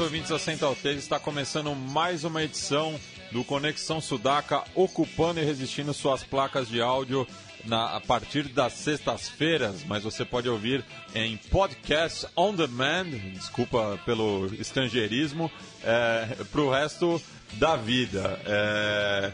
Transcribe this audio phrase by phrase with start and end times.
[0.00, 2.98] Ouvintes da Central 3, está começando mais uma edição
[3.30, 7.26] do Conexão Sudaca, ocupando e resistindo suas placas de áudio
[7.66, 10.82] na, a partir das sextas-feiras, mas você pode ouvir
[11.14, 15.50] em podcast on demand, desculpa pelo estrangeirismo,
[15.84, 17.20] é, para o resto
[17.54, 18.40] da vida.
[18.46, 19.32] É,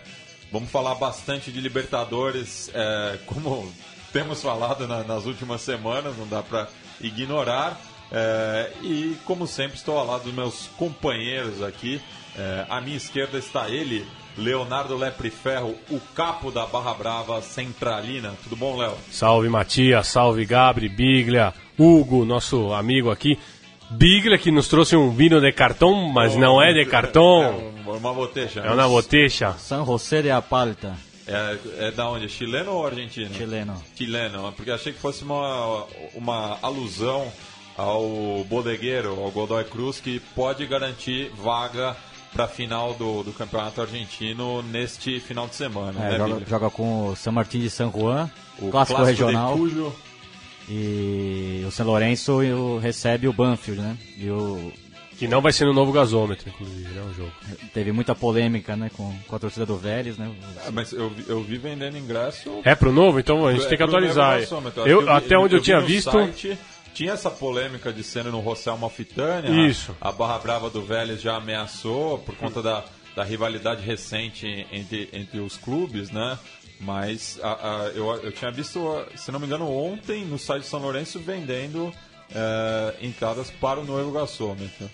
[0.50, 3.72] vamos falar bastante de Libertadores, é, como
[4.12, 6.68] temos falado na, nas últimas semanas, não dá para
[7.00, 7.80] ignorar.
[8.10, 12.00] É, e como sempre estou ao lado dos meus companheiros aqui.
[12.38, 18.34] É, à minha esquerda está ele, Leonardo Lepre Ferro, o capo da Barra Brava Centralina.
[18.44, 18.94] Tudo bom, Léo?
[19.10, 23.38] Salve Matias, salve Gabri, Biglia, Hugo, nosso amigo aqui.
[23.88, 27.72] Biglia que nos trouxe um vinho de cartão, mas oh, não é de cartão.
[27.86, 28.60] É uma boteja.
[28.60, 29.52] É uma boteja.
[29.54, 30.96] San José de Apalta.
[31.26, 32.28] É, é da onde?
[32.28, 33.34] Chileno ou argentino?
[33.34, 33.82] Chileno.
[33.96, 35.84] Chileno, porque achei que fosse uma,
[36.14, 37.32] uma alusão
[37.76, 41.96] ao bodegueiro, ao Godoy Cruz, que pode garantir vaga
[42.32, 45.98] para a final do, do campeonato argentino neste final de semana.
[46.04, 49.58] É, né, joga, joga, com o San Martín de San Juan, o clássico, clássico regional.
[50.68, 53.96] E o São Lourenço recebe o Banfield, né?
[54.18, 54.72] E o
[55.16, 57.32] que não vai ser no novo gasômetro, inclusive, né, o jogo.
[57.72, 60.30] Teve muita polêmica, né, com, com a torcida do Vélez, né?
[60.66, 62.60] Ah, mas eu, eu vi vendendo ingresso...
[62.64, 63.18] É pro novo?
[63.18, 64.40] Então a gente é tem que atualizar.
[64.84, 66.10] Eu, eu, até onde eu, tinha visto...
[66.10, 66.58] Site,
[66.96, 69.68] tinha essa polêmica de cena no Rossel Malfitânia.
[69.68, 69.94] Isso.
[70.00, 75.10] A, a Barra Brava do Vélez já ameaçou por conta da, da rivalidade recente entre,
[75.12, 76.38] entre os clubes, né?
[76.80, 78.80] Mas a, a, eu, eu tinha visto,
[79.14, 81.92] se não me engano, ontem no site de São Lourenço vendendo
[82.34, 84.90] é, entradas para o novo gasômetro.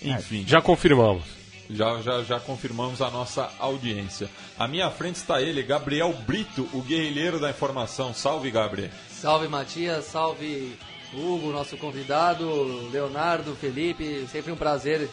[0.00, 0.44] Enfim.
[0.46, 1.24] Já confirmamos.
[1.68, 4.28] Já, já, já confirmamos a nossa audiência.
[4.56, 8.14] À minha frente está ele, Gabriel Brito, o guerrilheiro da informação.
[8.14, 8.90] Salve, Gabriel.
[9.08, 10.04] Salve, Matias.
[10.06, 10.76] Salve,
[11.12, 15.08] Hugo, nosso convidado, Leonardo, Felipe, sempre um prazer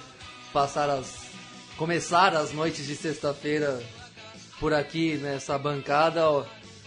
[0.53, 1.27] passar as
[1.77, 3.79] começar as noites de sexta-feira
[4.59, 6.21] por aqui nessa bancada,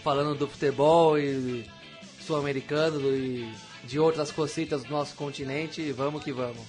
[0.03, 1.65] falando do futebol e
[2.19, 3.49] sul-americano e
[3.85, 5.91] de outras cositas do nosso continente.
[5.93, 6.61] Vamos que vamos.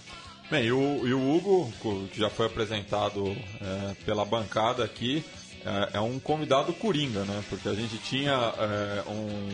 [0.51, 1.73] Bem, e o, e o Hugo,
[2.13, 3.27] que já foi apresentado
[3.61, 5.25] é, pela bancada aqui,
[5.65, 7.43] é, é, um convidado coringa, né?
[7.49, 9.49] Porque a gente tinha é, um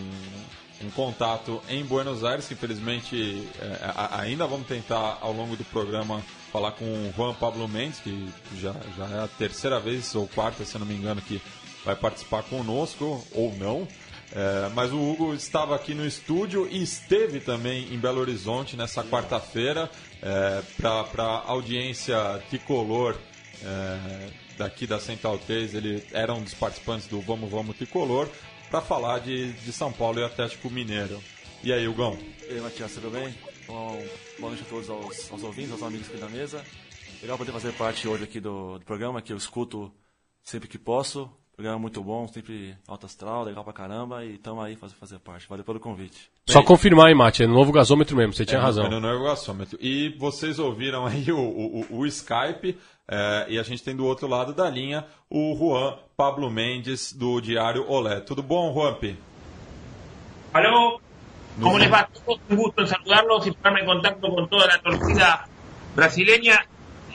[0.84, 3.78] um contato em Buenos Aires, que infelizmente é,
[4.12, 6.22] ainda vamos tentar ao longo do programa
[6.52, 8.28] falar com o Juan Pablo Mendes, que
[8.60, 11.42] já, já é a terceira vez ou quarta, se não me engano, que
[11.84, 13.86] vai participar conosco, ou não.
[14.30, 19.02] É, mas o Hugo estava aqui no estúdio e esteve também em Belo Horizonte nessa
[19.02, 19.90] quarta-feira
[20.22, 22.16] é, para a audiência
[22.50, 23.16] tricolor
[23.64, 24.28] é,
[24.58, 25.74] daqui da Central 3.
[25.74, 28.28] Ele era um dos participantes do Vamos Vamos Tricolor
[28.70, 31.20] para falar de, de São Paulo e Atlético Mineiro.
[31.62, 32.18] E aí, Hugão?
[32.48, 33.34] E aí, Matias, tudo bem?
[33.66, 34.02] Bom,
[34.38, 36.62] boa noite a todos aos, aos ouvintes, aos amigos aqui da mesa.
[37.20, 39.90] Legal poder fazer parte hoje aqui do, do programa, que eu escuto
[40.42, 41.30] sempre que posso.
[41.54, 45.48] Programa muito bom, sempre alto astral, legal pra caramba, e estamos aí fazer, fazer parte.
[45.48, 46.30] Valeu pelo convite.
[46.46, 48.86] Só confirmar, hein, Mate, é no novo gasômetro mesmo, você tinha é, razão.
[48.86, 49.76] É no novo gasômetro.
[49.80, 52.78] E vocês ouviram aí o, o, o Skype,
[53.10, 57.40] é, e a gente tem do outro lado da linha o Juan Pablo Mendes, do
[57.40, 58.20] Diário Olé.
[58.20, 59.16] Tudo bom, Juanpi?
[60.52, 61.00] Alô,
[61.60, 62.08] como les va?
[62.50, 65.48] Un gusto en saludarlos y ponerme en contacto con toda la torcida
[65.94, 66.66] brasileña.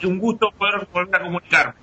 [0.02, 1.74] Un gusto poder volver a comunicarme.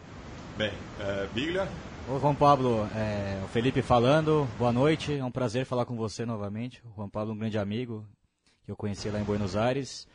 [0.58, 1.68] Bem, é, Biglia?
[2.08, 6.26] Oi, Juan Pablo, é, o Felipe falando, boa noite, é um prazer falar com você
[6.26, 6.82] novamente.
[6.86, 8.06] O Juan Pablo, um grande amigo
[8.66, 10.08] que eu conheci lá em Buenos Aires,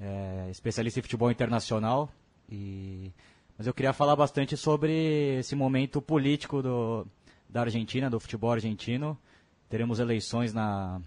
[0.00, 2.10] é, especialista em futebol internacional.
[2.48, 3.12] E...
[3.58, 7.06] Mas eu queria falar bastante sobre esse momento político do,
[7.48, 9.16] da Argentina, do futebol argentino.
[9.68, 11.00] Teremos eleições na,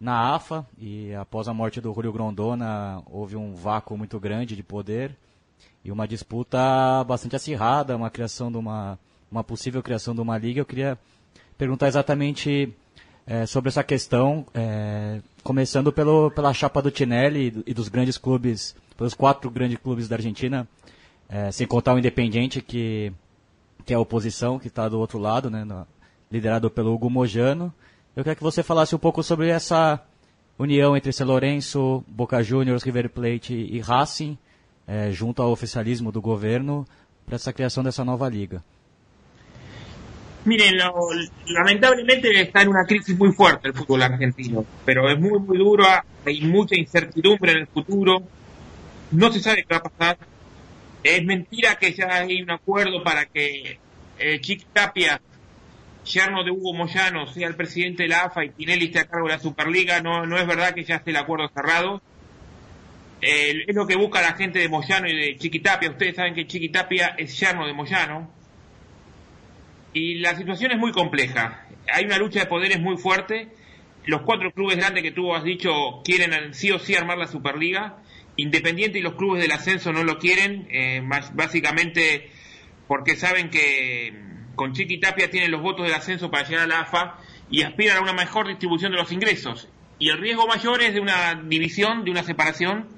[0.00, 4.62] na AFA e após a morte do Julio Grondona houve um vácuo muito grande de
[4.62, 5.14] poder
[5.84, 6.58] e uma disputa
[7.04, 8.98] bastante acirrada, uma criação de uma
[9.30, 10.60] uma possível criação de uma liga.
[10.60, 10.98] Eu queria
[11.56, 12.72] perguntar exatamente
[13.26, 18.74] é, sobre essa questão, é, começando pelo, pela chapa do Tinelli e, dos grandes clubes,
[18.96, 20.66] pelos quatro grandes clubes da Argentina,
[21.28, 23.12] é, sem contar o Independiente, que,
[23.84, 25.86] que é a oposição, que está do outro lado, né, no,
[26.30, 27.72] liderado pelo Hugo Mojano.
[28.16, 30.00] Eu queria que você falasse um pouco sobre essa
[30.58, 34.36] união entre São Lourenço, Boca Juniors, River Plate e Racing,
[34.86, 36.86] é, junto ao oficialismo do governo
[37.24, 38.62] para essa criação dessa nova liga.
[40.44, 41.10] Miren, lo,
[41.46, 45.84] lamentablemente está en una crisis muy fuerte el fútbol argentino, pero es muy, muy duro,
[46.24, 48.22] hay mucha incertidumbre en el futuro,
[49.10, 50.18] no se sabe qué va a pasar.
[51.02, 53.78] Es mentira que ya hay un acuerdo para que
[54.18, 54.40] eh,
[54.72, 55.20] Tapia,
[56.04, 59.28] yerno de Hugo Moyano, sea el presidente de la AFA y Tinelli esté a cargo
[59.28, 60.00] de la Superliga.
[60.00, 62.02] No, no es verdad que ya esté el acuerdo cerrado.
[63.20, 65.90] Eh, es lo que busca la gente de Moyano y de Chiquitapia.
[65.90, 68.30] Ustedes saben que Chiquitapia es yerno de Moyano.
[69.92, 71.66] Y la situación es muy compleja.
[71.92, 73.48] Hay una lucha de poderes muy fuerte.
[74.04, 77.98] Los cuatro clubes grandes que tú has dicho quieren sí o sí armar la Superliga.
[78.38, 81.02] Independiente y los clubes del ascenso no lo quieren, eh,
[81.34, 82.30] básicamente
[82.86, 84.14] porque saben que
[84.54, 87.18] con Chiquitapia tienen los votos del ascenso para llegar a la AFA
[87.50, 89.68] y aspiran a una mejor distribución de los ingresos.
[89.98, 92.88] Y el riesgo mayor es de una división, de una separación,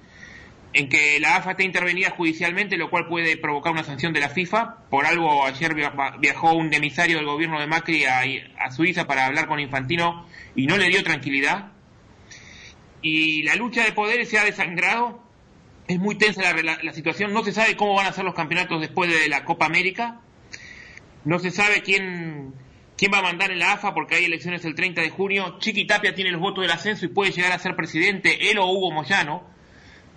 [0.73, 4.29] en que la AFA esté intervenida judicialmente, lo cual puede provocar una sanción de la
[4.29, 4.89] FIFA.
[4.89, 5.75] Por algo ayer
[6.21, 8.23] viajó un emisario del gobierno de Macri a,
[8.59, 11.73] a, Suiza para hablar con Infantino y no le dio tranquilidad.
[13.03, 15.30] Y la lucha de poderes se ha desangrado.
[15.91, 17.33] Es muy tensa la, la situación.
[17.33, 20.21] No se sabe cómo van a ser los campeonatos después de la Copa América.
[21.25, 22.55] No se sabe quién,
[22.97, 25.59] quién va a mandar en la AFA porque hay elecciones el 30 de junio.
[25.59, 28.67] Chiqui Tapia tiene los votos del ascenso y puede llegar a ser presidente, él o
[28.67, 29.51] Hugo Moyano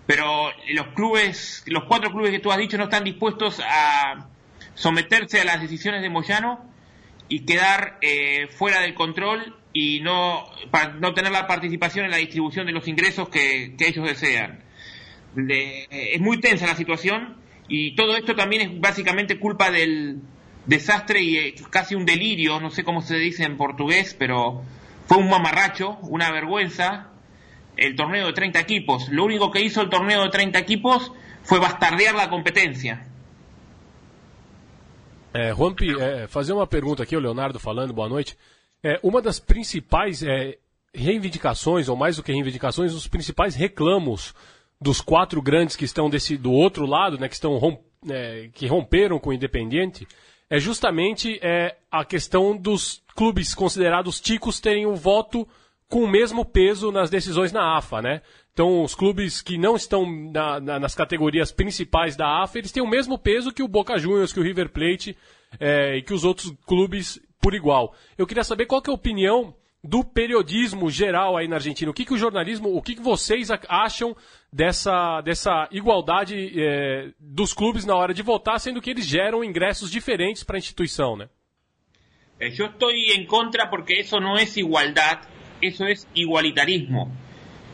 [0.06, 4.28] pero los clubes, los cuatro clubes que tú has dicho no están dispuestos a
[4.74, 6.66] someterse a las decisiones de Moyano
[7.30, 12.18] y quedar eh, fuera del control y no, para no tener la participación en la
[12.18, 14.63] distribución de los ingresos que, que ellos desean.
[15.36, 17.38] Es muy tensa la situación
[17.68, 20.22] y todo esto también es básicamente culpa del
[20.66, 24.64] desastre y eh, casi un delirio, no sé cómo se dice en portugués, pero
[25.08, 27.10] fue un mamarracho, una vergüenza
[27.76, 29.10] el torneo de 30 equipos.
[29.10, 31.12] Lo único que hizo el torneo de 30 equipos
[31.44, 33.08] fue bastardear la competencia.
[35.34, 38.38] É, Juanpi, é, fazer uma pergunta aqui, o Leonardo falando, boa noite.
[38.84, 40.60] É, uma das principais é,
[40.94, 44.36] reivindicações, ou mais do que reivindicações, os principais reclamos
[44.84, 48.68] dos quatro grandes que estão desse, do outro lado, né, que, estão romp, é, que
[48.68, 50.08] romperam com o Independiente,
[50.50, 55.48] é justamente é, a questão dos clubes considerados ticos terem o voto
[55.90, 58.22] com o mesmo peso nas decisões na AFA, né?
[58.52, 62.84] Então, os clubes que não estão na, na, nas categorias principais da AFA, eles têm
[62.84, 65.18] o mesmo peso que o Boca Juniors, que o River Plate
[65.60, 67.96] é, e que os outros clubes por igual.
[68.18, 71.92] Eu queria saber qual que é a opinião do periodismo geral aí na Argentina.
[71.92, 74.16] O que, que o jornalismo, o que, que vocês acham
[74.54, 79.90] dessa, dessa igualdade é, dos clubes na hora de votar, sendo que eles geram ingressos
[79.90, 81.28] diferentes para a instituição, né?
[82.40, 85.28] Eu estou em contra porque isso não é igualdade
[85.62, 87.10] eso es igualitarismo.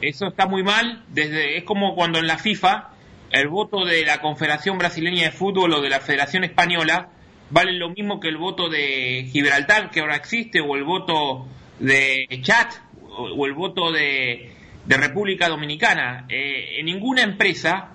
[0.01, 2.91] Eso está muy mal, desde, es como cuando en la FIFA
[3.31, 7.09] el voto de la Confederación Brasileña de Fútbol o de la Federación Española
[7.49, 11.47] vale lo mismo que el voto de Gibraltar, que ahora existe, o el voto
[11.79, 12.67] de Chad,
[13.09, 14.51] o, el voto de,
[14.97, 16.25] República Dominicana.
[16.29, 17.89] Eh, en ninguna empresa,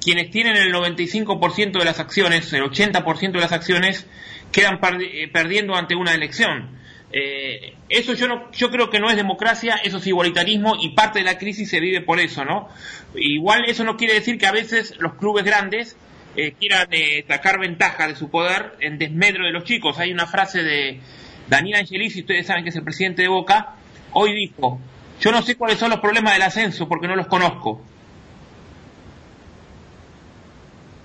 [0.00, 4.06] quienes tienen el 95% de las acciones, el 80% de las acciones,
[4.52, 6.76] quedan eh, perdiendo ante una elección.
[7.12, 11.20] Eh, eso yo, no, yo creo que no es democracia, eso es igualitarismo y parte
[11.20, 12.68] de la crisis se vive por eso, ¿no?
[13.14, 15.96] Igual eso no quiere decir que a veces los clubes grandes
[16.36, 19.98] eh, quieran eh, sacar ventaja de su poder en desmedro de los chicos.
[19.98, 21.00] Hay una frase de
[21.48, 23.76] Daniel Angelici, ustedes saben que es el presidente de Boca,
[24.12, 24.80] hoy dijo,
[25.20, 27.80] yo no sé cuáles son los problemas del ascenso porque no los conozco.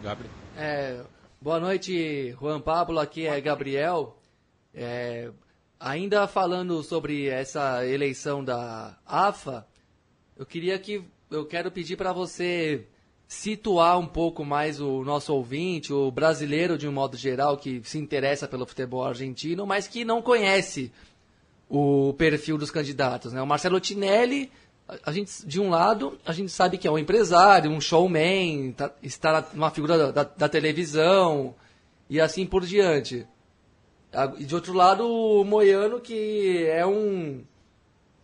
[0.04, 0.32] Gabriel.
[0.58, 1.04] Eh,
[1.40, 3.00] boa noite, Juan Pablo.
[3.00, 4.16] Aqui é Gabriel.
[4.74, 5.32] É,
[5.84, 9.66] Ainda falando sobre essa eleição da AFA,
[10.38, 12.86] eu queria que eu quero pedir para você
[13.28, 17.98] situar um pouco mais o nosso ouvinte, o brasileiro de um modo geral que se
[17.98, 20.92] interessa pelo futebol argentino, mas que não conhece
[21.72, 23.42] o perfil dos candidatos, né?
[23.42, 24.52] O Marcelo Tinelli,
[25.06, 28.92] a gente de um lado, a gente sabe que é um empresário, um showman, tá,
[29.02, 31.56] está numa figura da, da televisão
[32.10, 33.26] e assim por diante.
[34.38, 37.42] E de outro lado, o Moiano, que é um,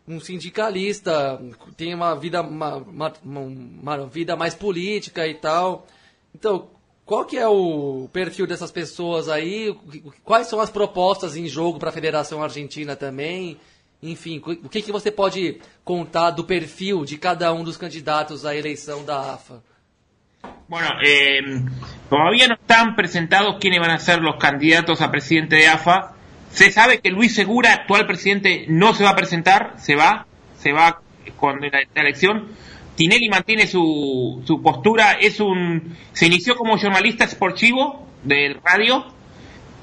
[0.06, 1.42] um sindicalista,
[1.78, 5.88] tem uma vida, uma, uma, uma, vida mais política e tal.
[6.36, 6.70] Então,
[7.08, 9.74] qual que é o perfil dessas pessoas aí?
[10.26, 13.58] Quais são as propostas em jogo para a Federação Argentina também?
[14.04, 18.54] Enfim, o que, que você pode contar do perfil de cada um dos candidatos à
[18.54, 19.64] eleição da AFA?
[20.68, 21.40] Bueno, eh,
[22.10, 26.14] todavía no están presentados quiénes van a ser los candidatos a presidente de AFA.
[26.52, 30.28] Se sabe que Luis Segura, actual presidente, no se va a presentar, se va,
[30.60, 31.02] se va
[31.38, 32.50] con la, elección.
[32.98, 39.06] Tinelli mantiene su, su postura, es un, se inició como jornalista esportivo del radio,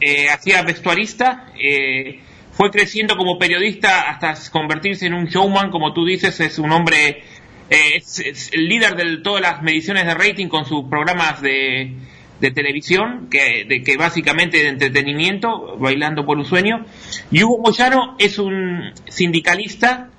[0.00, 2.18] eh, hacía vestuarista, eh,
[2.50, 7.22] fue creciendo como periodista hasta convertirse en un showman, como tú dices, es un hombre,
[7.70, 11.92] eh, es, el líder de todas las mediciones de rating con sus programas de,
[12.40, 16.84] de televisión, que, de, que básicamente de entretenimiento, bailando por un sueño.
[17.30, 20.10] Y Hugo Moyano es un sindicalista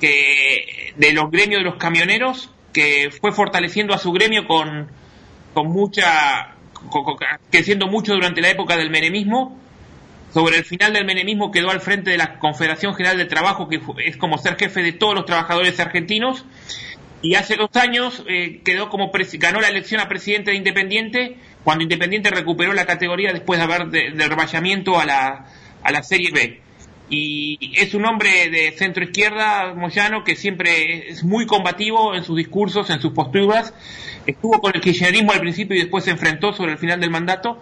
[0.00, 4.88] que de los gremios de los camioneros que fue fortaleciendo a su gremio con,
[5.54, 6.54] con mucha
[7.50, 9.58] creciendo mucho durante la época del menemismo.
[10.32, 13.80] Sobre el final del menemismo quedó al frente de la Confederación General de Trabajo que
[14.04, 16.44] es como ser jefe de todos los trabajadores argentinos.
[17.22, 21.82] Y hace dos años eh, quedó como ganó la elección a presidente de Independiente cuando
[21.82, 25.46] Independiente recuperó la categoría después de haber del reballamiento a la,
[25.82, 26.69] a la Serie B
[27.10, 32.36] y es un hombre de centro izquierda, Moyano, que siempre es muy combativo en sus
[32.36, 33.74] discursos, en sus posturas.
[34.26, 37.60] Estuvo con el kirchnerismo al principio y después se enfrentó sobre el final del mandato,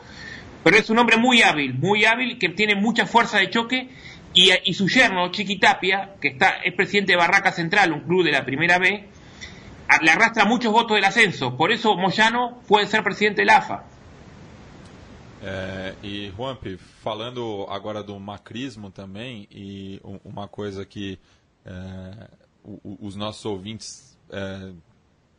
[0.63, 3.89] pero es un hombre muy hábil, muy hábil, que tiene mucha fuerza de choque
[4.35, 8.45] y, su yerno, Chiquitapia, que está, es presidente de Barraca Central, un club de la
[8.45, 9.09] primera B,
[10.03, 11.57] le arrastra muchos votos del ascenso.
[11.57, 13.85] Por eso Moyano puede ser presidente de la AFA.
[15.43, 21.19] É, e, Juanpi, falando agora do macrismo também, e uma coisa que
[21.65, 22.29] é,
[23.01, 24.73] os nossos ouvintes é,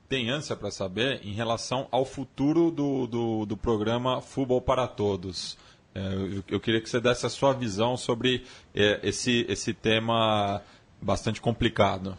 [0.08, 5.58] têm ânsia para saber em relação ao futuro do, do, do programa Futebol para Todos.
[5.94, 10.62] É, eu, eu, queria que você desse a sua visão sobre é, esse, esse tema
[11.02, 12.18] bastante complicado.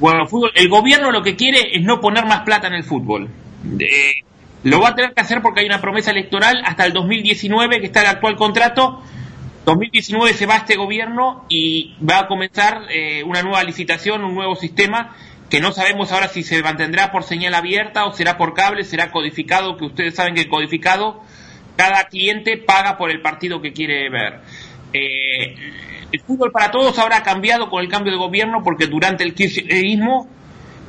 [0.00, 3.28] Bueno, el gobierno lo que quiere es no poner más plata en el fútbol.
[3.80, 4.22] Eh,
[4.64, 7.86] Lo va a tener que hacer porque hay una promesa electoral hasta el 2019, que
[7.86, 9.02] está el actual contrato.
[9.64, 14.56] 2019 se va este gobierno y va a comenzar eh, una nueva licitación, un nuevo
[14.56, 15.14] sistema
[15.50, 19.10] que no sabemos ahora si se mantendrá por señal abierta o será por cable, será
[19.10, 21.22] codificado, que ustedes saben que codificado,
[21.76, 24.40] cada cliente paga por el partido que quiere ver.
[24.92, 25.54] Eh,
[26.10, 29.34] el fútbol para todos ahora ha cambiado con el cambio de gobierno porque durante el
[29.34, 30.28] kirchnerismo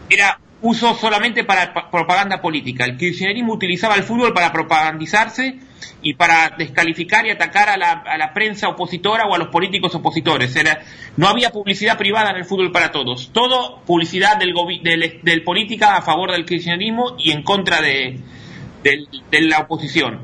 [0.10, 2.86] era uso solamente para propaganda política.
[2.86, 5.60] El kirchnerismo utilizaba el fútbol para propagandizarse
[6.02, 9.96] y para descalificar y atacar a la, a la prensa opositora o a los políticos
[9.96, 10.56] opositores.
[10.56, 10.82] Era,
[11.18, 13.32] no había publicidad privada en el fútbol para todos.
[13.32, 18.20] Todo publicidad del, del, del política a favor del kirchnerismo y en contra de,
[18.84, 20.20] de, la oposición.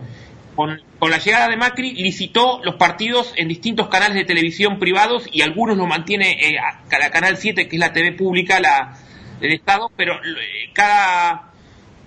[0.56, 5.28] Con, con, la llegada de Macri licitó los partidos en distintos canales de televisión privados
[5.32, 6.56] y algunos lo mantiene eh,
[6.98, 8.98] la Canal 7, que es la TV pública, la,
[9.40, 11.52] del Estado, pero eh, cada,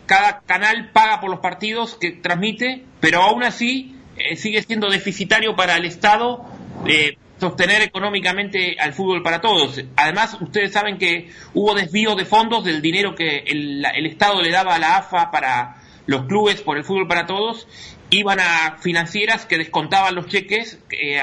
[0.06, 5.54] cada canal paga por los partidos que transmite, pero aún así eh, sigue siendo deficitario
[5.54, 6.44] para el Estado
[6.86, 9.80] eh, sostener económicamente al fútbol para todos.
[9.96, 14.50] Además, ustedes saben que hubo desvío de fondos del dinero que el, el Estado le
[14.50, 15.77] daba a la AFA para
[16.08, 17.68] los clubes por el fútbol para todos
[18.08, 21.20] iban a financieras que descontaban los cheques, eh,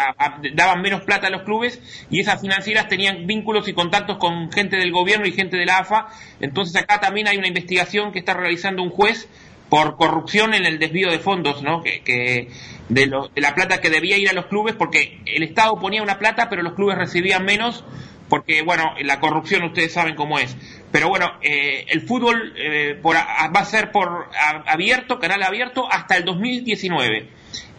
[0.53, 4.77] daban menos plata a los clubes y esas financieras tenían vínculos y contactos con gente
[4.77, 6.09] del gobierno y gente de la AFA.
[6.39, 9.27] Entonces acá también hay una investigación que está realizando un juez
[9.69, 11.81] por corrupción en el desvío de fondos, ¿no?
[11.81, 12.49] Que,
[12.87, 16.19] de, de la plata que debía ir a los clubes porque el Estado ponía una
[16.19, 17.83] plata pero los clubes recibían menos
[18.29, 20.55] porque, bueno, la corrupción ustedes saben cómo es.
[20.91, 24.29] Pero bueno, eh, el fútbol eh, va a ser por
[24.65, 27.29] abierto, canal abierto, hasta el 2019.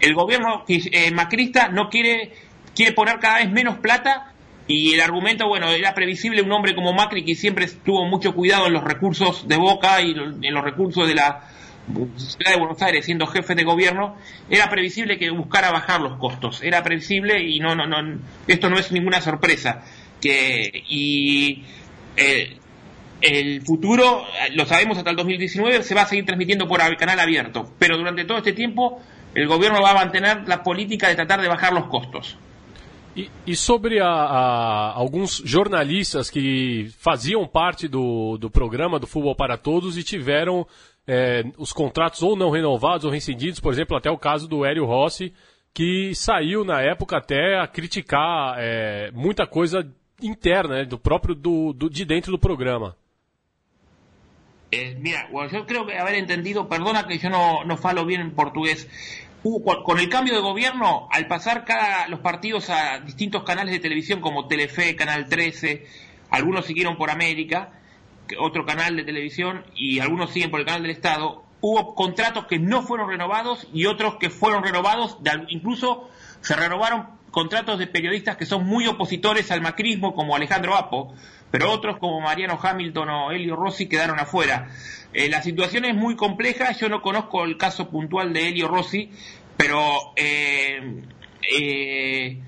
[0.00, 2.32] El gobierno eh, macrista no quiere,
[2.74, 4.32] quiere poner cada vez menos plata
[4.68, 8.66] y el argumento, bueno, era previsible un hombre como Macri que siempre tuvo mucho cuidado
[8.66, 11.48] en los recursos de Boca y en los recursos de la
[12.16, 14.16] ciudad de Buenos Aires siendo jefe de gobierno,
[14.50, 16.62] era previsible que buscara bajar los costos.
[16.62, 19.84] Era previsible y no, no, no, esto no es ninguna sorpresa.
[20.20, 21.64] Que, y
[23.20, 27.72] el futuro, lo sabemos hasta el 2019, se va a seguir transmitiendo por canal abierto,
[27.78, 29.00] pero durante todo este tiempo
[29.34, 32.38] el gobierno va a mantener la política de tratar de bajar los costos.
[33.16, 39.34] E, e sobre a, a, alguns jornalistas que faziam parte do, do programa do Futebol
[39.34, 40.66] para Todos e tiveram
[41.06, 44.84] é, os contratos ou não renovados ou rescindidos, por exemplo, até o caso do Hélio
[44.84, 45.32] Rossi,
[45.72, 49.86] que saiu na época até a criticar é, muita coisa
[50.20, 52.96] interna, né, do próprio de dentro do programa.
[54.72, 58.32] Eh, mira, yo creo que haber entendido, perdona que yo no, no falo bien en
[58.32, 58.88] portugués,
[59.84, 61.64] con el cambio de gobierno, al pasar
[62.08, 65.86] los partidos a distintos canales de televisión como Telefe, Canal 13,
[66.30, 67.70] algunos siguieron por América,
[68.40, 72.58] otro canal de televisión, y algunos siguen por el canal del Estado, hubo contratos que
[72.58, 75.18] no fueron renovados y otros que fueron renovados,
[75.48, 81.14] incluso se renovaron contratos de periodistas que son muy opositores al macrismo, como Alejandro Apo,
[81.50, 84.70] pero otros como Mariano Hamilton o Elio Rossi quedaron afuera.
[85.12, 89.10] Eh, la situación es muy compleja, yo no conozco el caso puntual de Elio Rossi,
[89.58, 91.02] pero eh,
[91.54, 92.38] eh,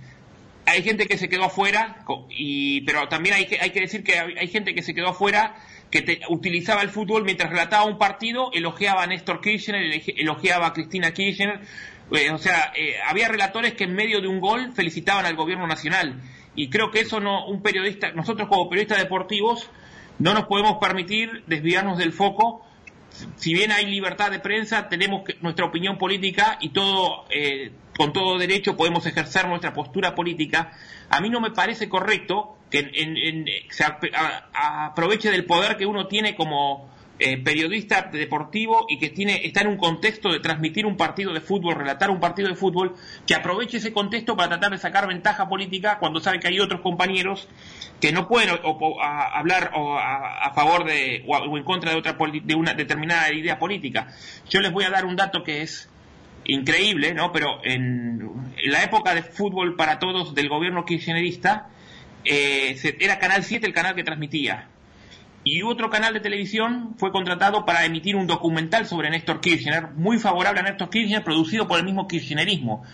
[0.64, 4.48] hay gente que se quedó afuera, y, pero también hay hay que decir que hay
[4.48, 5.56] gente que se quedó afuera
[5.90, 11.12] que utilizaba el fútbol mientras relataba un partido, elogiaba a Néstor Kirchner, elogiaba a Cristina
[11.12, 11.60] Kirchner,
[12.10, 12.72] o sea,
[13.06, 16.20] había relatores que en medio de un gol felicitaban al gobierno nacional.
[16.54, 19.70] Y creo que eso no un periodista nosotros como periodistas deportivos
[20.18, 22.64] no nos podemos permitir desviarnos del foco.
[23.36, 28.38] Si bien hay libertad de prensa tenemos nuestra opinión política y todo eh, con todo
[28.38, 30.72] derecho podemos ejercer nuestra postura política.
[31.10, 32.90] A mí no me parece correcto que
[33.70, 33.84] se
[34.52, 36.88] aproveche del poder que uno tiene como
[37.20, 41.40] eh, periodista deportivo y que tiene, está en un contexto de transmitir un partido de
[41.40, 42.94] fútbol, relatar un partido de fútbol,
[43.26, 46.80] que aproveche ese contexto para tratar de sacar ventaja política cuando sabe que hay otros
[46.80, 47.48] compañeros
[48.00, 48.50] que no pueden
[49.00, 54.08] hablar a, favor de o, en contra de, otra, de una determinada idea política.
[54.48, 55.88] Yo les voy a dar un dato que es
[56.44, 57.32] increíble, ¿no?
[57.32, 58.20] Pero en,
[58.64, 61.68] la época de fútbol para todos del gobierno kirchnerista,
[62.24, 64.68] eh, era Canal 7 el canal que transmitía
[65.50, 70.18] y otro canal de televisión fue contratado para emitir un documental sobre Néstor Kirchner, muy
[70.18, 72.84] favorable a Néstor Kirchner, producido por el mismo kirchnerismo.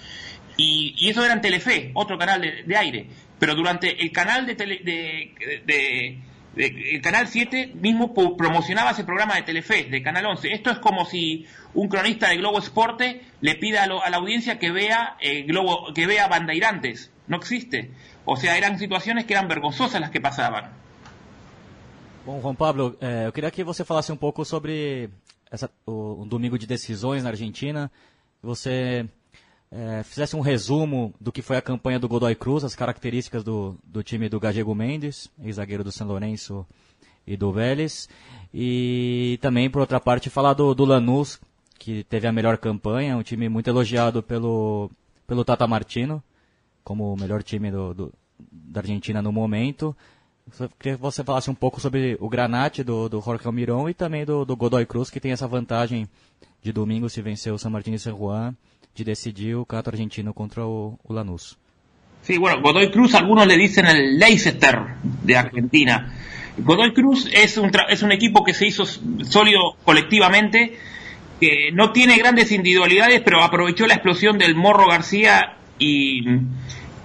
[0.57, 3.09] Y, eso era en Telefe, otro canal de, aire.
[3.41, 6.19] Pero durante el canal de, de,
[6.57, 10.53] el canal 7 mismo promocionaba ese programa de Telefe, de Canal 11.
[10.53, 14.71] Esto es como si un cronista de Globo Esporte le pida a, la audiencia que
[14.71, 17.11] vea eh, Globo, que vea Bandeirantes.
[17.27, 17.91] No existe.
[18.25, 20.84] O sea, eran situaciones que eran vergonzosas las que pasaban.
[22.25, 25.11] Bom, Juan Pablo, é, eu queria que você falasse um pouco sobre
[25.51, 27.93] essa, o, o domingo de decisões na Argentina.
[28.43, 29.07] Você
[29.71, 33.77] é, fizesse um resumo do que foi a campanha do Godoy Cruz, as características do,
[33.85, 36.67] do time do Gagego Mendes, ex-zagueiro do São Lourenço
[37.27, 38.09] e do Vélez.
[38.55, 41.39] E também, por outra parte, falar do, do Lanús,
[41.79, 44.91] que teve a melhor campanha, um time muito elogiado pelo,
[45.27, 46.23] pelo Tata Martino,
[46.83, 48.13] como o melhor time do, do
[48.51, 49.95] da Argentina no momento.
[50.61, 53.95] Eu queria que você falasse um pouco sobre o Granate do, do Jorge Almirón e
[53.95, 56.07] também do, do Godoy Cruz, que tem essa vantagem
[56.63, 58.55] de domingo, se vencer o San Martín e San Juan,
[58.95, 61.59] de decidir o campeonato argentino contra o, o Lanús.
[62.23, 66.13] Sí, bueno, Godoy Cruz algunos le dicen el Leicester de Argentina.
[66.59, 70.79] Godoy Cruz es un, es un equipo que se hizo sólido colectivamente,
[71.41, 76.23] que no tiene grandes individualidades, pero aprovechó la explosión del Morro García y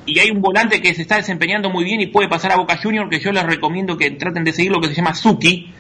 [0.10, 2.80] y hay un volante que se está desempeñando muy bien y puede pasar a Boca
[2.82, 5.72] Junior, que yo les recomiendo que traten de seguir lo que se llama Suki.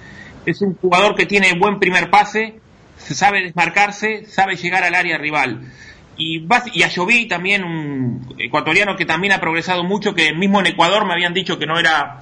[0.45, 2.59] Es un jugador que tiene buen primer pase,
[2.97, 5.61] sabe desmarcarse, sabe llegar al área rival.
[6.15, 10.67] Y, y a Jovi también, un ecuatoriano que también ha progresado mucho, que mismo en
[10.67, 12.19] Ecuador me habían dicho que no era,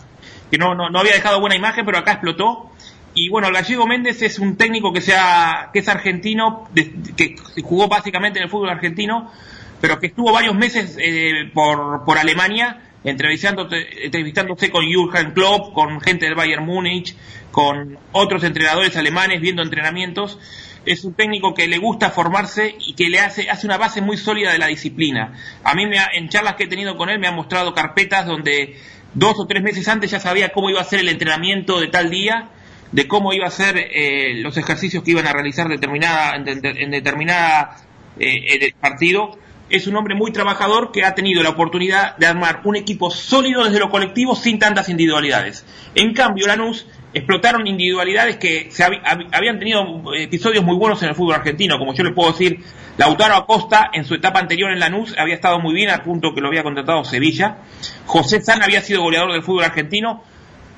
[0.50, 2.72] que no, no, había dejado buena imagen, pero acá explotó.
[3.16, 6.70] Y bueno, gallego Méndez es un técnico que sea, que es argentino,
[7.18, 9.32] que jugó básicamente en el fútbol argentino,
[9.82, 16.26] pero que estuvo varios meses eh, por, por Alemania entrevistándose con Jürgen Klopp, con gente
[16.26, 17.16] del Bayern Múnich,
[17.52, 20.38] con otros entrenadores alemanes viendo entrenamientos.
[20.86, 24.18] Es un técnico que le gusta formarse y que le hace, hace una base muy
[24.18, 25.34] sólida de la disciplina.
[25.64, 28.78] A mí me en charlas que he tenido con él me ha mostrado carpetas donde
[29.14, 32.10] dos o tres meses antes ya sabía cómo iba a ser el entrenamiento de tal
[32.10, 32.50] día,
[32.92, 37.78] de cómo iba a ser eh, los ejercicios que iban a realizar determinada, en, determinada
[38.20, 39.38] eh, partido
[39.70, 43.66] es un hombre muy trabajador que ha tenido la oportunidad de armar un equipo sólido
[43.66, 45.66] desde lo colectivo sin tantas individualidades.
[45.96, 51.36] En cambio, Lanús explotaron individualidades que se habían tenido episodios muy buenos en el fútbol
[51.36, 52.60] argentino, como yo le puedo decir,
[52.98, 56.42] Lautaro Acosta en su etapa anterior en Lanús había estado muy bien al punto que
[56.42, 57.58] lo había contratado Sevilla.
[58.06, 60.24] José San había sido goleador del fútbol argentino,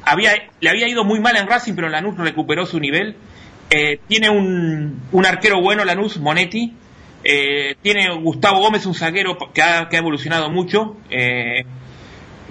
[0.04, 3.16] había, le había ido muy mal en Racing, pero Lanús recuperó su nivel.
[3.70, 6.74] Eh, tiene un arquero bueno Lanús, Monetti,
[7.24, 10.98] eh, tiene Gustavo Gómez, un zaguero que ha, evolucionado mucho.
[11.10, 11.66] Eh,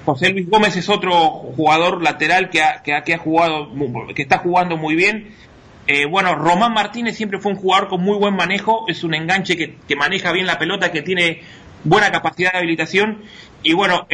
[0.05, 1.13] José Luis Gómez es otro
[1.57, 3.71] jugador lateral que, ha, que, ha, jugado,
[4.15, 5.35] que está jugando muy bien.
[5.87, 9.57] Eh, bueno, Román Martínez siempre fue un jugador con muy buen manejo, es un enganche
[9.57, 11.43] que, maneja bien la pelota, que tiene
[11.85, 13.23] buena capacidad de habilitación.
[13.63, 14.07] Y bueno,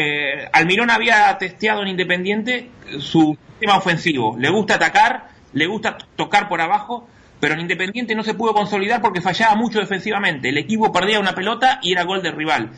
[0.52, 4.36] Almirón había testeado en Independiente su sistema ofensivo.
[4.38, 7.08] Le gusta atacar, le gusta tocar por abajo
[7.44, 10.48] pero en Independiente no se pudo consolidar porque fallaba mucho defensivamente.
[10.48, 12.70] El equipo perdía una pelota y era gol del rival.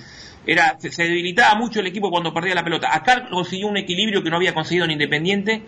[0.44, 2.88] Era, se, debilitaba mucho el equipo cuando perdía la pelota.
[2.92, 5.62] Acá consiguió un equilibrio que no había conseguido en Independiente.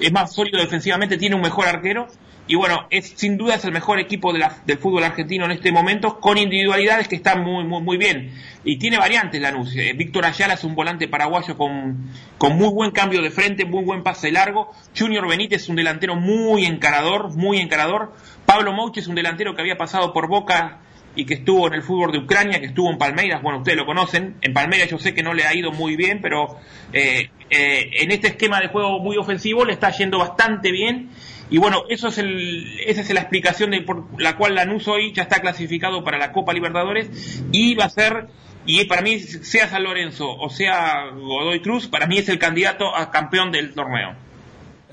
[0.00, 2.08] Es más sólido defensivamente, tiene un mejor arquero
[2.48, 5.52] y bueno, es sin duda es el mejor equipo de la- del fútbol argentino en
[5.52, 8.32] este momento con individualidades que están muy muy muy bien
[8.64, 9.74] y tiene variantes Lanús.
[9.76, 13.84] Eh, Víctor Ayala es un volante paraguayo con, con muy buen cambio de frente, muy
[13.84, 14.72] buen pase largo.
[14.98, 18.12] Junior Benítez es un delantero muy encarador, muy encarador.
[18.44, 20.78] Pablo Mouche es un delantero que había pasado por Boca
[21.14, 23.86] y que estuvo en el fútbol de Ucrania, que estuvo en Palmeiras, bueno, ustedes lo
[23.86, 26.58] conocen, en Palmeiras yo sé que no le ha ido muy bien, pero
[26.92, 31.10] eh, eh, en este esquema de juego muy ofensivo le está yendo bastante bien,
[31.50, 35.12] y bueno, eso es el, esa es la explicación de por la cual Lanús hoy
[35.12, 38.28] ya está clasificado para la Copa Libertadores, y va a ser,
[38.64, 42.96] y para mí, sea San Lorenzo o sea Godoy Cruz, para mí es el candidato
[42.96, 44.31] a campeón del torneo.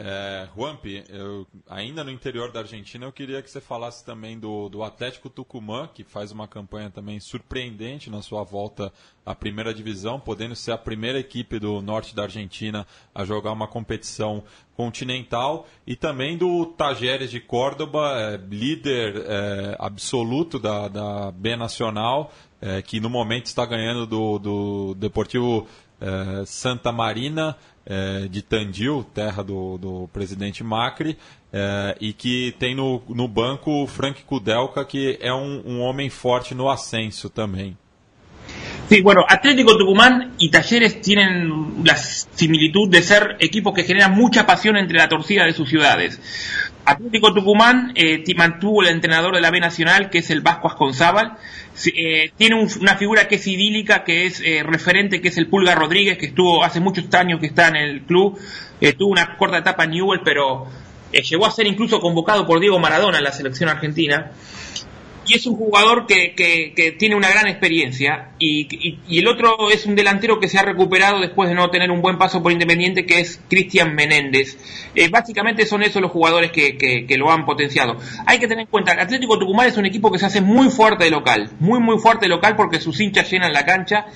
[0.01, 0.47] É,
[1.09, 5.29] eu, ainda no interior da Argentina, eu queria que você falasse também do, do Atlético
[5.29, 8.93] Tucumã, que faz uma campanha também surpreendente na sua volta
[9.25, 13.67] à primeira divisão, podendo ser a primeira equipe do norte da Argentina a jogar uma
[13.67, 14.41] competição
[14.73, 22.31] continental, e também do Tajeres de Córdoba, é, líder é, absoluto da, da B Nacional,
[22.61, 25.67] é, que no momento está ganhando do, do Deportivo
[25.99, 27.57] é, Santa Marina
[27.89, 31.17] é, de Tandil, terra do, do presidente Macri,
[31.51, 36.09] é, e que tem no, no banco o Frank Kudelka, que é um, um homem
[36.09, 37.75] forte no ascenso também.
[38.89, 44.47] Sí, bueno, Atlético Tucumán y Talleres tienen la similitud de ser equipos que generan mucha
[44.47, 46.19] pasión entre la torcida de sus ciudades.
[46.89, 51.37] Atlético Tucumán eh, mantuvo el entrenador de la B Nacional, que es el Vasco Asconzábal.
[51.95, 55.47] Eh, tiene un- una figura que es idílica, que es eh, referente, que es el
[55.47, 58.37] Pulga Rodríguez, que estuvo hace muchos años que está en el club.
[58.97, 60.67] Tuvo una corta etapa en Newell, pero
[61.11, 64.31] llegó a ser incluso convocado por Diego Maradona en la selección argentina
[65.29, 70.39] y es un jugador que, tiene una gran experiencia y, el otro es un delantero
[70.39, 73.39] que se ha recuperado después de no tener un buen paso por Independiente que es
[73.47, 74.57] Cristian Menéndez.
[74.95, 77.97] Eh, básicamente son esos los jugadores que, lo han potenciado.
[78.25, 80.69] Hay que tener en cuenta que Atlético Tucumán es un equipo que se hace muy
[80.69, 84.07] fuerte de local, muy muy fuerte de local porque sus hinchas llenan la cancha,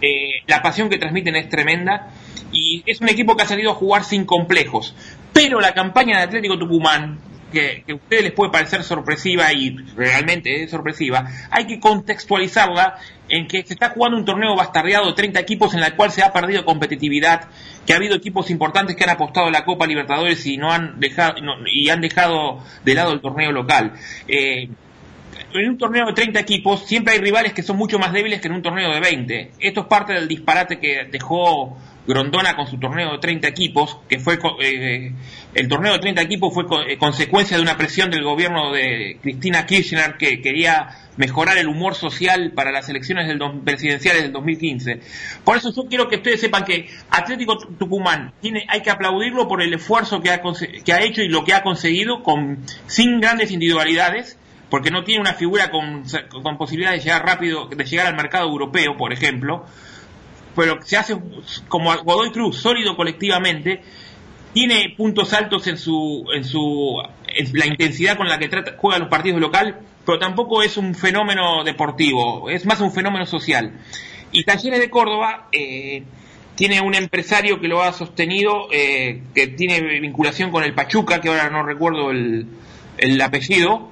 [0.00, 2.08] eh, la pasión que transmiten es tremenda
[2.52, 4.94] y es un equipo que ha salido a jugar sin complejos.
[5.34, 7.18] Pero la campaña de Atlético Tucumán
[7.54, 13.48] que, a ustedes les puede parecer sorpresiva y realmente es sorpresiva, hay que contextualizarla en
[13.48, 16.32] que se está jugando un torneo bastardeado de 30 equipos en el cual se ha
[16.32, 17.48] perdido competitividad,
[17.86, 21.00] que ha habido equipos importantes que han apostado a la Copa Libertadores y no han
[21.00, 23.92] dejado no- y han dejado de lado el torneo local.
[24.28, 24.68] Eh,
[25.60, 28.48] en un torneo de 30 equipos siempre hay rivales que son mucho más débiles que
[28.48, 29.52] en un torneo de 20.
[29.60, 34.18] Esto es parte del disparate que dejó Grondona con su torneo de 30 equipos, que
[34.18, 35.12] fue eh,
[35.54, 39.18] el torneo de 30 equipos fue co- eh, consecuencia de una presión del gobierno de
[39.22, 45.00] Cristina Kirchner que quería mejorar el humor social para las elecciones del presidenciales del 2015.
[45.44, 49.48] Por eso yo quiero que ustedes sepan que Atlético Tu- Tucumán tiene, hay que aplaudirlo
[49.48, 50.42] por el esfuerzo que ha,
[50.84, 54.36] que ha hecho y lo que ha conseguido con sin grandes individualidades
[54.70, 56.04] porque no tiene una figura con,
[56.42, 59.64] con posibilidad de llegar rápido, de llegar al mercado europeo, por ejemplo,
[60.54, 61.16] pero se hace
[61.68, 63.82] como Godoy Cruz, sólido colectivamente,
[64.52, 68.98] tiene puntos altos en su, en su, en la intensidad con la que trata, juega
[68.98, 73.72] los partidos local, pero tampoco es un fenómeno deportivo, es más un fenómeno social.
[74.30, 76.04] Y Talleres de Córdoba eh,
[76.54, 81.28] tiene un empresario que lo ha sostenido, eh, que tiene vinculación con el Pachuca, que
[81.28, 82.46] ahora no recuerdo el,
[82.98, 83.90] el apellido,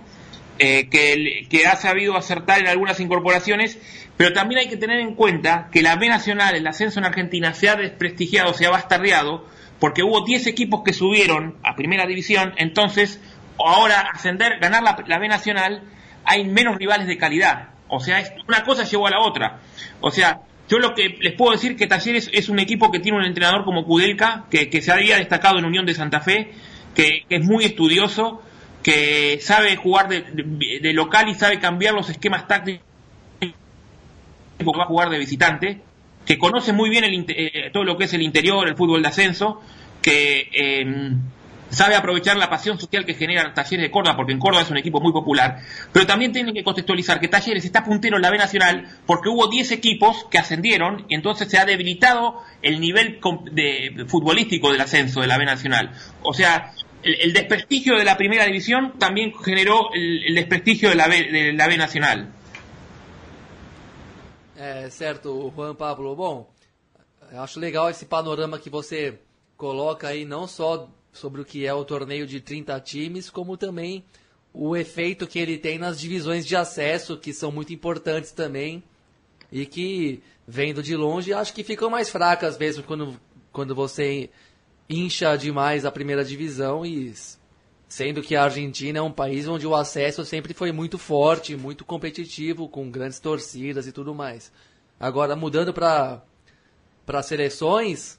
[0.65, 3.81] eh, que, que ha sabido acertar en algunas incorporaciones,
[4.17, 7.53] pero también hay que tener en cuenta que la B Nacional, el ascenso en Argentina,
[7.53, 9.45] se ha desprestigiado, se ha bastardeado,
[9.81, 13.21] porque hubo 10 equipos que subieron a Primera División, entonces
[13.59, 15.83] ahora ascender, ganar la, la B Nacional,
[16.25, 17.71] hay menos rivales de calidad.
[17.89, 19.59] O sea, es- una cosa llevó a la otra.
[20.01, 23.19] O sea, yo lo que les puedo decir que Talleres es un equipo que tiene
[23.19, 26.53] un entrenador como Kudelka, que, se había destacado en Unión de Santa Fe,
[26.95, 28.43] que es muy estudioso,
[28.83, 30.23] que sabe jugar de,
[30.81, 32.85] de- local y sabe cambiar los esquemas tácticos
[33.41, 35.81] que va a jugar de visitante,
[36.25, 39.09] que conoce muy bien el, eh, todo lo que es el interior, el fútbol de
[39.09, 39.61] ascenso,
[40.01, 41.13] que eh,
[41.73, 44.77] sabe aprovechar la pasión social que genera Talleres de Córdoba, porque en Córdoba es un
[44.77, 45.59] equipo muy popular,
[45.93, 49.49] pero también tienen que contextualizar que Talleres está puntero en la B Nacional porque hubo
[49.49, 53.19] 10 equipos que ascendieron y entonces se ha debilitado el nivel
[53.51, 55.93] de, futbolístico del ascenso de la B Nacional.
[56.23, 60.95] O sea, el, el desprestigio de la primera división también generó el, el desprestigio de
[60.95, 62.33] la B, de la B Nacional.
[64.57, 66.15] É, certo, Juan Pablo.
[66.15, 66.49] Bom,
[67.33, 69.19] acho legal esse panorama que você
[69.57, 74.05] coloca aí, não só sobre o que é o torneio de 30 times, como também
[74.55, 78.83] o efeito que ele tem nas divisões de acesso, que são muito importantes também,
[79.51, 84.31] e que, vendo de longe, acho que ficam mais fracas mesmo quando, quando você
[84.93, 87.15] incha demais a primeira divisão e
[87.89, 91.85] sendo que a Argentina é um país onde o acesso sempre foi muito forte, muito
[91.85, 94.53] competitivo, com grandes torcidas e tudo mais.
[94.99, 96.23] Agora mudando para
[97.05, 98.19] para seleções,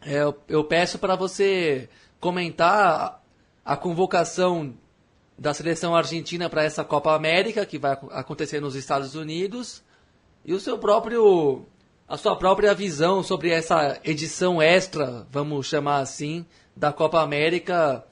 [0.00, 1.88] é, eu, eu peço para você
[2.20, 3.22] comentar
[3.64, 4.74] a convocação
[5.36, 9.82] da seleção argentina para essa Copa América que vai acontecer nos Estados Unidos
[10.44, 11.66] e o seu próprio
[12.08, 18.02] a sua própria visão sobre essa edição extra, vamos chamar assim, da Copa América,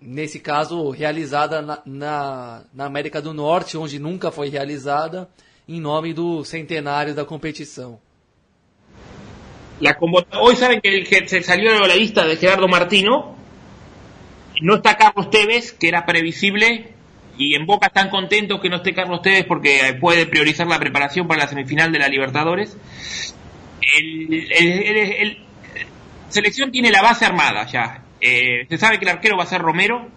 [0.00, 5.28] nesse caso realizada na, na, na América do Norte, onde nunca foi realizada,
[5.68, 8.00] em nome do centenário da competição.
[9.80, 9.96] La
[10.40, 13.36] Hoy saben que, que se salió la lista de Gerardo Martino.
[14.60, 16.94] No está Carlos Tevez, que era previsible,
[17.36, 21.26] y en Boca están contentos que no esté Carlos Tevez porque puede priorizar la preparación
[21.26, 22.76] para la semifinal de la Libertadores.
[23.98, 25.38] El,
[26.28, 28.02] selección tiene la base armada ya.
[28.20, 30.08] Eh, se sabe que el arquero va a ser Romero.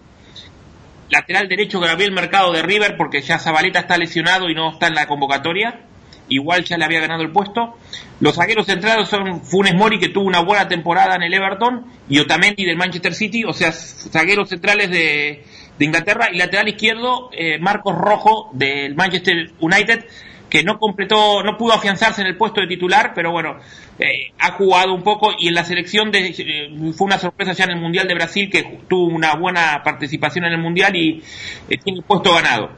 [1.10, 4.94] Lateral derecho Gabriel Mercado de River porque ya Zabaleta está lesionado y no está en
[4.94, 5.86] la convocatoria
[6.28, 7.76] igual ya le había ganado el puesto.
[8.20, 12.18] Los zagueros centrales son Funes Mori, que tuvo una buena temporada en el Everton, y
[12.18, 15.44] Otamendi del Manchester City, o sea, zagueros centrales de,
[15.78, 20.06] Inglaterra, y lateral izquierdo, eh, Marcos Rojo del Manchester United,
[20.48, 23.58] que no completó, no pudo afianzarse en el puesto de titular, pero bueno,
[23.98, 27.64] eh, ha jugado un poco y en la selección de, eh, fue una sorpresa ya
[27.64, 31.22] en el Mundial de Brasil, que tuvo una buena participación en el Mundial y
[31.68, 32.70] tiene el puesto ganado.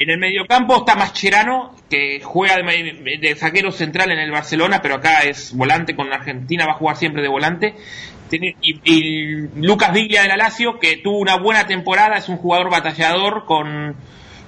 [0.00, 4.94] En el mediocampo está Mascherano, que juega de, de, zaguero central en el Barcelona, pero
[4.94, 7.74] acá es volante, con la Argentina va a jugar siempre de volante.
[8.32, 13.94] Y, Lucas Viglia del Alacio, que tuvo una buena temporada, es un jugador batallador con,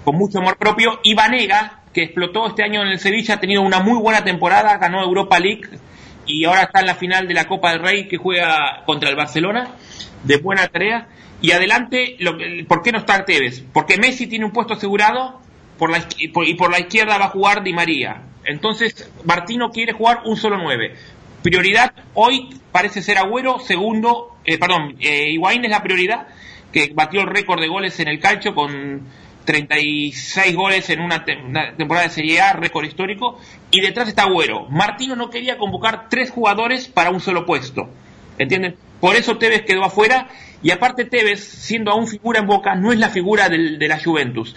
[0.04, 1.00] con mucho amor propio.
[1.02, 4.78] Y Vanega, que explotó este año en el Sevilla, ha tenido una muy buena temporada,
[4.78, 5.68] ganó Europa League
[6.26, 9.16] y ahora está en la final de la Copa del Rey que juega contra el
[9.16, 9.74] Barcelona,
[10.24, 11.08] de buena tarea.
[11.40, 13.64] Y adelante, lo, ¿por qué no está Tevez?
[13.72, 15.40] Porque Messi tiene un puesto asegurado
[16.16, 18.22] y por la izquierda va a jugar Di María.
[18.44, 20.94] Entonces, Martino quiere jugar un solo 9.
[21.42, 26.28] Prioridad hoy parece ser Agüero, segundo, eh, perdón, eh, es la prioridad,
[26.72, 29.02] que batió el récord de goles en el calcio con
[29.44, 33.38] 36 goles en una, temporada de Serie A, récord histórico,
[33.70, 34.68] y detrás está Agüero.
[34.68, 37.88] Martino no quería convocar tres jugadores para un solo puesto,
[38.38, 38.76] ¿entienden?
[39.00, 40.28] Por eso Tevez quedó afuera
[40.62, 44.54] y aparte Tevez, siendo aún figura en Boca, no es la figura de la Juventus.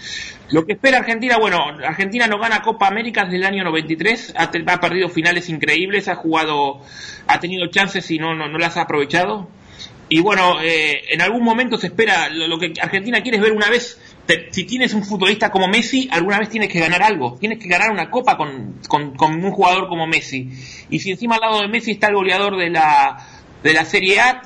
[0.51, 4.43] Lo que espera Argentina, bueno, Argentina no gana Copa América desde el año 93, ha,
[4.43, 6.81] ha perdido finales increíbles, ha jugado,
[7.27, 9.49] ha tenido chances y no, no, las ha aprovechado.
[10.07, 13.71] Y bueno, eh, en algún momento se espera, lo, que Argentina quiere es ver una
[13.71, 13.99] vez,
[14.51, 17.91] si tienes un futbolista como Messi, alguna vez tienes que ganar algo, tienes que ganar
[17.91, 20.49] una copa con, con, un jugador como Messi.
[20.89, 23.17] Y si encima al lado de Messi está el goleador de la
[23.65, 24.43] de la Serie A,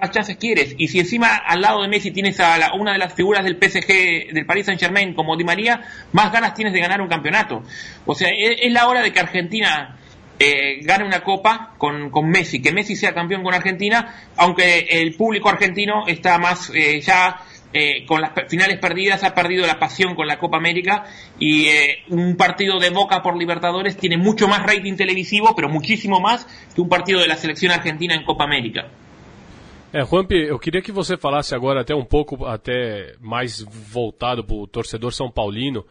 [0.00, 0.74] más chances quieres.
[0.78, 4.32] Y si encima al lado de Messi tienes a una de las figuras del PSG,
[4.32, 7.62] del Paris Saint Germain, como Di María, más ganas tienes de ganar un campeonato.
[8.06, 9.98] O sea, es, la hora de que Argentina
[10.38, 15.14] eh, gane una copa con, con, Messi, que Messi sea campeón con Argentina, aunque el
[15.16, 20.14] público argentino está más eh, ya eh, con las finales perdidas ha perdido la pasión
[20.14, 21.04] con la Copa América
[21.38, 26.20] y eh, un partido de Boca por Libertadores tiene mucho más rating televisivo, pero muchísimo
[26.20, 28.88] más que um partido da seleção argentina em Copa América.
[29.92, 34.66] É, Juanpi, eu que você falasse agora até um pouco, até mais voltado para o
[34.66, 35.84] torcedor são paulino,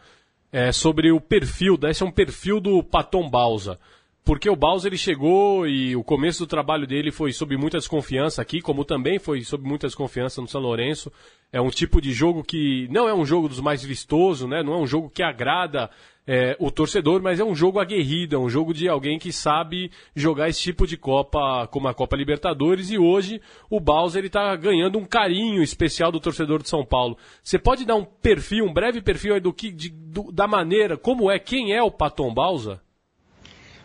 [0.52, 3.78] é, sobre o perfil, esse é um perfil do Paton Balsa
[4.26, 8.42] porque o Bowser ele chegou e o começo do trabalho dele foi sob muita desconfiança
[8.42, 11.12] aqui, como também foi sob muita desconfiança no São Lourenço.
[11.52, 14.64] É um tipo de jogo que não é um jogo dos mais vistosos, né?
[14.64, 15.88] Não é um jogo que agrada
[16.26, 19.92] é, o torcedor, mas é um jogo aguerrido, é um jogo de alguém que sabe
[20.12, 24.98] jogar esse tipo de Copa, como a Copa Libertadores, e hoje o Bowser está ganhando
[24.98, 27.16] um carinho especial do torcedor de São Paulo.
[27.44, 31.30] Você pode dar um perfil, um breve perfil do que, de, do, da maneira, como
[31.30, 32.84] é, quem é o Paton Bausa?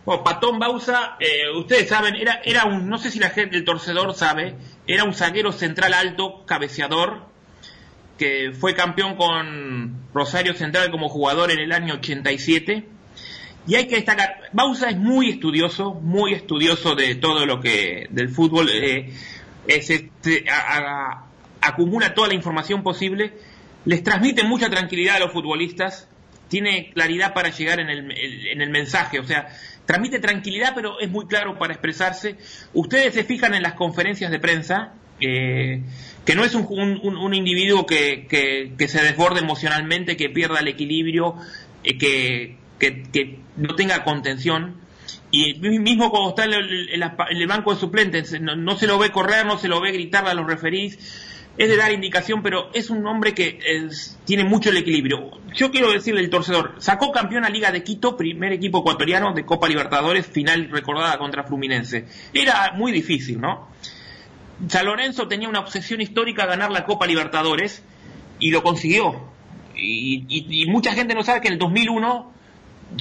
[0.05, 4.13] Patón Bausa, eh, ustedes saben, era, era un, no sé si la gente del torcedor
[4.15, 4.55] sabe,
[4.87, 7.25] era un zaguero central alto, cabeceador,
[8.17, 12.87] que fue campeón con Rosario Central como jugador en el año 87.
[13.67, 18.29] Y hay que destacar, Bausa es muy estudioso, muy estudioso de todo lo que, del
[18.29, 19.13] fútbol, eh,
[19.67, 20.45] este,
[21.61, 23.33] acumula toda la información posible,
[23.85, 26.07] les transmite mucha tranquilidad a los futbolistas,
[26.47, 29.47] tiene claridad para llegar en el, en el mensaje, o sea,
[29.91, 32.37] transmite tranquilidad, pero es muy claro para expresarse.
[32.73, 35.83] Ustedes se fijan en las conferencias de prensa, eh,
[36.23, 38.25] que no es un, un, individuo que,
[38.87, 41.35] se desborde emocionalmente, que pierda el equilibrio,
[41.83, 42.55] eh, que,
[43.57, 44.77] no tenga contención.
[45.29, 49.11] y mismo cuando está en el, el banco de suplentes, no, no se lo ve
[49.11, 50.97] correr, no se lo ve gritar a los referís,
[51.63, 55.31] es de dar indicación, pero es un hombre que es- tiene mucho el equilibrio.
[55.53, 59.45] Yo quiero decirle el torcedor, sacó campeón a Liga de Quito, primer equipo ecuatoriano de
[59.45, 62.05] Copa Libertadores, final recordada contra Fluminense.
[62.33, 63.67] Era muy difícil, ¿no?
[64.67, 67.83] San Lorenzo tenía una obsesión histórica a ganar la Copa Libertadores
[68.39, 69.29] y lo consiguió.
[69.75, 72.31] Y, y- y mucha gente no sabe que en el 2001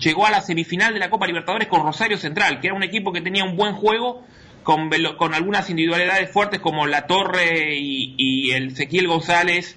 [0.01, 3.13] llegó a la semifinal de la Copa Libertadores con Rosario Central, que era un equipo
[3.13, 4.25] que tenía un buen juego,
[4.63, 9.77] con, con algunas individualidades fuertes como La Torre y, el Ezequiel González,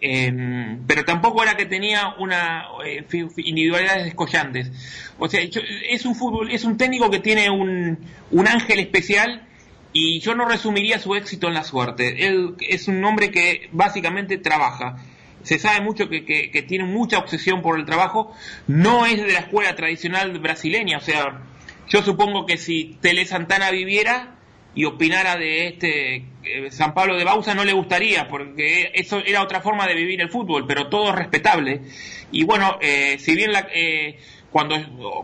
[0.00, 3.04] em, pero tampoco era que tenía una eh,
[3.38, 4.70] individualidades descollantes.
[5.18, 7.98] O sea, yo- es un fútbol, es un técnico que tiene un,
[8.30, 9.46] un ángel especial
[9.92, 12.26] y yo no resumiría su éxito en la suerte.
[12.26, 14.96] Él es un hombre que básicamente trabaja.
[15.42, 18.34] Se sabe mucho que- que tiene mucha obsesión por el trabajo.
[18.66, 20.98] No es de la escuela tradicional brasileña.
[20.98, 21.40] O sea,
[21.88, 24.34] yo supongo que si Tele Santana viviera
[24.74, 29.42] y opinara de este eh, San Pablo de Bausa no le gustaría, porque eso era
[29.42, 31.82] otra forma de vivir el fútbol, pero todo es respetable.
[32.30, 34.18] Y bueno, eh, si bien la, eh,
[34.50, 34.76] cuando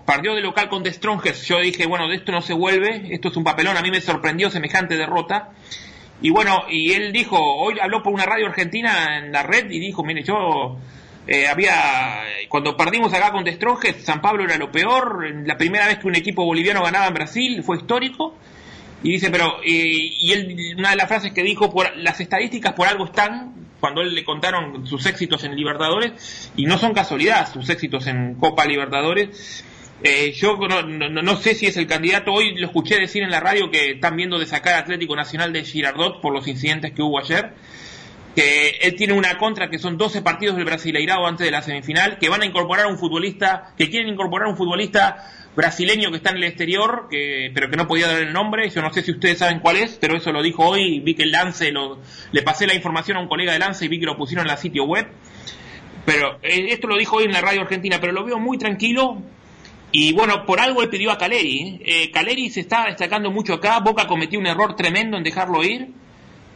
[0.07, 3.29] perdió de local con The Strongest, yo dije, bueno, de esto no se vuelve, esto
[3.29, 5.51] es un papelón, a mí me sorprendió semejante derrota.
[6.21, 9.79] Y bueno, y él dijo, hoy habló por una radio argentina en la red y
[9.79, 10.79] dijo, mire, yo
[11.27, 15.87] eh, había, cuando perdimos acá con The Strongest, San Pablo era lo peor, la primera
[15.87, 18.37] vez que un equipo boliviano ganaba en Brasil fue histórico.
[19.03, 22.73] Y dice, pero, eh, y él, una de las frases que dijo, por, las estadísticas
[22.73, 27.53] por algo están, cuando él le contaron sus éxitos en Libertadores, y no son casualidad
[27.53, 29.63] sus éxitos en Copa Libertadores.
[30.03, 33.31] Eh, yo no, no- no sé si es el candidato, hoy lo escuché decir en
[33.31, 37.03] la radio que están viendo de sacar Atlético Nacional de Girardot por los incidentes que
[37.03, 37.53] hubo ayer,
[38.35, 42.19] que él tiene una contra que son 12 partidos del Brasileirao antes de la semifinal,
[42.19, 46.17] que van a incorporar a un futbolista, que quieren incorporar a un futbolista brasileño que
[46.17, 49.03] está en el exterior, que, pero que no podía dar el nombre, yo no sé
[49.03, 52.01] si ustedes saben cuál es, pero eso lo dijo hoy, vi que el Lance, lo,
[52.33, 54.49] le pasé la información a un colega de Lance y vi que lo pusieron en
[54.49, 55.07] la sitio web,
[56.05, 59.23] pero eh, esto lo dijo hoy en la radio argentina, pero lo veo muy tranquilo,
[59.97, 61.59] y bueno, por algo él pidió a Caleri.
[61.61, 61.81] ¿eh?
[61.85, 63.79] Eh, Caleri se está destacando mucho acá.
[63.79, 65.93] Boca cometió un error tremendo en dejarlo ir.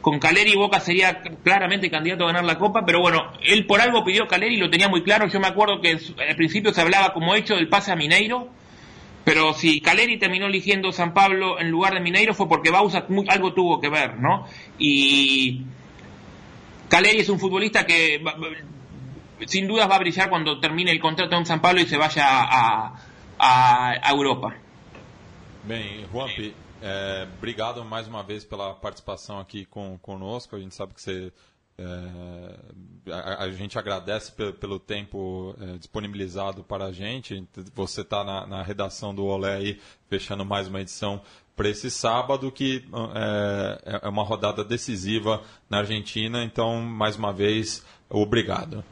[0.00, 4.04] Con Caleri Boca sería claramente candidato a ganar la Copa, pero bueno, él por algo
[4.04, 5.26] pidió a Caleri, lo tenía muy claro.
[5.28, 8.48] Yo me acuerdo que al principio se hablaba como hecho del pase a Mineiro,
[9.24, 13.52] pero si Caleri terminó eligiendo San Pablo en lugar de Mineiro fue porque Bausa algo
[13.54, 14.46] tuvo que ver, ¿no?
[14.78, 15.62] Y
[16.88, 18.22] Caleri es un futbolista que
[19.46, 22.24] sin dudas va a brillar cuando termine el contrato en San Pablo y se vaya
[22.26, 22.94] a,
[23.38, 24.54] a- Europa.
[25.64, 30.54] Bem, Juanpi, é, obrigado mais uma vez pela participação aqui com, conosco.
[30.56, 31.32] A gente sabe que você.
[31.78, 37.46] é, a, a gente agradece pe- pelo tempo é, disponibilizado para a gente.
[37.74, 41.20] Você está na, na redação do Olé aí, fechando mais uma edição
[41.56, 46.44] para esse sábado, que é, é uma rodada decisiva na Argentina.
[46.44, 48.84] Então, mais uma vez, obrigado.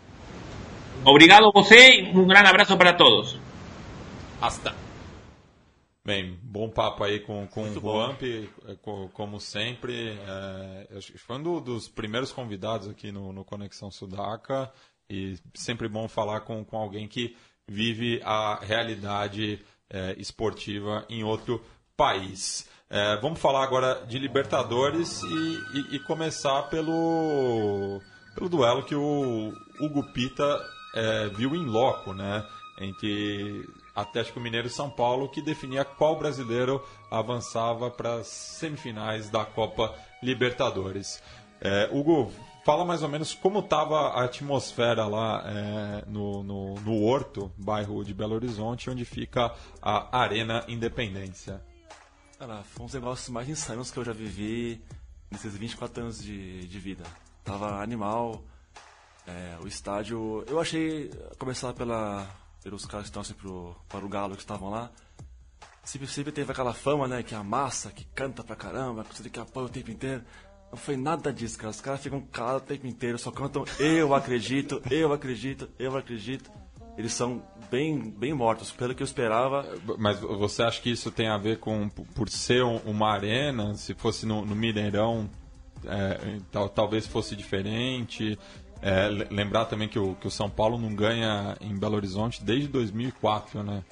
[1.05, 3.39] Obrigado você e um grande abraço para todos.
[4.41, 4.86] Hasta.
[6.07, 7.83] Bem, bom papo aí com, com Muito o.
[7.83, 8.23] Juamp,
[8.81, 10.11] co- como sempre.
[10.11, 14.73] É, acho que foi um do- dos primeiros convidados aqui no, no Conexão Sudaca
[15.11, 21.61] e sempre bom falar com, com alguém que vive a realidade é, esportiva em outro
[21.97, 22.69] país.
[22.89, 25.27] É, vamos falar agora de Libertadores e,
[25.75, 28.01] e- e começar pelo,
[28.33, 30.65] pelo duelo que o Hugo Pita
[30.95, 32.47] é, viu em loco, né?
[32.81, 39.45] Entre Atlético Mineiro e São Paulo, que definia qual brasileiro avançava para as semifinais da
[39.45, 41.23] Copa Libertadores.
[41.59, 42.31] É, Hugo,
[42.65, 48.05] fala mais ou menos como estava a atmosfera lá é, no, no, no Horto, bairro
[48.05, 51.63] de Belo Horizonte, onde fica a Arena Independência.
[52.39, 54.85] Cara, foi um dos negócios mais insanos que eu já vivi
[55.31, 57.05] nesses 24 anos de, de vida.
[57.43, 58.45] Tava animal,
[59.27, 60.45] é, o estádio.
[60.47, 62.29] Eu achei, começar pela,
[62.67, 64.91] pelos caras que estão sempre pro, para o Galo que estavam lá.
[65.85, 67.23] Sempre, sempre teve aquela fama, né?
[67.23, 70.25] Que amassa, que canta pra caramba, que que apoia o tempo inteiro.
[70.73, 71.71] Não foi nada disso, cara.
[71.71, 76.51] Os caras ficam calados o tempo inteiro, só cantam eu acredito, eu acredito, eu acredito.
[76.99, 79.65] Eles são bem, bem mortos, pelo que eu esperava.
[79.97, 83.77] Mas você acha que isso tem a ver com por ser um- uma arena?
[83.77, 85.31] Se fosse no, no Mineirão,
[85.85, 88.37] é, tal- talvez fosse diferente.
[88.83, 92.45] É, le- lembrar também que o, que o São Paulo não ganha em Belo Horizonte
[92.45, 93.83] desde 2004, né?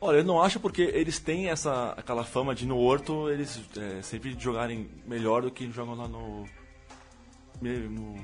[0.00, 4.02] Olha, eu não acho porque eles têm essa aquela fama de no Horto eles é,
[4.02, 6.44] sempre jogarem melhor do que jogam lá no.
[7.62, 8.14] no.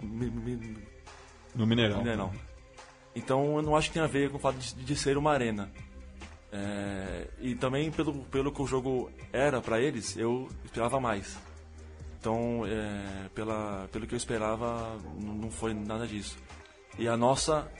[0.00, 0.76] mi-
[1.54, 1.98] No Mineirão.
[1.98, 2.32] Mineirão.
[3.16, 5.32] Então eu não acho que tem a ver com o fato de, de ser uma
[5.32, 5.68] arena.
[6.52, 11.36] É, e também pelo, pelo que o jogo era para eles, eu esperava mais.
[12.20, 16.36] Então, é, pela, pelo que eu esperava, não foi nada disso.
[16.98, 17.70] E a nossa,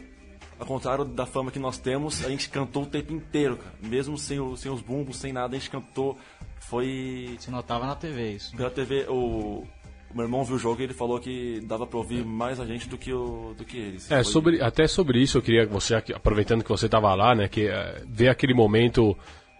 [0.60, 3.74] ao contrário da fama que nós temos, a gente cantou o tempo inteiro, cara.
[3.82, 6.16] Mesmo sem, o, sem os bumbos, sem nada, a gente cantou.
[6.60, 8.56] Foi Se notava na TV isso.
[8.56, 9.06] pela TV.
[9.08, 9.64] O,
[10.10, 12.64] o meu irmão viu o jogo e ele falou que dava pra ouvir mais a
[12.66, 14.10] gente do que, o, do que eles.
[14.10, 17.34] É, Foi- sobre, até sobre isso eu queria que você, aproveitando que você estava lá,
[17.34, 19.16] né, que é, ver aquele momento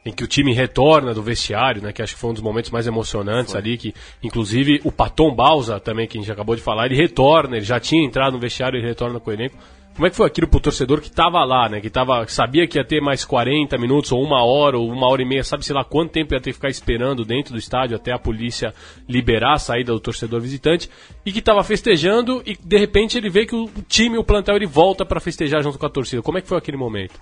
[0.08, 2.70] em que o time retorna do vestiário, né, que acho que foi um dos momentos
[2.70, 6.86] mais emocionantes ali, que inclusive o Paton Balsa também, que a gente acabou de falar,
[6.86, 9.56] ele retorna, ele já tinha entrado no vestiário e retorna com o elenco.
[9.94, 12.66] Como é que foi aquilo pro torcedor que estava lá, né, que tava, que sabia
[12.66, 15.62] que ia ter mais 40 minutos, ou uma hora, ou uma hora e meia, sabe
[15.62, 18.72] sei lá quanto tempo ia ter que ficar esperando dentro do estádio até a polícia
[19.06, 20.88] liberar a saída do torcedor visitante,
[21.26, 24.66] e que estava festejando e de repente ele vê que o time, o plantel, ele
[24.66, 26.22] volta para festejar junto com a torcida.
[26.22, 27.20] Como é que foi aquele momento?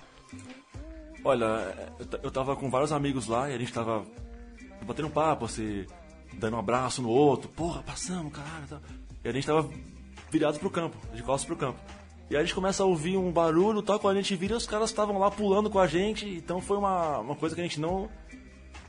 [1.27, 1.91] Olha,
[2.23, 4.05] eu tava com vários amigos lá e a gente tava
[4.85, 5.85] batendo papo, assim,
[6.35, 7.49] dando um abraço no outro.
[7.49, 8.65] Porra, passamos, caralho.
[8.65, 8.79] Tá.
[9.25, 9.69] E a gente tava
[10.31, 11.81] virado pro campo, de costas pro campo.
[12.29, 14.65] E aí a gente começa a ouvir um barulho, tal, quando a gente vira, os
[14.65, 16.25] caras estavam lá pulando com a gente.
[16.25, 18.09] Então foi uma, uma coisa que a gente não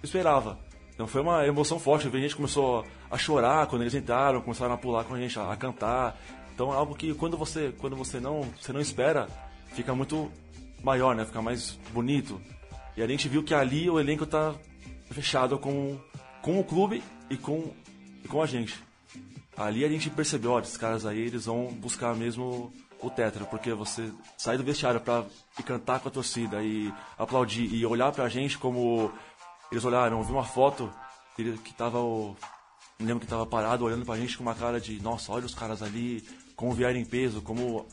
[0.01, 0.61] esperava.
[0.95, 2.07] Então foi uma emoção forte.
[2.07, 5.51] A gente começou a chorar quando eles entraram, começaram a pular com a gente, a,
[5.51, 6.17] a cantar.
[6.55, 9.27] Então é algo que quando você, quando você não, você não espera,
[9.75, 10.31] fica muito
[10.83, 11.25] maior, né?
[11.25, 12.41] Fica mais bonito.
[12.97, 14.55] E a gente viu que ali o elenco tá
[15.11, 15.99] fechado com,
[16.43, 17.73] com o clube e com,
[18.25, 18.83] e com a gente.
[19.57, 23.73] Ali a gente percebeu, ó, esses caras aí, eles vão buscar mesmo o tetra, porque
[23.73, 25.25] você sair do vestiário pra
[25.59, 29.13] ir cantar com a torcida e aplaudir e olhar pra gente como
[29.71, 30.93] eles olharam, vi uma foto
[31.37, 32.37] que tava o
[33.01, 35.83] lembro que tava parado olhando pra gente com uma cara de, nossa, olha os caras
[35.83, 36.25] ali,
[36.57, 37.87] como vieram em peso, como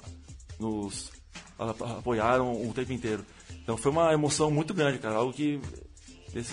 [0.59, 1.11] nos
[1.57, 3.25] apoiaram o tempo inteiro.
[3.63, 5.59] Então foi uma emoção muito grande, cara, algo que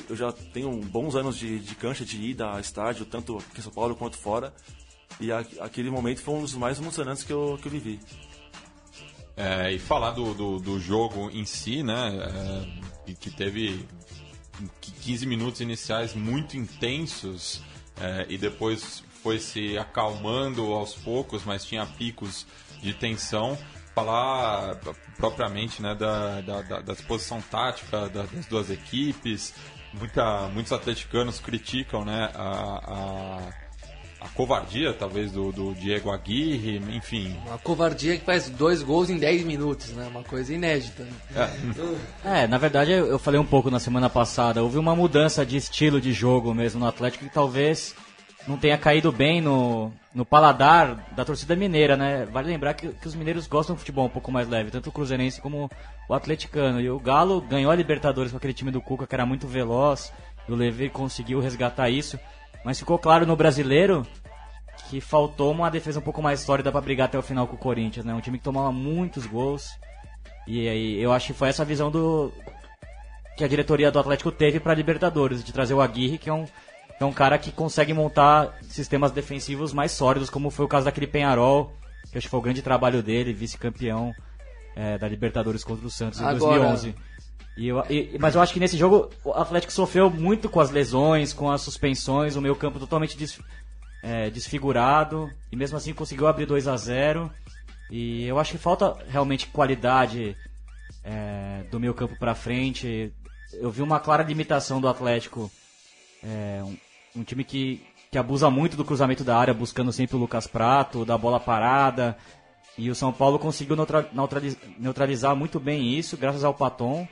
[0.08, 3.62] eu já tenho bons anos de, de cancha, de ida a estádio, tanto aqui em
[3.62, 4.54] São Paulo quanto fora.
[5.20, 8.00] E a- aquele momento foi um dos mais emocionantes que eu, que eu vivi.
[9.36, 12.10] É, e falar do, do, do jogo em si, né?
[13.08, 13.86] é, que teve
[15.02, 17.60] 15 minutos iniciais muito intensos
[18.00, 22.46] é, e depois foi se acalmando aos poucos, mas tinha picos
[22.82, 23.58] de tensão.
[23.94, 24.76] Falar
[25.18, 29.52] propriamente né, da, da, da- da disposição tática da- das duas equipes.
[29.92, 33.38] Muita, muitos atleticanos criticam né, a, a,
[34.24, 37.36] a covardia, talvez, do, do Diego Aguirre, enfim.
[37.46, 40.06] Uma covardia que faz dois gols em 10 minutos, né?
[40.10, 41.06] Uma coisa inédita.
[42.24, 44.62] É, na verdade eu eu falei um pouco na semana passada.
[44.62, 47.94] Houve uma mudança de estilo de jogo mesmo no Atlético que talvez
[48.46, 52.26] não tenha caído bem no, no paladar da torcida mineira, né?
[52.26, 54.92] Vale lembrar que, que os mineiros gostam de futebol um pouco mais leve, tanto o
[54.92, 55.70] cruzeirense como
[56.08, 56.80] o atleticano.
[56.80, 60.12] E o Galo ganhou a Libertadores com aquele time do Cuca que era muito veloz.
[60.48, 62.18] E o Levi conseguiu resgatar isso.
[62.64, 64.06] Mas ficou claro no brasileiro
[64.88, 67.58] que faltou uma defesa um pouco mais sólida para brigar até o final com o
[67.58, 68.12] Corinthians, né?
[68.12, 69.70] Um time que tomava muitos gols.
[70.46, 72.32] E aí eu acho que foi essa visão do
[73.36, 76.46] que a diretoria do Atlético teve para Libertadores, de trazer o Aguirre, que é um
[77.00, 81.06] é um cara que consegue montar sistemas defensivos mais sólidos, como foi o caso daquele
[81.06, 81.72] Penharol,
[82.10, 84.14] que acho que foi o grande trabalho dele, vice-campeão
[84.76, 86.94] é, da Libertadores contra o Santos em Agora- 2011.
[87.56, 90.70] E eu- e- mas eu acho que nesse jogo o Atlético sofreu muito com as
[90.70, 93.38] lesões, com as suspensões, o meio campo totalmente des-
[94.02, 97.30] é, desfigurado, e mesmo assim conseguiu abrir 2 a 0
[97.90, 100.34] E eu acho que falta realmente qualidade
[101.04, 103.12] é, do meio campo pra frente.
[103.52, 105.50] Eu vi uma clara limitação do Atlético,
[106.22, 106.76] é, um,
[107.20, 111.04] um time que, que abusa muito do cruzamento da área, buscando sempre o Lucas Prato,
[111.04, 112.16] da bola parada.
[112.76, 117.06] E o São Paulo conseguiu neutra- neutraliz- neutralizar muito bem isso, graças ao Paton,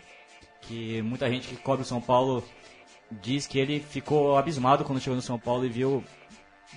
[0.62, 2.42] que muita gente que cobre o São Paulo
[3.10, 6.02] diz que ele ficou abismado quando chegou no São Paulo e viu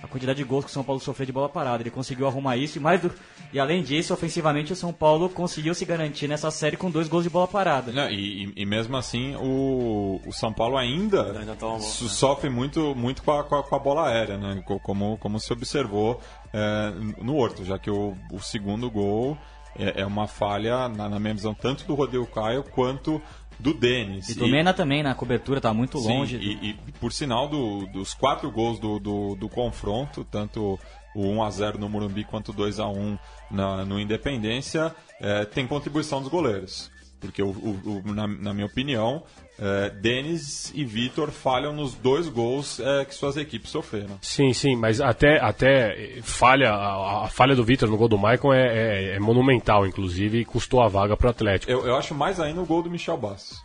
[0.02, 1.82] a quantidade de gols que o São Paulo sofreu de bola parada.
[1.82, 3.10] Ele conseguiu arrumar isso e mais do...
[3.52, 7.24] e além disso, ofensivamente o São Paulo conseguiu se garantir nessa série com dois gols
[7.24, 7.90] de bola parada.
[7.92, 12.08] Não, e, e- e mesmo assim, o, o São Paulo ainda, Ainda tá uma- so-
[12.08, 14.62] sofre muito, muito com, a, com a- com a bola aérea, né?
[14.66, 16.20] Co- Como, como se observou
[16.52, 16.92] é,
[17.22, 19.38] no Horto, já que o, o segundo gol
[19.76, 23.20] é, é uma falha, na, na minha visão, tanto do Rodrigo Caio quanto
[23.58, 24.28] do Denis.
[24.28, 26.36] E do Mena também na cobertura, tá muito Sim, longe.
[26.36, 30.78] E, e, por sinal do- dos quatro gols do, do, do confronto, tanto
[31.14, 33.18] o 1x0 no Morumbi quanto o 2x1
[33.50, 36.90] na, no Independência, é, tem contribuição dos goleiros.
[37.24, 39.22] Porque, o, o- o- na, na minha opinião,
[39.58, 44.18] é, Denis e Vitor falham nos dois gols é, que suas equipes sofreram.
[44.20, 48.52] Sim, sim, mas até, até falha, a, a falha do Vitor no gol do Maicon
[48.52, 51.70] é, é- é monumental, inclusive, e custou a vaga pro Atlético.
[51.72, 53.58] Eu, eu acho mais ainda o gol do Michel Bastos.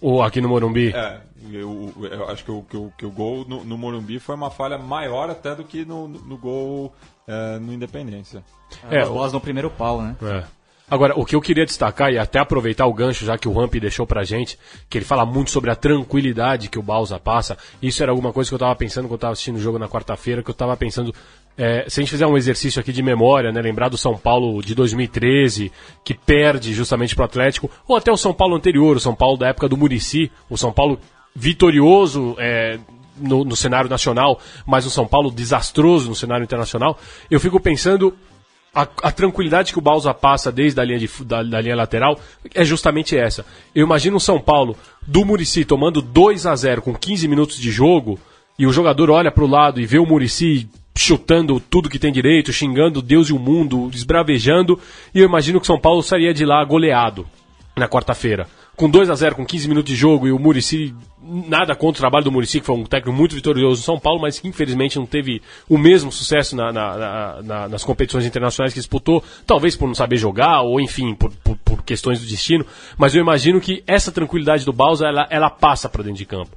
[0.00, 0.92] Ou aqui no Morumbi?
[0.94, 4.34] É, eu, eu acho que o, que o, que o gol no, no Morumbi foi
[4.34, 6.92] uma falha maior até do que no, no gol
[7.26, 8.44] é, no Independência.
[8.90, 10.14] É, As bolas no primeiro pau, né?
[10.22, 10.44] É.
[10.90, 13.74] Agora, o que eu queria destacar, e até aproveitar o gancho, já que o Ramp
[13.76, 14.58] deixou pra gente,
[14.88, 17.56] que ele fala muito sobre a tranquilidade que o Balsa passa.
[17.82, 19.88] Isso era alguma coisa que eu tava pensando quando eu tava assistindo o jogo na
[19.88, 21.14] quarta-feira, que eu tava pensando.
[21.56, 23.62] é, se a gente fizer um exercício aqui de memória, né?
[23.62, 25.72] Lembrar do São Paulo de 2013,
[26.04, 29.48] que perde justamente pro Atlético, ou até o São Paulo anterior, o São Paulo da
[29.48, 31.00] época do Murici, o São Paulo
[31.34, 32.78] vitorioso é,
[33.16, 36.98] no, no cenário nacional, mas o São Paulo desastroso no cenário internacional.
[37.30, 38.14] Eu fico pensando
[38.74, 42.18] a, a tranquilidade que o Balsa passa desde a linha, de, da, da linha lateral
[42.54, 43.46] é justamente essa.
[43.74, 47.70] Eu imagino o São Paulo do Murici tomando 2 a 0 com 15 minutos de
[47.70, 48.18] jogo
[48.58, 52.12] e o jogador olha para o lado e vê o Murici chutando tudo que tem
[52.12, 54.78] direito, xingando Deus e o mundo, esbravejando,
[55.12, 57.26] e eu imagino que o São Paulo sairia de lá goleado
[57.76, 58.46] na quarta-feira.
[58.76, 60.94] Com 2 a 0 com 15 minutos de jogo e o Murici
[61.48, 64.20] nada contra o trabalho do Murici, que foi um técnico muito vitorioso no São Paulo,
[64.20, 68.72] mas que infelizmente não teve o mesmo sucesso na- na- na- na- nas competições internacionais
[68.74, 72.64] que disputou, talvez por não saber jogar, ou enfim, por, por- por questões do destino,
[72.98, 76.50] mas eu imagino que essa tranquilidade do Balsa, ela, ela passa para dentro de campo.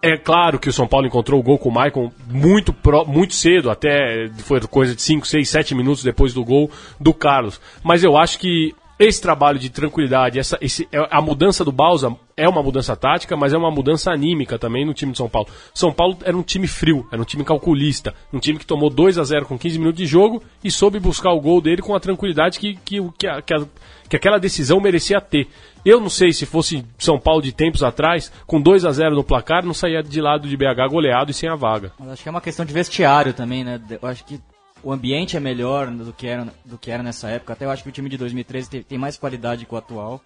[0.00, 2.72] É claro que o São Paulo encontrou o gol com o Maicon muito,
[3.08, 6.70] muito cedo, até foi coisa de 5, 6, 7 minutos depois do gol
[7.00, 7.60] do Carlos.
[7.82, 12.14] Mas eu acho que esse trabalho de tranquilidade, essa, esse, é- a mudança do Balsa
[12.36, 15.48] é uma mudança tática, mas é uma mudança anímica também no time de São Paulo.
[15.74, 19.18] São Paulo era um time frio, era um time calculista, um time que tomou 2
[19.18, 22.00] a 0 com 15 minutos de jogo e soube buscar o gol dele com a
[22.00, 23.66] tranquilidade que, que, que, a- que, a-
[24.08, 25.48] que aquela decisão merecia ter.
[25.84, 29.22] Eu não sei se fosse São Paulo de tempos atrás, com 2 a 0 no
[29.24, 31.92] placar, não saía de lado de BH goleado e sem a vaga.
[32.10, 33.80] Acho que é uma questão de vestiário também, né?
[34.02, 34.40] Eu acho que
[34.82, 37.52] o ambiente é melhor do que era, do que era nessa época.
[37.52, 40.20] Até eu acho que o time de 2013 tem, tem mais qualidade que o atual.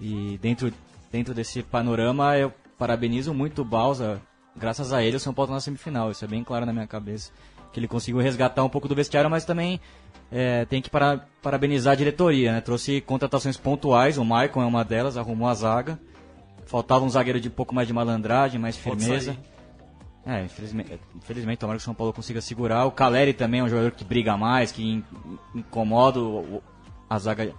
[0.00, 0.72] E dentro,
[1.10, 4.20] dentro desse panorama, eu parabenizo muito o Balsa.
[4.54, 6.10] Graças a ele, o São Paulo tá na semifinal.
[6.10, 7.32] Isso é bem claro na minha cabeça.
[7.72, 9.80] Que ele conseguiu resgatar um pouco do vestiário, mas também
[10.30, 12.60] é, tem que para, parabenizar a diretoria, né?
[12.60, 14.18] Trouxe contratações pontuais.
[14.18, 15.98] O Maicon é uma delas, arrumou a zaga.
[16.66, 19.36] Faltava um zagueiro de um pouco mais de malandragem, mais firmeza.
[20.30, 22.84] É, infelizmente, infelizmente, tomara que o São Paulo consiga segurar.
[22.84, 25.04] O Caleri também é um jogador que briga mais, que in-
[25.54, 26.62] incomoda o-
[27.08, 27.50] a zaga,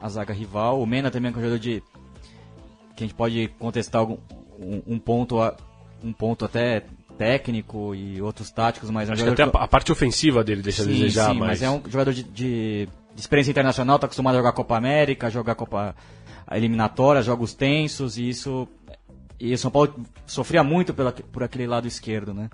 [0.00, 0.80] a zaga rival.
[0.80, 1.82] O Mena também é um jogador de
[2.94, 4.16] que a gente pode contestar algum,
[4.60, 5.56] um, um ponto a-
[6.04, 6.84] um ponto até
[7.18, 10.62] técnico e outros táticos, mas é um Acho que até a, a parte ofensiva dele
[10.62, 11.48] deixa a Sim, desejar, sim, mas...
[11.48, 15.28] mas é um jogador de, de- de experiência internacional, tá acostumado a jogar Copa América,
[15.30, 15.94] jogar Copa
[16.52, 18.68] eliminatória, jogos tensos, e isso.
[19.46, 19.94] E o São Paulo
[20.26, 22.48] sofria muito pela, por aquele lado esquerdo, né?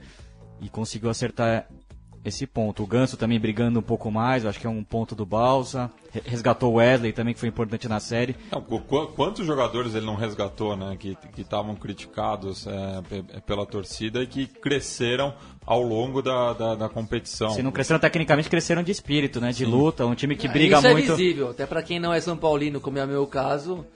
[0.61, 1.67] E conseguiu acertar
[2.23, 2.83] esse ponto.
[2.83, 5.91] O Ganso também brigando um pouco mais, acho que é um ponto do Balsa.
[6.13, 8.37] Re- Resgatou o Wesley também, que foi importante na série.
[8.53, 10.97] Não, qu- qu- quantos jogadores ele não resgatou, né?
[10.99, 15.33] Que estavam criticados é, pe- pela torcida e que cresceram
[15.65, 17.51] ao longo da, da, da competição.
[17.51, 19.53] Se não cresceram tecnicamente, cresceram de espírito, né?
[19.53, 21.13] De luta, um time que briga Isso muito.
[21.13, 23.87] é visível, até pra quem não é São Paulino, como é o meu caso,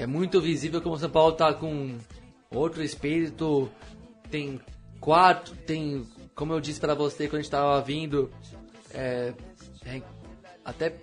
[0.00, 1.96] é muito visível como o São Paulo tá com
[2.50, 3.70] outro espírito,
[4.30, 4.60] tem
[5.00, 8.30] quatro, tem, como eu disse pra você quando a gente tava vindo,
[8.92, 9.32] é,
[9.86, 10.02] é,
[10.64, 10.94] até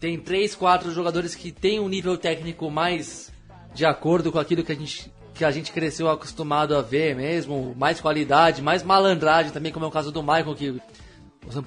[0.00, 3.32] tem três, quatro jogadores que têm um nível técnico mais
[3.74, 7.74] de acordo com aquilo que a gente que a gente cresceu acostumado a ver mesmo,
[7.76, 10.80] mais qualidade, mais malandragem também, como é o caso do Michael, que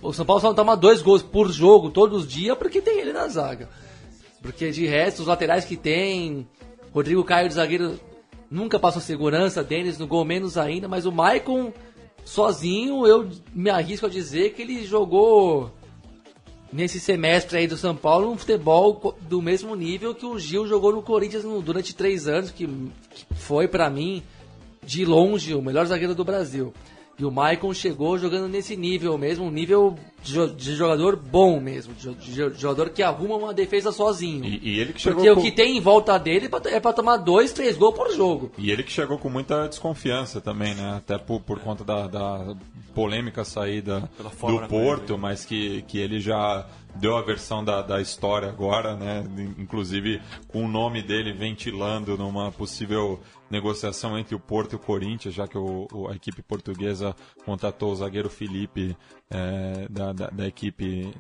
[0.01, 3.14] o São Paulo só toma dois gols por jogo todos os dias porque tem ele
[3.14, 3.70] na zaga.
[4.41, 6.47] Porque de resto, os laterais que tem,
[6.93, 7.99] Rodrigo Caio de zagueiro
[8.49, 11.71] nunca passou segurança, Denis no gol menos ainda, mas o Maicon
[12.23, 15.71] sozinho, eu me arrisco a dizer que ele jogou
[16.71, 20.93] nesse semestre aí do São Paulo um futebol do mesmo nível que o Gil jogou
[20.93, 22.69] no Corinthians durante três anos, que,
[23.35, 24.21] foi pra mim
[24.83, 26.73] de longe o melhor zagueiro do Brasil.
[27.20, 31.59] E o Maicon chegou jogando nesse nível mesmo, um nível de, jo- de jogador bom
[31.59, 34.45] mesmo, de, jo- de jo- jogador que arruma uma defesa sozinho.
[34.45, 35.41] E, e ele que chegou Porque o com...
[35.41, 38.51] que tem em volta dele é pra- é pra tomar dois, três gols por jogo.
[38.57, 40.93] E ele que chegou com muita desconfiança também, né?
[40.95, 42.55] Até por, por conta da, da
[42.95, 46.65] polêmica saída do Porto, mas que, que ele já
[46.95, 49.23] deu a versão da, da história agora, né?
[49.57, 53.19] Inclusive com o nome dele ventilando numa possível
[53.49, 57.15] negociação entre o Porto e o Corinthians, já que o, o- a equipe portuguesa
[57.45, 58.95] contratou o zagueiro Felipe
[59.29, 61.13] eh, da, da, da equipe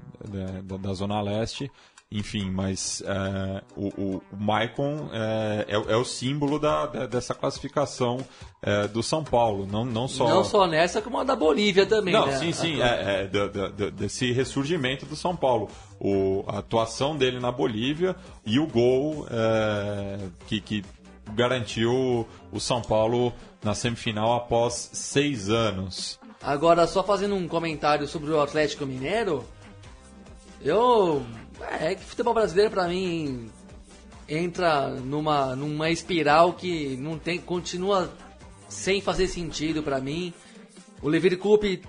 [0.63, 1.71] da, da Zona Leste.
[2.11, 3.87] Enfim, mas é, o,
[4.17, 8.17] o, Maicon é, é, o- é o símbolo da, da- dessa classificação
[8.63, 10.27] é, do São Paulo, não, não só...
[10.27, 12.11] Não só nessa, como a da Bolívia também.
[12.11, 12.39] Não, né?
[12.39, 15.69] sim, sim, é, é, da- da- da- desse ressurgimento do São Paulo.
[15.99, 19.27] O, a atuação dele na Bolívia e o gol
[20.47, 20.83] que, que
[21.35, 23.31] garantiu o São Paulo
[23.63, 26.19] na semifinal após seis anos.
[26.41, 29.43] Agora, só fazendo um comentário sobre o Atlético Mineiro,
[30.61, 31.23] eu.
[31.81, 33.49] É que futebol brasileiro pra mim
[34.27, 38.11] entra numa, numa espiral que não tem, continua
[38.67, 40.33] sem fazer sentido pra mim.
[41.01, 41.81] O Leverkusen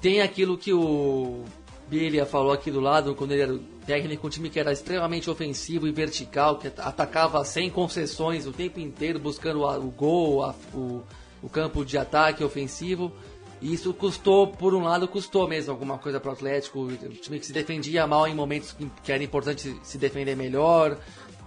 [0.00, 1.44] tem aquilo que o
[1.88, 5.86] Bilia falou aqui do lado, quando ele era técnico, um time que era extremamente ofensivo
[5.86, 11.02] e vertical, que atacava sem concessões o tempo inteiro, buscando o gol, a, o,
[11.42, 13.12] o campo de ataque ofensivo.
[13.60, 16.80] E isso custou, por um lado, custou mesmo alguma coisa para o Atlético.
[16.80, 20.98] Um time que se defendia mal em momentos que, era importante se defender melhor.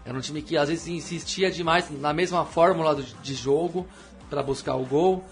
[0.03, 3.88] Era um time que às vezes insistia demais na mesma fórmula de jogo
[4.30, 5.24] para buscar o gol.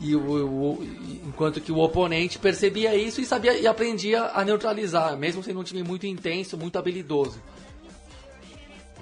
[0.00, 0.84] E o, o,
[1.26, 5.64] enquanto que o oponente percebia isso e sabia e aprendia a neutralizar, mesmo sendo um
[5.64, 7.40] time muito intenso, muito habilidoso.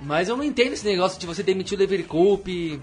[0.02, 2.80] Mas eu não entendo esse negócio de você demitir o Leverkusen,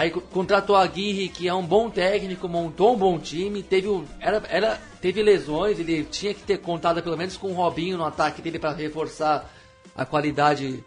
[0.00, 3.88] aí contratou a Aguirre, que é um bom técnico, montou um bom time, teve,
[4.18, 8.04] era, era, teve lesões, ele tinha que ter contado pelo menos com o Robinho no
[8.04, 9.50] ataque dele para reforçar
[9.94, 10.82] a qualidade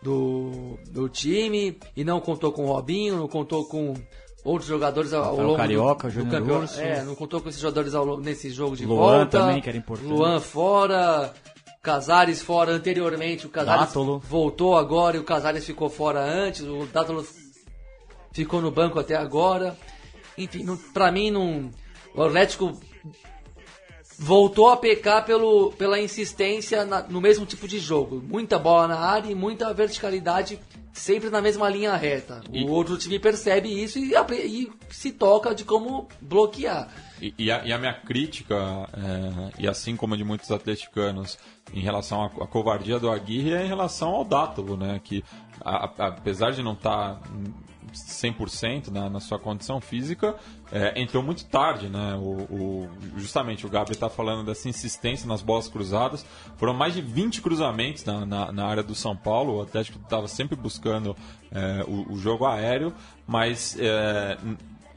[0.00, 3.94] do, do time, e não contou com o Robinho, não contou com
[4.44, 6.78] outros jogadores ao, ao longo Carioca, do, do campeonato.
[6.78, 9.40] É, não contou com esses jogadores ao, nesse jogo de Luan volta.
[9.40, 10.08] também, que era importante.
[10.08, 11.34] Luan fora,
[11.82, 14.20] Casares fora anteriormente, o Casares Dátolo.
[14.20, 17.26] voltou agora e o Casares ficou fora antes, o Dátolo
[18.34, 19.74] ficou no banco até agora.
[20.36, 21.70] Enfim, pra mim não,
[22.14, 22.78] o Atlético
[24.18, 28.22] voltou a pecar pelo, pela insistência na- no mesmo tipo de jogo.
[28.26, 30.58] Muita bola na área e muita verticalidade
[30.92, 32.40] sempre na mesma linha reta.
[32.52, 34.12] E- O outro time percebe isso e,
[34.44, 36.88] e se toca de como bloquear.
[37.20, 38.54] E, e a, e a minha crítica,
[38.92, 41.36] é, e assim como a de muitos atleticanos,
[41.72, 45.00] em relação à, à covardia do Aguirre é em relação ao Dátolo, né?
[45.02, 45.24] Que
[45.60, 47.30] a- a- apesar de não tá estar
[47.94, 50.34] 100% na, na sua condição física,
[50.72, 52.14] é, entrou muito tarde, né?
[52.16, 56.24] O, o- justamente o Gabriel está falando dessa insistência nas bolas cruzadas.
[56.56, 59.56] Foram mais de 20 cruzamentos na, na, na área do São Paulo.
[59.58, 61.16] O Atlético estava sempre buscando
[61.52, 62.92] é, o, o jogo aéreo,
[63.26, 64.36] mas é,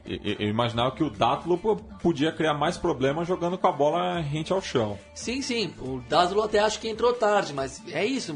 [0.06, 4.52] eu imaginava que o Dátolo po- podia criar mais problemas jogando com a bola rente
[4.52, 4.98] ao chão.
[5.14, 8.34] Sim, sim, o Dázolo até acho que entrou tarde, mas é isso.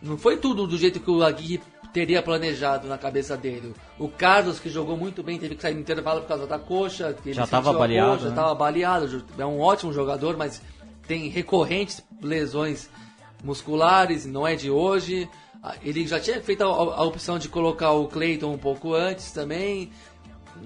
[0.00, 1.60] Não foi tudo do jeito que o Aguirre
[1.92, 3.74] teria planejado na cabeça dele.
[3.98, 7.14] O Carlos, que jogou muito bem, teve que sair no intervalo por causa da coxa.
[7.26, 8.34] Já tava sentiu a baleado, coxa, Já né?
[8.34, 9.24] estava baleado.
[9.38, 10.62] É um ótimo jogador, mas
[11.06, 12.88] tem recorrentes lesões
[13.44, 15.28] musculares, não é de hoje.
[15.62, 19.30] Ah, Ele já tinha feito a, a opção de colocar o Cleiton um pouco antes
[19.32, 19.90] também.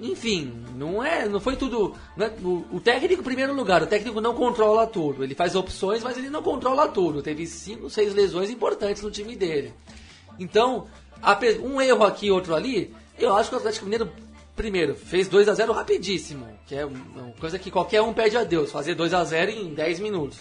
[0.03, 1.95] Enfim, não é, não foi tudo.
[2.17, 5.25] não é- o, o técnico, em primeiro lugar, o técnico não controla tudo.
[5.25, 7.23] Ele faz opções, mas ele não controla tudo.
[7.23, 9.73] Teve cinco, seis lesões importantes no time dele.
[10.39, 10.87] Então,
[11.63, 14.11] um erro aqui, outro ali, eu acho que o Atlético Mineiro,
[14.55, 18.45] primeiro, fez 2 a 0 rapidíssimo, que é uma coisa que qualquer um pede a
[18.45, 20.39] Deus, fazer 2 a 0 em 10 minutos.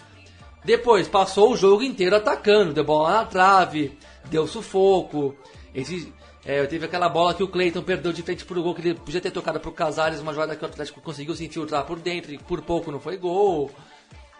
[0.63, 5.36] Depois, passou o jogo inteiro atacando, deu bola na trave, deu sufoco.
[5.73, 6.11] Esse,
[6.43, 9.21] é, teve aquela bola que o Cleiton perdeu de frente pro gol, que ele podia
[9.21, 12.38] ter tocado pro Casares, uma jogada que o Atlético conseguiu se infiltrar por dentro e
[12.38, 13.71] por pouco não foi gol.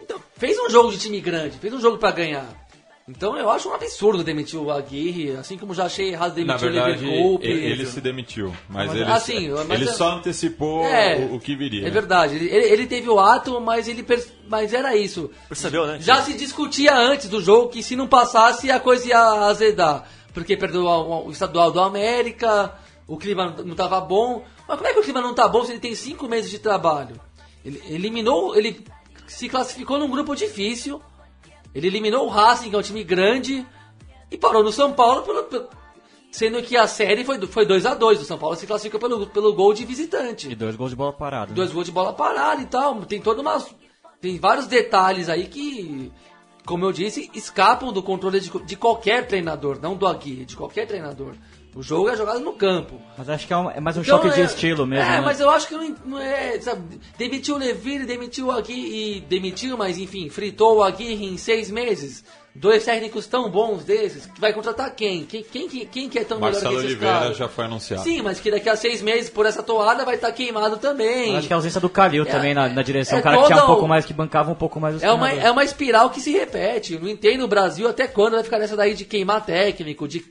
[0.00, 2.65] Então, fez um jogo de time grande, fez um jogo pra ganhar.
[3.08, 6.68] Então eu acho um absurdo demitir o Aguirre, assim como já achei errado Na demitir
[6.68, 7.38] o verdade, Leverkusen.
[7.40, 11.14] ele, ele se demitiu, mas, Mas- ele, ah, sim, mas ele é- só antecipou É,
[11.16, 11.86] o, o que viria.
[11.86, 14.04] É verdade, ele, ele- teve o ato, mas ele
[14.48, 15.30] mas era isso.
[15.48, 15.98] Percebeu, né?
[16.00, 20.08] Já se discutia antes do jogo que se não passasse a coisa ia azedar.
[20.34, 22.74] Porque perdeu o, o estadual do América,
[23.06, 24.44] o clima não estava bom.
[24.68, 26.58] Mas como é que o clima não tá bom se ele tem cinco meses de
[26.58, 27.20] trabalho?
[27.64, 28.84] Ele eliminou, ele
[29.28, 31.00] se classificou num grupo difícil.
[31.76, 33.66] Ele eliminou o Racing, que é um time grande,
[34.30, 35.68] e parou no São Paulo, pelo- pelo-
[36.32, 38.98] sendo que a série foi, do- foi 2 a 2 O São Paulo se classificou
[38.98, 41.48] pelo, pelo gol de visitante E dois gols de bola parada.
[41.50, 41.54] né?
[41.54, 42.94] dois gols de bola parada e tal.
[43.04, 43.62] Tem toda uma.
[44.20, 46.10] Tem vários detalhes aí que,
[46.64, 50.86] como eu disse, escapam do controle de, de qualquer treinador, não do Aguirre, de qualquer
[50.86, 51.34] treinador.
[51.76, 52.98] O jogo é jogado no campo.
[53.18, 55.04] Mas acho que é, um- é mais um Então, choque de é- estilo mesmo.
[55.04, 55.20] É, né?
[55.20, 56.58] mas eu acho que não, não é.
[56.60, 61.36] Sabe, demitiu o Levine, demitiu o Aguirre e demitiu, mas enfim, fritou o Aguirre em
[61.36, 62.24] seis meses.
[62.54, 65.26] Dois técnicos tão bons desses, vai contratar quem?
[65.26, 67.36] Quem, quem, quem, quem que é tão Marcelo melhor que esses Oliveira caras?
[67.36, 68.02] já foi anunciado.
[68.02, 71.32] Sim, mas que daqui a seis meses, por essa toada, vai estar queimado também.
[71.32, 73.18] Eu acho que a ausência do Calil É- também na, na direção.
[73.18, 75.02] é um cara que tinha um todo- pouco mais, que bancava um pouco mais os
[75.02, 76.94] É uma, é uma espiral que se repete.
[76.94, 80.24] Eu não entendo o Brasil até quando vai ficar nessa daí de queimar técnico, de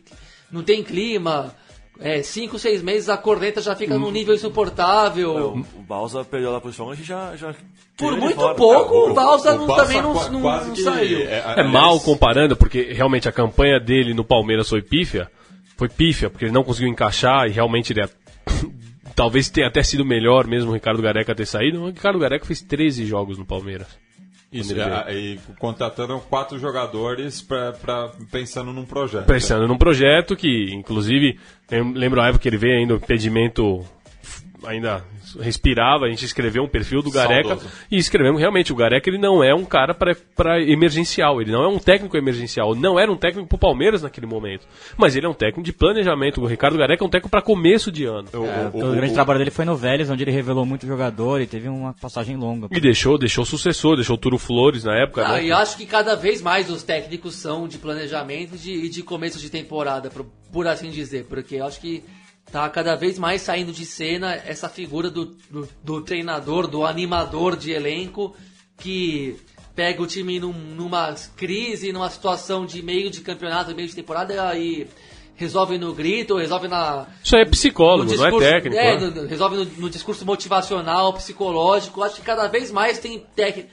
[0.55, 1.53] não tem clima.
[1.97, 5.31] É, cinco, seis meses a corneta já fica num nível insuportável.
[5.55, 7.35] O, o Balsa perdeu lá a posição e já.
[7.37, 7.55] já
[7.97, 8.55] Por muito fora.
[8.55, 11.19] pouco, o Balsa O não- Balsa também não, qua- não- quase não que- saiu.
[11.21, 15.31] É aliás, mal comparando, porque realmente a campanha dele no Palmeiras foi pífia.
[15.77, 18.09] foi pífia, porque ele não conseguiu encaixar e realmente ele é...
[19.15, 21.81] talvez tenha até sido melhor mesmo o Ricardo Gareca ter saído.
[21.81, 23.87] O Ricardo Gareca fez 13 jogos no Palmeiras.
[24.59, 29.25] Isso, é, e contratando quatro jogadores pra, pra- pensando num projeto.
[29.25, 31.37] Pensando num projeto que, inclusive,
[31.93, 33.83] lembro a época que ele veio ainda, o impedimento
[34.67, 35.03] ainda
[35.39, 37.69] respirava, a gente escreveu um perfil do Gareca Saudoso.
[37.91, 41.67] e escrevemos realmente, o Gareca ele não é um cara para emergencial, ele não é
[41.67, 45.33] um técnico emergencial, não era um técnico pro Palmeiras naquele momento, mas ele é um
[45.33, 48.27] técnico de planejamento, o Ricardo Gareca é um técnico para começo de ano.
[48.33, 50.85] O- É, o- o, grande o- trabalho dele foi no Vélez, onde ele revelou muito
[50.85, 52.67] jogador e teve uma passagem longa.
[52.71, 55.45] E deixou, deixou o sucessor, deixou o Turo Flores na época, Ah, né?
[55.45, 59.39] e acho que cada vez mais os técnicos são de planejamento e de, de começo
[59.39, 62.03] de temporada, por, por assim dizer, porque eu acho que
[62.51, 67.55] tá cada vez mais saindo de cena essa figura do, do, do treinador, do animador
[67.57, 68.35] de elenco
[68.77, 69.35] que
[69.75, 74.55] pega o time num- numa crise, numa situação de meio de campeonato, meio de temporada
[74.57, 74.87] e
[75.35, 78.75] resolve no grito, resolve na Isso aí é psicólogo, no não é discurso- técnico.
[78.77, 79.07] é, né?
[79.21, 82.01] no- resolve no, no discurso motivacional, psicológico.
[82.03, 83.69] Acho que cada vez mais tem técnico.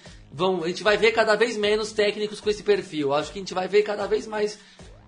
[0.65, 3.13] A gente vai ver cada vez menos técnicos com esse perfil.
[3.13, 4.59] Acho que a gente vai ver cada vez mais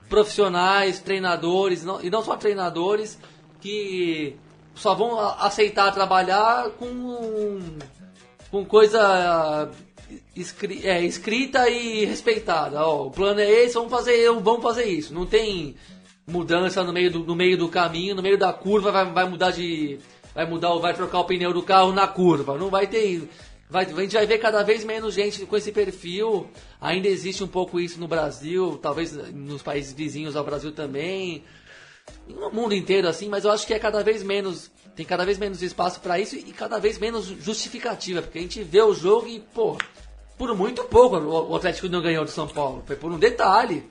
[0.08, 3.18] profissionais, treinadores, não- e não só treinadores,
[3.64, 4.36] que
[4.74, 7.60] só vão aceitar trabalhar com,
[8.50, 9.70] com coisa
[10.36, 12.86] escri- é, escrita e respeitada.
[12.86, 15.14] Ó, o plano é esse, vamos fazer, vamos fazer isso.
[15.14, 15.76] Não tem
[16.26, 19.50] mudança no meio do, no meio do caminho, no meio da curva vai, vai mudar
[19.50, 19.98] de.
[20.34, 22.58] Vai mudar, vai trocar o pneu do carro na curva.
[22.58, 23.26] Não vai ter.
[23.70, 26.48] Vai, a gente vai ver cada vez menos gente com esse perfil.
[26.78, 31.42] Ainda existe um pouco isso no Brasil, talvez nos países vizinhos ao Brasil também.
[32.28, 34.70] No mundo inteiro, assim, mas eu acho que é cada vez menos.
[34.96, 38.22] Tem cada vez menos espaço pra isso e cada vez menos justificativa.
[38.22, 39.76] Porque a gente vê o jogo e, pô,
[40.38, 42.82] por muito pouco o Atlético não ganhou do São Paulo.
[42.86, 43.88] Foi por um detalhe.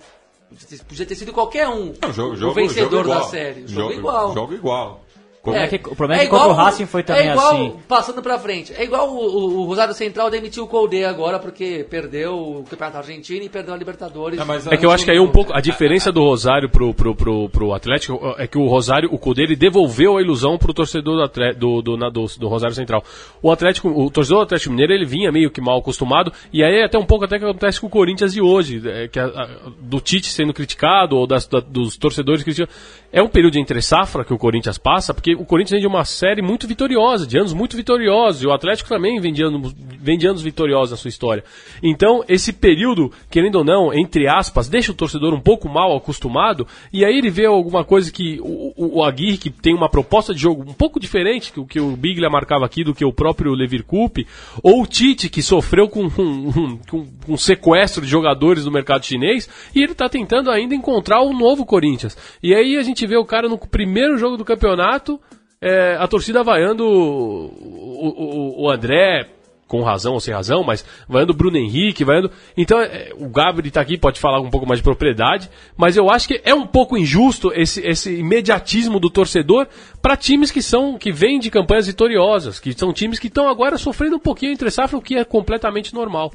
[0.88, 3.30] Podia ter sido qualquer um Não, jogo, o jogo, vencedor jogo da igual.
[3.30, 3.62] série.
[3.68, 4.34] Jogo, Jogo igual.
[4.34, 5.06] Jogo igual.
[5.44, 7.48] O problema é que- o problema é que contra o Racing foi também é igual,
[7.54, 7.74] assim.
[7.86, 8.74] Passando pra frente.
[8.78, 13.00] É igual o, o- o Rosário Central demitiu o Colde agora porque perdeu o Campeonato
[13.00, 14.40] Argentino e perdeu a Libertadores.
[14.40, 16.94] É, mas É que eu acho que aí um pouco a diferença do Rosário pro,
[16.94, 20.74] pro, pro, pro Atlético é que o Rosário, o Cudê, ele devolveu a ilusão pro
[20.74, 23.04] torcedor do, do, do, na- do, do Rosário Central.
[23.42, 26.76] O Atlético, o torcedor do Atlético Mineiro, ele vinha meio que mal acostumado, e aí
[26.76, 29.26] é até um pouco até que acontece com o Corinthians de hoje, é, que a-
[29.26, 29.50] a-
[29.82, 32.72] do Tite sendo criticado, ou das, da- dos torcedores criticando.
[33.12, 36.06] É um período entre safra que o Corinthians passa, porque o Corinthians vem de uma
[36.06, 40.18] série muito vitoriosa, de anos muito vitoriosos, e o Atlético também vem de anos, vem
[40.18, 41.44] de anos vitoriosos na sua história.
[41.82, 46.68] Então, esse período, querendo ou não, entre aspas, deixa o torcedor um pouco mal acostumado,
[46.92, 50.34] e aí ele vê alguma coisa que o, o, o Aguirre, que tem uma proposta
[50.34, 53.14] de jogo um pouco diferente que o que o Biglia marcava aqui do que o
[53.14, 54.28] próprio Levir Coupe,
[54.62, 56.80] ou o Tite, que sofreu com um,
[57.28, 61.66] um- sequestro de jogadores no mercado chinês, e ele está tentando ainda encontrar um novo
[61.66, 62.18] Corinthians.
[62.42, 65.20] E aí a gente vê o cara no primeiro jogo do campeonato,
[65.64, 69.30] é, a torcida vaiando o, o, o- André,
[69.68, 72.30] com razão ou sem razão, mas vaiando o Bruno Henrique, vaiando.
[72.56, 76.12] Então, é, o Gabriel tá aqui, pode falar um pouco mais de propriedade, mas eu
[76.12, 79.66] acho que é um pouco injusto esse, esse imediatismo do torcedor
[80.02, 83.78] para times que são que vêm de campanhas vitoriosas, que são times que estão agora
[83.78, 86.32] sofrendo um pouquinho entre safra, o que é completamente normal.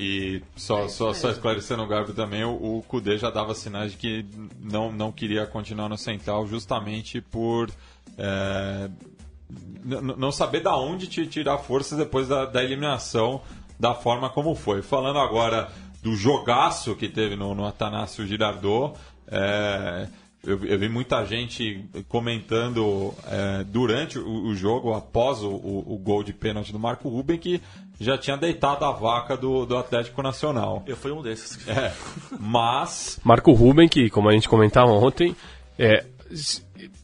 [0.00, 3.98] E só, só, só esclarecendo o Gabriel também, o, o Kudê já dava sinais de
[3.98, 4.24] que
[4.62, 7.68] não, não queria continuar no Central justamente por
[8.18, 8.90] é,
[9.84, 13.40] não saber da onde ti- tirar forças depois da, da eliminação
[13.78, 14.82] da forma como foi.
[14.82, 15.68] Falando agora
[16.02, 18.94] do jogaço que teve no, no Atanásio Girardot,
[19.28, 20.08] é,
[20.44, 25.98] eu, eu vi muita gente comentando é, durante o, o jogo, após o, o- o
[25.98, 27.60] gol de pênalti do Marco Ruben, que
[28.00, 30.82] já tinha deitado a vaca do, do Atlético Nacional.
[30.86, 31.66] Eu fui um desses.
[31.68, 31.92] É,
[32.38, 35.34] mas Marco Ruben, que como a gente comentava ontem,
[35.78, 36.04] é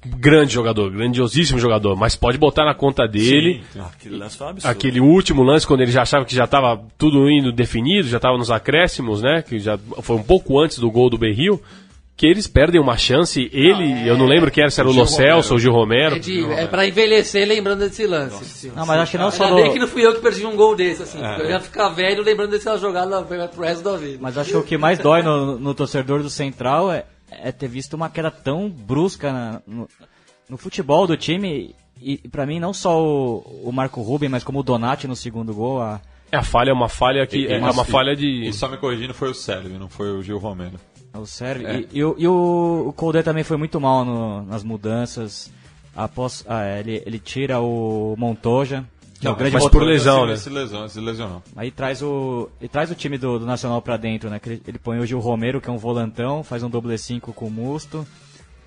[0.04, 3.62] grande jogador, grandiosíssimo jogador, mas pode botar na conta dele.
[3.78, 4.70] Ah, aquele lance foi um absurdo.
[4.70, 8.36] Aquele último lance, quando ele já achava que já estava tudo indo definido, já estava
[8.36, 9.42] nos acréscimos, né?
[9.42, 11.60] Que já foi um pouco antes do gol do Berril.
[12.16, 13.50] Que eles perdem uma chance.
[13.52, 15.72] Ele, eu não lembro quem era, se era o Gil Lo Celso ou o Gil
[15.72, 16.14] Romero.
[16.14, 18.68] É, de, é pra envelhecer lembrando desse lance.
[18.68, 19.62] Não, mas acho que não só Ainda do...
[19.62, 21.20] bem que não fui eu que perdi um gol desse, assim.
[21.20, 21.40] É.
[21.40, 24.18] Eu ia ficar velho lembrando dessa jogada pro resto da vida.
[24.20, 27.04] Mas acho que o que mais dói no, no torcedor do Central é,
[27.42, 29.88] é ter visto uma queda tão brusca na- no,
[30.48, 31.74] no futebol do time.
[32.00, 35.54] E pra mim, não só o, o Marco Ruben, mas como o Donati no segundo
[35.54, 35.80] gol.
[35.80, 36.00] A,
[36.32, 37.46] É a falha, é uma falha que.
[37.46, 38.46] É uma falha de.
[38.48, 40.78] E só me corrigindo, foi o Sérgio, não foi o Gil Romero.
[41.14, 41.66] o Sérgio.
[41.68, 41.80] É.
[41.80, 45.50] E, e o, e o, o Colde também foi muito mal no- nas mudanças.
[45.96, 48.84] Após, ah, é, ele, ele tira o Montoja.
[49.24, 50.36] Que é o grande mas motor- por lesão, né?
[50.36, 51.42] Se lesionou, se lesionou.
[51.56, 54.38] Aí traz o, ele traz o time do, do Nacional pra dentro, né?
[54.38, 57.32] Que Ele, ele põe o Gil Romero, que é um volantão, faz um doble 5
[57.32, 58.06] com o Musto.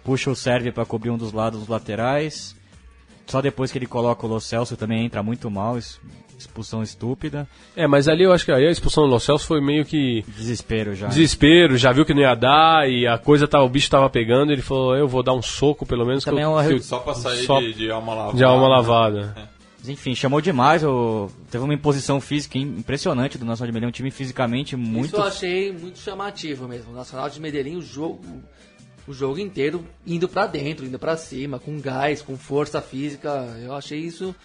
[0.03, 2.55] puxa o Serve para cobrir um dos lados dos laterais.
[3.26, 5.78] Só depois que ele coloca o Lo Celso também entra muito mal,
[6.39, 7.45] expulsão estúpida.
[7.76, 10.24] É, mas ali eu acho que aí a expulsão do Lo Celso foi meio que
[10.38, 11.08] Desespero já.
[11.08, 14.51] desespero, já viu que não ia dar e a coisa tava, o bicho tava pegando,
[14.53, 16.72] ele falou, eu vou dar um soco pelo menos que Também eu, é uma se
[16.74, 18.38] eu- Só pra sair Só de, de alma lavada.
[18.38, 19.34] de alma lavada.
[19.36, 19.57] Mas,
[19.89, 20.83] enfim, chamou demais.
[20.83, 21.29] O...
[21.51, 25.07] Teve uma imposição física im- impressionante do Nacional de Medellín, um time fisicamente muito.
[25.07, 26.91] Isso eu achei muito chamativo mesmo.
[26.91, 28.21] O Nacional de Medellín, o jogo,
[29.07, 33.29] o jogo inteiro indo pra dentro, indo pra cima, com gás, com força física.
[33.63, 34.35] Eu achei isso.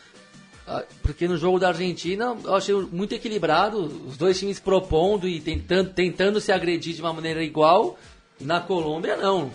[0.66, 5.40] ah, Porque no jogo da Argentina eu achei muito equilibrado, os dois times propondo e
[5.40, 7.98] tentando, tentando se agredir de uma maneira igual.
[8.40, 9.50] Na Colômbia, não.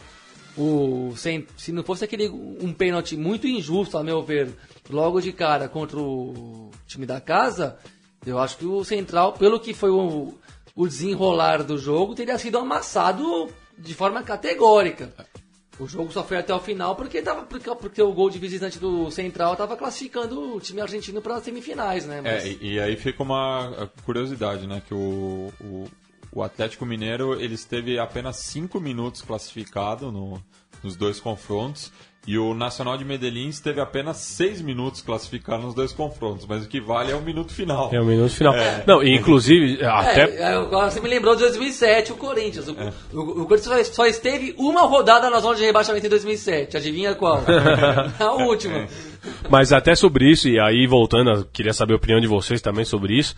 [0.58, 4.50] O, sem, se não fosse aquele um pênalti muito injusto, a meu ver,
[4.90, 7.78] logo de cara contra o time da casa,
[8.26, 10.34] eu acho que o Central, pelo que foi o,
[10.76, 13.48] o desenrolar do jogo, teria sido amassado
[13.78, 15.14] de forma categórica.
[15.80, 18.80] O jogo só foi até o final porque, tava, porque, porque o gol de visitante
[18.80, 22.20] do Central estava classificando o time argentino para as semifinais, né?
[22.20, 24.82] Mas- É, e, e aí fica uma curiosidade, né?
[24.88, 25.88] Que o, o,
[26.38, 30.42] o Atlético Mineiro ele esteve apenas 5 minutos classificado no,
[30.84, 31.92] nos dois confrontos.
[32.30, 36.46] E o Nacional de Medellín esteve apenas 6 minutos classificado nos dois confrontos.
[36.46, 37.90] Mas o que vale é o minuto final.
[37.94, 38.54] É o minuto final.
[38.86, 42.68] Não, e inclusive, até É, é, agora você me lembrou de 2007, o Corinthians.
[42.68, 42.74] O,
[43.14, 46.76] o- o Corinthians só, esteve uma rodada na zona de rebaixamento em 2007.
[46.76, 47.42] Adivinha qual?
[48.20, 48.86] a última.
[49.50, 52.84] Mas até sobre isso, e aí voltando, eu queria saber a opinião de vocês também
[52.84, 53.36] sobre isso,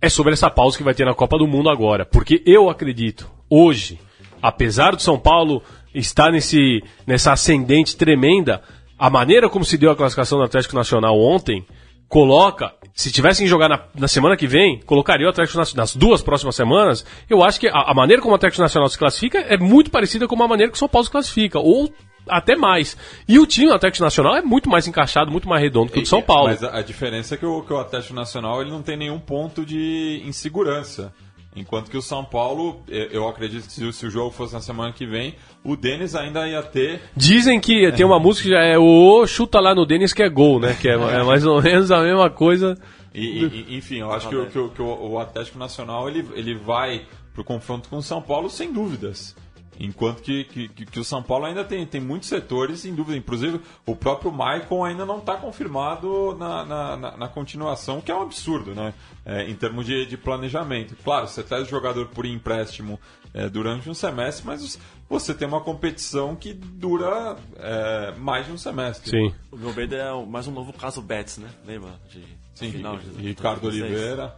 [0.00, 2.04] é sobre essa pausa que vai ter na Copa do Mundo agora.
[2.04, 3.98] Porque eu acredito, hoje,
[4.42, 5.62] apesar do São Paulo
[5.94, 8.62] estar nesse, nessa ascendente tremenda,
[8.98, 11.64] a maneira como se deu a classificação do Atlético Nacional ontem,
[12.08, 15.96] coloca, se tivessem que jogar na, na semana que vem, colocaria o Atlético Nacional nas
[15.96, 19.38] duas próximas semanas, eu acho que a, a maneira como o Atlético Nacional se classifica
[19.38, 21.92] é muito parecida com a maneira que o São Paulo se classifica, ou
[22.28, 22.96] até mais.
[23.28, 26.02] E o time do Atlético Nacional é muito mais encaixado, muito mais redondo que o
[26.02, 26.48] do São Paulo.
[26.48, 29.18] Mas a, a diferença é que o, que o Atlético Nacional ele não tem nenhum
[29.18, 31.12] ponto de insegurança.
[31.58, 35.06] Enquanto que o São Paulo, eu acredito que se, o- jogo fosse na semana que
[35.06, 37.00] vem, o Denis ainda ia ter.
[37.16, 40.28] Dizem que tem uma música que já é o chuta lá no Denis que é
[40.28, 40.76] gol, né?
[40.78, 42.76] Que é, é mais ou menos a mesma coisa.
[43.14, 47.06] E, e- enfim, eu acho que, o- que que o Atlético Nacional ele, ele vai
[47.32, 49.34] pro confronto com o São Paulo sem dúvidas.
[49.78, 53.16] Enquanto que, que, que- o São Paulo ainda tem, tem muitos setores em dúvida.
[53.16, 58.14] Inclusive, o próprio Maicon ainda não está confirmado na, na, na- na continuação, que é
[58.14, 58.94] um absurdo, né?
[59.24, 60.96] É, em termos de, de planejamento.
[61.04, 62.98] Claro, você traz o jogador por empréstimo
[63.34, 68.58] é, durante um semestre, mas você tem uma competição que dura é, mais de um
[68.58, 69.10] semestre.
[69.10, 69.34] Sim.
[69.52, 71.48] O meu medo é mais um novo caso Betts, né?
[71.66, 71.90] Lembra?
[72.10, 72.22] De
[72.54, 74.00] Sim, final e- de Ricardo 2016?
[74.08, 74.34] Oliveira.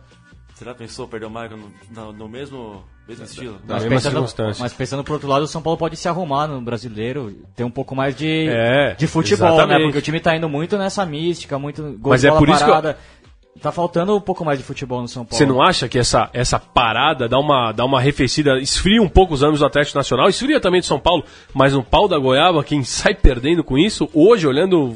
[0.55, 3.53] Será que pensou perder o Maicon no- no mesmo, mesmo estilo?
[3.67, 4.63] Na Mas mesma pensando, circunstância.
[4.63, 7.71] mas pensando por outro lado, o São Paulo pode se arrumar no brasileiro, ter um
[7.71, 9.55] pouco mais de, É, de futebol, né?
[9.57, 9.83] exatamente.
[9.85, 12.59] Porque o time tá indo muito nessa mística, muito gol Mas de é por isso
[12.59, 12.99] que eu- parada.
[13.61, 15.37] Tá faltando um pouco mais de futebol no São Paulo.
[15.37, 19.35] Você não acha que essa, essa parada dá uma, dá uma arrefecida, esfria um pouco
[19.35, 22.63] os ânimos do Atlético Nacional, esfria também do São Paulo, mas no pau da goiaba,
[22.63, 24.95] quem sai perdendo com isso, hoje, olhando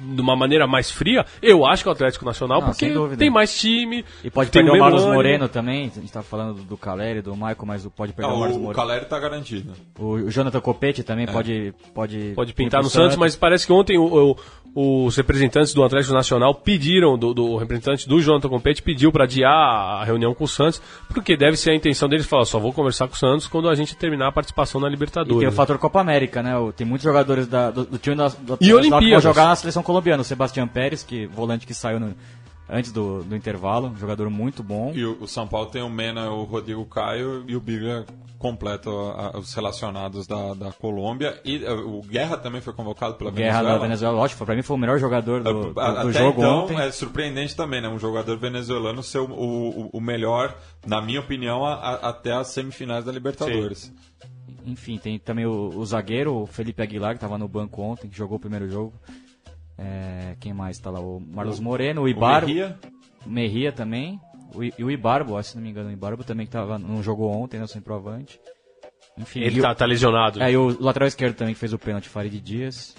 [0.00, 3.30] de uma maneira mais fria, eu acho que é o Atlético Nacional, Não, porque tem
[3.30, 4.04] mais time.
[4.24, 5.04] E pode perder o mesmo Marlos.
[5.04, 5.90] Moreno também.
[5.94, 8.56] A gente tá falando do, do Caleri, do Michael, mas pode perder Não, o Marlos
[8.56, 8.74] o Moreno.
[8.76, 9.72] Caleri está garantido.
[9.98, 12.32] O, o Jonathan Copete também pode, pode.
[12.34, 14.36] Pode ir pintar no Santos, mas parece que ontem o- o-
[15.06, 19.52] os representantes do Atlético Nacional pediram, do, do representante do Jonathan Compete pediu para adiar
[19.52, 23.08] a reunião com o Santos, porque deve ser a intenção deles falar, só vou conversar
[23.08, 25.40] com o Santos quando a gente terminar a participação na E Libertadores.
[25.40, 26.56] tem o fator Copa América, né?
[26.56, 29.24] O- Tem muitos jogadores da- do, do time da, do E Olimpíadas.
[29.24, 30.22] jogar na seleção colombiana.
[30.22, 32.14] O Sebastião Pérez, que volante que saiu no-
[32.68, 34.92] antes do, do intervalo, um jogador muito bom.
[34.94, 38.06] E o, o São Paulo tem o Mena, o Rodrigo Caio e o Biglia
[38.38, 41.38] completo a- os relacionados da, da Colômbia.
[41.44, 43.78] E uh, o Guerra também foi convocado pela Guerra Venezuela.
[43.78, 46.40] da Venezuela, lógico, pra mim foi o melhor jogador do, do- A- do Até jogo
[46.40, 46.78] então ontem.
[46.80, 47.88] é surpreendente também, né?
[47.88, 52.46] Um jogador venezuelano ser o, o, o melhor, na minha opinião, a- a- até as
[52.48, 53.92] semifinais da Libertadores.
[54.64, 58.16] Enfim, tem também o, o zagueiro, o Felipe Aguilar, que tava no banco ontem, que
[58.16, 58.92] jogou o primeiro jogo.
[59.82, 61.00] É, quem mais tá lá?
[61.00, 62.46] O Marlos Moreno, o O Ibarbo.
[62.48, 62.78] Merria,
[63.24, 64.20] O Merria também.
[64.54, 67.26] O, e o Ibarbo, se não me engano, o Ibarbo também que tava no jogo
[67.26, 67.66] ontem, né?
[67.66, 68.38] Centroavante.
[69.16, 70.42] Enfim, Ele e o- tá, tá lesionado.
[70.42, 72.94] É, e o lateral esquerdo também que fez o pênalti, Farid Dias.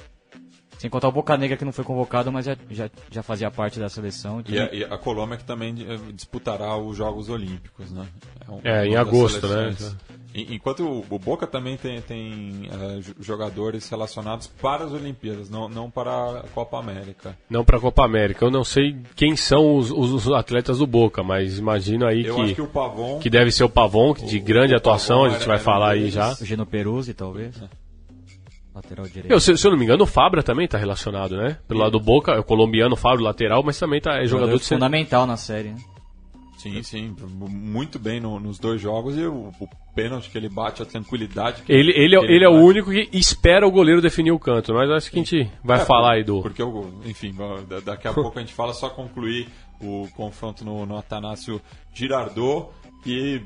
[0.79, 3.79] Sem contar o Boca Negra que não foi convocado, mas já, já, já fazia parte
[3.79, 4.41] da seleção.
[4.47, 8.07] e, a, e a Colômbia que também eh, disputará os Jogos Olímpicos, né?
[8.49, 9.79] um- É, em agosto, seleções.
[9.93, 9.97] né?
[10.33, 12.69] En- Enquanto o, Boca também tem, tem
[13.01, 17.37] jo- jogadores relacionados para as Olimpíadas, não, não para a Copa América.
[17.49, 18.45] Não pra Copa América.
[18.45, 22.35] Eu não sei quem são os, os- os atletas do Boca, mas imagino aí Eu
[22.35, 24.77] que, acho que o Pavon que deve ser o Pavon, que de O- grande o
[24.77, 26.31] atuação, Pavon a gente vai falar aí já.
[26.33, 27.61] O Geno Peruzzi, talvez.
[28.73, 29.31] lateral direito.
[29.31, 31.57] Eu, se, se eu não me engano, o Fabra também tá relacionado, né?
[31.67, 34.63] Pelo lado do Boca, é o colombiano Fabra, lateral, mas também tá, é jogador de
[34.63, 34.75] centro.
[34.77, 35.77] fundamental na série, né?
[36.61, 37.15] Sim, sim,
[37.49, 41.63] muito bem no- nos dois jogos e o, o pênalti que ele bate, a tranquilidade
[41.63, 42.65] que Ele, ele, é, que ele é o bate.
[42.65, 45.85] único que espera o goleiro definir o canto, mas acho que a gente vai É,
[45.85, 46.41] falar aí do.
[46.41, 46.61] Porque,
[47.05, 47.33] enfim,
[47.67, 49.47] da- daqui a pouco a gente fala, só concluir
[49.81, 51.59] o confronto no, no Atanásio
[51.93, 52.67] Girardot,
[53.03, 53.41] que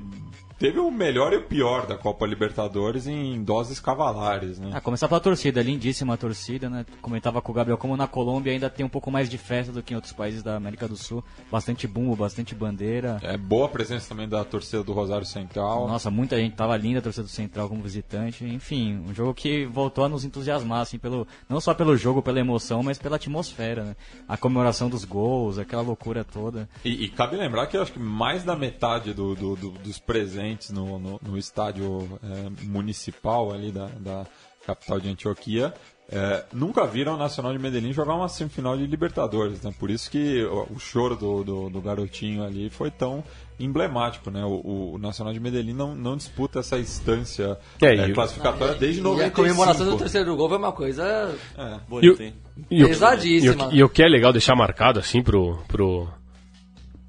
[0.58, 4.72] teve o melhor e o pior da Copa Libertadores em doses cavalares, né?
[4.74, 6.86] Ah, começar pela torcida, lindíssima a torcida, né?
[7.02, 9.82] Comentava com o Gabriel como na Colômbia ainda tem um pouco mais de festa do
[9.84, 11.24] que em outros países da América do Sul.
[11.52, 13.20] Bastante bumbo, bastante bandeira.
[13.22, 15.88] É boa a presença também da torcida do Rosário Central.
[15.88, 18.46] Nossa, muita gente tava linda a torcida do Central como visitante.
[18.46, 22.40] Enfim, um jogo que voltou a nos entusiasmar, assim, pelo, não só pelo jogo, pela
[22.40, 23.96] emoção, mas pela atmosfera, né?
[24.28, 26.70] A comemoração dos gols, aquela loucura toda.
[26.84, 29.98] E, e cabe lembrar que eu acho que mais da metade do- do- do- dos
[30.00, 34.26] presentes no, no- no estádio é, municipal ali da, da
[34.66, 35.74] capital de Antioquia
[36.12, 39.74] é, nunca viram o Nacional de Medellín jogar uma semifinal de Libertadores, né?
[39.80, 43.24] Por isso que o, o choro do, do- do garotinho ali foi tão
[43.60, 44.46] emblemático, né?
[44.46, 49.00] O, o Nacional de Medellín não, não disputa essa instância É, é, e- classificatória desde
[49.00, 49.28] E 95.
[49.28, 51.80] a comemoração do terceiro gol foi uma coisa É.
[51.90, 52.36] Bonito, hein?
[52.70, 53.64] E o, Pesadíssima.
[53.64, 56.08] E o, e o que é legal deixar marcado assim pro, pro,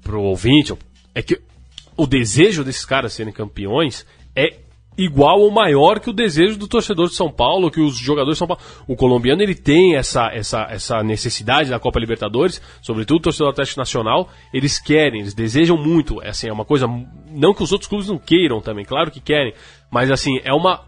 [0.01, 0.73] pro ouvinte
[1.13, 1.39] é que
[1.97, 4.67] o desejo desses caras serem campeões é
[4.97, 8.39] igual ou maior que o desejo do torcedor de São Paulo, que os jogadores de
[8.39, 8.61] São Paulo.
[8.87, 13.51] O colombiano ele tem essa, essa, essa necessidade da Copa Libertadores, sobretudo o torcedor do
[13.51, 16.21] Atlético Nacional, eles querem, eles desejam muito.
[16.23, 16.87] É, assim, é uma coisa.
[17.29, 19.53] Não que os outros clubes não queiram também, claro que querem,
[19.91, 20.85] mas assim, é uma.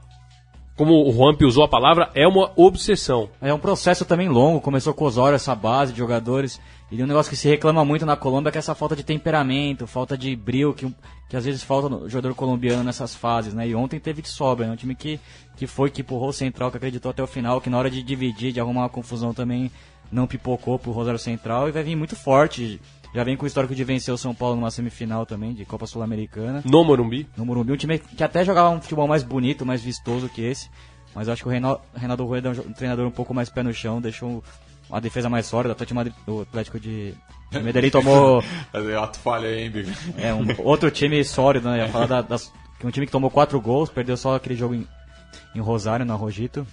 [0.76, 3.30] Como o Juanpi usou a palavra, é uma obsessão.
[3.42, 6.60] É um processo também longo, começou com Osório, essa base de jogadores.
[6.92, 9.86] E um negócio que se reclama muito na Colômbia é que essa falta de temperamento,
[9.86, 10.92] falta de brilho, que,
[11.30, 13.68] que às vezes falta no jogador colombiano nessas fases, né?
[13.68, 14.74] E ontem teve de sobra, né?
[14.74, 15.20] Um time que,
[15.56, 18.02] que foi, que empurrou o Central, que acreditou até o final, que na hora de
[18.02, 19.72] dividir, de arrumar uma confusão também,
[20.12, 22.82] não pipocou pro Rosário Central e vai vir muito forte.
[23.14, 25.86] Já vem com o histórico de vencer o São Paulo numa semifinal também, de Copa
[25.86, 26.64] Sul-Americana.
[26.66, 27.28] No Morumbi.
[27.38, 30.70] No Morumbi, um time que até jogava um futebol mais bonito, mais vistoso que esse.
[31.14, 33.74] Mas eu acho que o Reinaldo, Rueda é um treinador um pouco mais pé no
[33.74, 34.44] chão, deixou
[34.90, 35.70] uma defesa mais sólida.
[35.70, 37.14] O Atlético, de Madrid- o Atlético de
[37.52, 39.72] de Medellín tomou É ato falha aí,
[40.18, 41.80] é, um outro time sólido, né?
[41.80, 42.52] Ia falar da- das,
[42.84, 44.88] um time que tomou quatro gols, perdeu só aquele jogo em,
[45.56, 46.66] em Rosário, na Rogito.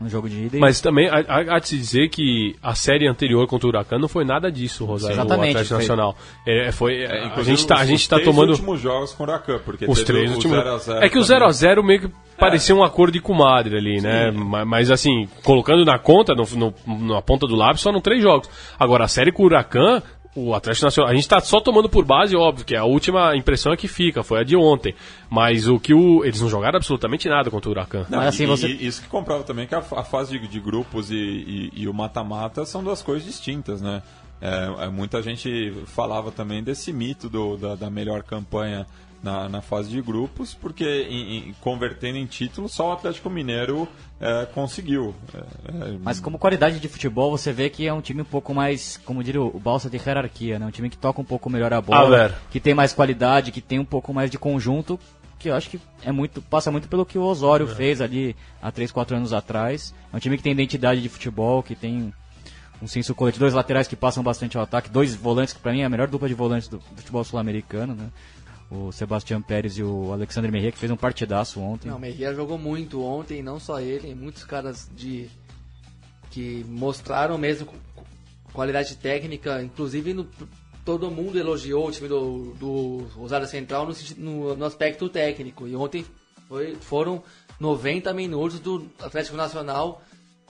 [0.00, 0.56] Um jogo de ida.
[0.56, 1.24] e- Mas também há,
[1.56, 4.84] há- de se dizer que a série anterior contra o Huracan não foi nada disso,
[4.84, 6.16] Rosário, Exatamente, o Atlético foi- Nacional.
[6.46, 8.80] É, foi, É, a inclusive, gente tá, a os- gente os tá três tomando últimos
[8.80, 10.56] jogos com o Huracan, porque os três o últimos.
[10.56, 11.48] 0 a 0 É que o também.
[11.48, 14.30] 0x0 meio que parecia um acordo de comadre ali, né?
[14.30, 16.44] Ma- Mas, assim, colocando na conta, no,
[16.86, 18.48] no- na ponta do lápis, só não três jogos.
[18.78, 20.00] Agora, a série com o Huracan,
[20.46, 23.72] o Atlético Nacional, a gente tá só tomando por base, óbvio, que a última impressão
[23.72, 24.94] é que fica, foi a de ontem.
[25.30, 26.24] Mas o que o.
[26.24, 28.06] Eles não jogaram absolutamente nada contra o Huracan.
[28.08, 30.60] Não, Mas assim, e- você- isso que comprova também que a, a fase de, de
[30.60, 34.02] grupos e, e- e o mata-mata são duas coisas distintas, né?
[34.40, 38.86] É, é, muita gente falava também desse mito do- da, da melhor campanha
[39.22, 43.88] na, na fase de grupos, porque em- em- convertendo em título só o Atlético Mineiro
[44.20, 45.14] é, conseguiu.
[45.34, 48.54] É, é, Mas como qualidade de futebol, você vê que é um time um pouco
[48.54, 50.66] mais, como diria o Balsa, de hierarquia, né?
[50.66, 52.00] Um time que toca um pouco melhor a bola,
[52.50, 54.98] que tem mais qualidade, que tem um pouco mais de conjunto,
[55.38, 58.70] que eu acho que é muito, passa muito pelo que o Osório fez ali há
[58.72, 59.94] 3, 4 anos atrás.
[60.12, 62.12] É um time que tem identidade de futebol, que tem
[62.82, 65.80] um senso coletivo, dois laterais que passam bastante ao ataque, dois volantes, que pra mim
[65.80, 68.06] é a melhor dupla de volantes do, do futebol sul-americano, né?
[68.70, 71.88] O Sebastião Pérez e o Alexandre Merrier, que fez um partidaço ontem.
[71.88, 75.30] Não, o Mejia jogou muito ontem, não só ele, muitos caras de
[76.30, 77.76] que mostraram mesmo qu-
[78.52, 80.28] qualidade técnica, inclusive no-
[80.84, 85.66] todo mundo elogiou o time do, do Rosário Central no, no- no aspecto técnico.
[85.66, 86.04] E ontem
[86.46, 87.22] foi- foram
[87.58, 90.02] 90 minutos do Atlético Nacional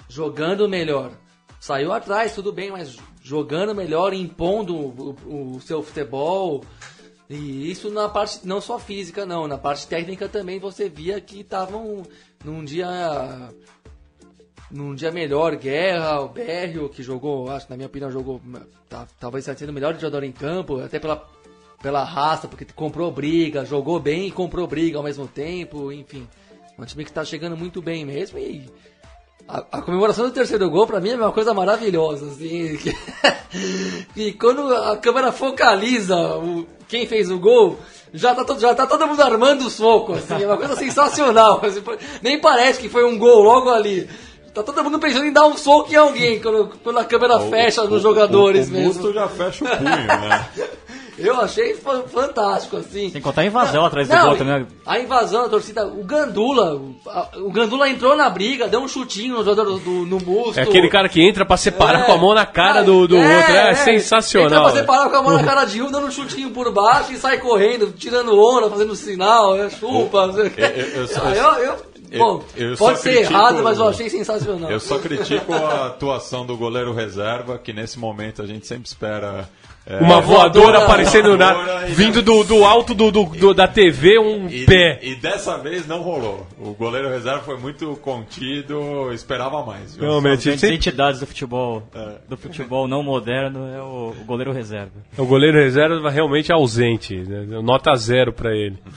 [0.08, 1.12] jogando melhor.
[1.60, 6.64] Saiu atrás, tudo bem, mas jogando melhor, impondo o, o- o seu futebol.
[7.28, 11.40] E isso na parte não só física, não, na parte técnica também você via que
[11.40, 12.02] estavam
[12.44, 13.50] num dia
[14.70, 18.40] num dia melhor, Guerra, o Berrio, que jogou, acho na minha opinião jogou,
[18.88, 21.26] tá, talvez sido o melhor jogador em campo, até pela
[21.82, 26.26] pela raça, porque comprou briga, jogou bem e comprou briga ao mesmo tempo, enfim.
[26.78, 28.68] Um time que tá chegando muito bem mesmo e
[29.48, 32.76] a, a comemoração do terceiro gol pra mim é uma coisa maravilhosa, assim.
[32.76, 32.94] Que,
[34.14, 37.78] e quando a câmera focaliza o, quem fez o gol,
[38.12, 41.62] já tá, todo, já tá todo mundo armando o soco, assim, é uma coisa sensacional.
[41.64, 41.82] assim,
[42.22, 44.08] nem parece que foi um gol logo ali.
[44.52, 47.84] Tá todo mundo pensando em dar um soco em alguém quando, quando a câmera fecha
[47.84, 48.88] nos jogadores o, o mesmo.
[48.88, 50.48] Musto já fecha o punho, né?
[51.18, 53.10] Eu achei fa- fantástico, assim.
[53.10, 54.60] Sem contar a invasão atrás do gol também.
[54.60, 54.66] né?
[54.86, 59.36] A invasão da torcida, o Gandula, o, a- Gandula entrou na briga, deu um chutinho
[59.38, 60.58] no jogador do, no busto.
[60.58, 62.04] É aquele cara que entra pra separar É.
[62.04, 63.52] com a mão na cara do, do é, outro.
[63.52, 63.74] É, é.
[63.74, 64.46] sensacional.
[64.46, 67.12] Entra pra separar com a mão na cara de um, dando um chutinho por baixo
[67.12, 70.26] e sai correndo, tirando onda, fazendo sinal, é, chupa.
[70.28, 70.60] não sei o quê.
[70.62, 71.76] eu- eu eu, eu,
[72.12, 74.70] eu- bom, eu só pode ser critico- errado, mas eu achei sensacional.
[74.70, 79.48] Eu só critico a atuação do goleiro reserva, que nesse momento a gente sempre espera.
[79.90, 84.18] É, Uma voadora aparecendo na, voadora vindo do, do alto do, do- do- da TV,
[84.18, 84.98] um E, pé.
[85.02, 86.46] e dessa vez não rolou.
[86.58, 89.96] O goleiro reserva foi muito contido, esperava mais.
[89.96, 90.04] viu?
[90.04, 91.82] Realmente, Grandes sempre- entidades do futebol,
[92.28, 94.92] do futebol não moderno é o, o goleiro reserva.
[95.16, 97.16] o goleiro reserva realmente ausente.
[97.16, 97.46] né?
[97.62, 98.76] Nota zero pra ele.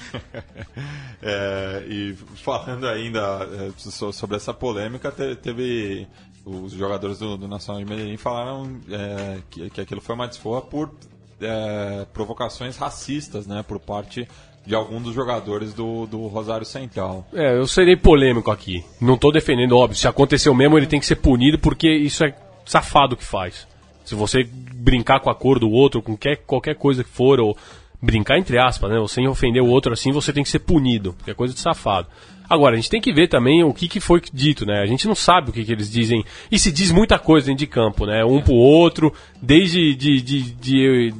[1.23, 6.07] É, e falando ainda é, so- sobre essa polêmica, te- teve
[6.45, 10.61] os jogadores do, do Nacional de Medellín falaram é, que, que aquilo foi uma desforra
[10.61, 10.91] por
[11.39, 14.27] é, provocações racistas, né, por parte
[14.65, 17.25] de algum dos jogadores do, do Rosário Central.
[17.33, 18.83] É, eu serei polêmico aqui.
[18.99, 19.97] Não tô defendendo, óbvio.
[19.97, 22.35] Se aconteceu mesmo, ele tem que ser punido porque isso é
[22.65, 23.67] safado que faz.
[24.05, 27.57] Se você brincar com a cor do outro, com qualquer, qualquer coisa que for, ou
[28.01, 28.99] brincar entre aspas, né?
[28.99, 31.59] Ou sem ofender o outro assim, você tem que ser punido, porque é coisa de
[31.59, 32.07] safado.
[32.51, 34.81] Agora, a gente tem que ver também o que, que foi dito, né?
[34.81, 36.21] A gente não sabe o que, que eles dizem.
[36.51, 38.25] E se diz muita coisa dentro de campo, né?
[38.25, 41.13] Um pro outro, desde de, de, de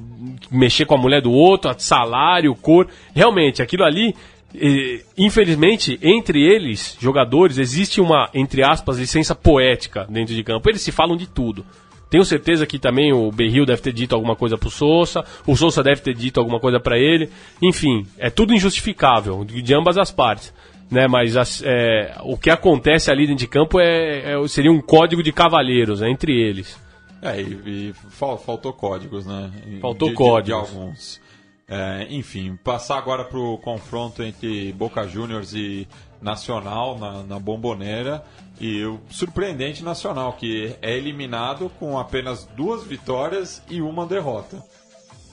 [0.52, 2.86] mexer com a mulher do outro, salário, cor.
[3.16, 4.14] Realmente, aquilo ali,
[4.54, 10.70] eh, infelizmente, entre eles, jogadores, existe uma, entre aspas, licença poética dentro de campo.
[10.70, 11.66] Eles se falam de tudo.
[12.10, 15.82] Tenho certeza que também o Berril deve ter dito alguma coisa pro Sousa, o Sousa
[15.82, 17.30] deve ter dito alguma coisa pra ele.
[17.62, 20.54] Enfim, é tudo injustificável, de, de ambas as partes.
[20.92, 24.82] Né, mas as- é, o que acontece ali dentro de campo é, é- seria um
[24.82, 26.78] código de cavalheiros né, entre eles.
[27.22, 27.44] É, e,
[27.90, 29.50] e fal- faltou códigos, né?
[29.82, 30.70] Faltou De- de- códigos.
[30.70, 31.22] De, alguns.
[31.70, 35.88] É, enfim, passar agora para o confronto entre Boca Juniors e
[36.22, 38.22] Nacional na, na Bomboneira.
[38.60, 44.62] E o surpreendente Nacional, que é eliminado com apenas duas vitórias e uma derrota.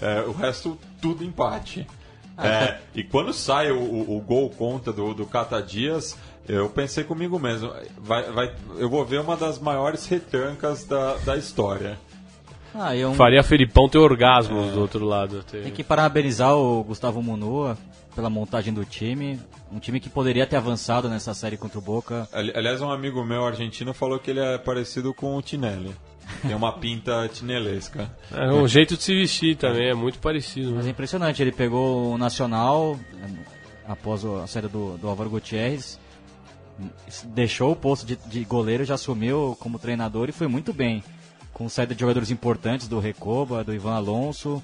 [0.00, 1.84] É, o resto, tudo empate.
[2.38, 6.16] É, e quando sai o, o- o gol contra do, do Cata Dias,
[6.48, 11.36] eu pensei comigo mesmo, vai, vai, eu vou ver uma das maiores retancas da, da
[11.36, 11.98] história.
[12.74, 15.42] Ah, e um, Faria Felipão ter orgasmos do outro lado.
[15.42, 17.76] tem que parabenizar o Gustavo Munua
[18.14, 19.40] pela montagem do time.
[19.72, 22.28] Um time que poderia ter avançado nessa série contra o Boca.
[22.32, 25.94] Ali- Aliás, um amigo meu argentino falou que ele é parecido com o Tinelli.
[26.42, 28.10] Tem uma pinta tinelesca.
[28.32, 30.72] É um jeito de se vestir também, é muito parecido.
[30.74, 30.90] Mas Né?
[30.90, 32.98] é impressionante, ele pegou o Nacional
[33.88, 35.98] após a saída do, do Álvaro Gutierrez,
[37.24, 41.02] deixou o posto de, de goleiro, já assumiu como treinador e foi muito bem.
[41.52, 44.62] Com saída de jogadores importantes do Recoba, do Ivan Alonso.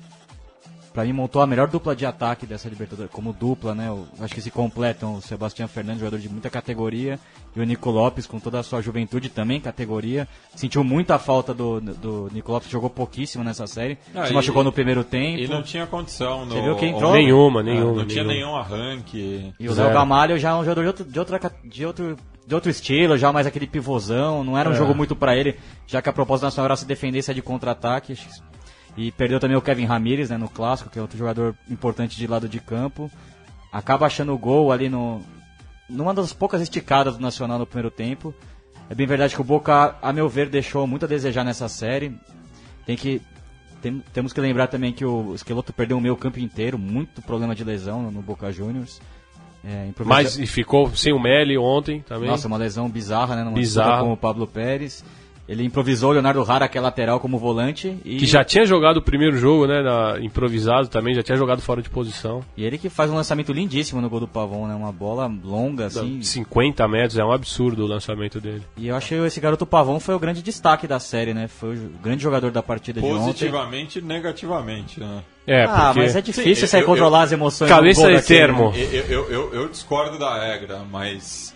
[0.95, 3.89] Pra mim montou a melhor dupla de ataque dessa Libertadores, como dupla, né?
[3.89, 7.19] Eu acho que se completam o Sebastião Fernandes, jogador de muita categoria,
[7.57, 10.29] e o Nico Lopes com toda a sua juventude também, categoria.
[10.55, 13.99] Sentiu muita falta do, do Nico Lopes, jogou pouquíssimo nessa série.
[14.15, 15.41] Ah, se e- machucou no primeiro tempo.
[15.41, 16.47] E não tinha condição.
[16.47, 17.13] No, Você viu quem entrou?
[17.13, 17.93] Nenhuma, Ah, nenhuma.
[17.97, 18.47] não tinha nenhuma.
[18.47, 19.53] nenhum arranque.
[19.59, 19.75] E o.
[19.75, 22.17] Léo Gamalho já é um jogador de outro, de, outra, de, outro,
[22.47, 24.77] de outro estilo, já mais aquele pivôzão, não era um É.
[24.77, 25.57] jogo muito pra ele,
[25.89, 28.17] já que a proposta nacional era se defender e sair de contra-ataque.
[28.97, 32.27] E perdeu também o Kevin Ramírez né, no clássico, que é outro jogador importante de
[32.27, 33.11] lado de campo.
[33.73, 35.21] Acaba achando o gol ali no,
[35.89, 38.33] numa das poucas esticadas do Nacional no primeiro tempo.
[38.89, 42.17] É bem verdade que o Boca, a meu ver, deixou muito a desejar nessa série.
[42.87, 43.21] Tem que
[43.83, 47.55] tem- temos que lembrar também que o Esqueloto perdeu o meio campo inteiro, muito problema
[47.55, 49.01] de lesão no, no Boca Juniors.
[49.65, 52.29] É, Mas e ficou sem o Meli ontem também.
[52.29, 53.45] Nossa, uma lesão bizarra, né?
[53.45, 54.03] Numa Bizarra.
[54.03, 55.03] com o Pablo Pérez.
[55.49, 57.97] Ele improvisou o Leonardo Rara, que é lateral, como volante.
[58.05, 59.83] E, Que já tinha jogado o primeiro jogo, né?
[59.83, 62.43] na- improvisado também, já tinha jogado fora de posição.
[62.57, 64.75] e ele que faz um lançamento lindíssimo no gol do Pavão, né?
[64.75, 66.23] Uma bola longa, assim.
[66.23, 68.63] 50 metros, é um absurdo o lançamento dele.
[68.77, 71.47] E eu achei que esse garoto Pavão foi o grande destaque da série, né?
[71.49, 73.19] Foi o grande jogador da partida de ontem.
[73.25, 74.99] Positivamente e negativamente.
[75.01, 75.23] Né?
[75.47, 76.01] É, Ah, porque...
[76.01, 78.73] mas é difícil Sim, você eu- controlar eu- as emoções Cabeça gol de termo.
[78.75, 81.54] Eu, eu, eu, eu discordo da regra, mas.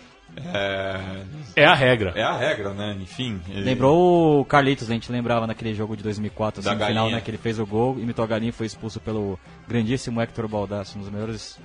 [0.53, 1.23] É,
[1.55, 2.13] É a regra.
[2.15, 2.97] é a regra, né?
[3.01, 3.39] Enfim.
[3.49, 7.03] ele- Lembrou o Carlitos, a gente lembrava naquele jogo de 2004, Da assim, no final,
[7.05, 7.15] galinha.
[7.17, 7.21] né?
[7.23, 9.37] Que ele fez o gol, imitou a galinha e foi expulso pelo
[9.67, 11.59] grandíssimo Hector Baldassi, um dos melhores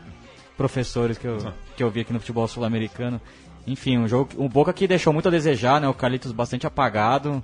[0.56, 3.20] professores que eu, que eu vi aqui no futebol sul-americano.
[3.66, 5.88] Enfim, um jogo, um Boca que deixou muito a desejar, né?
[5.88, 7.42] O Carlitos bastante apagado.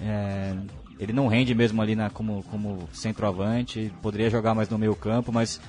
[0.00, 0.54] é,
[1.00, 5.32] ele não rende mesmo ali na, como, como centroavante, poderia jogar mais no meio campo,
[5.32, 5.60] mas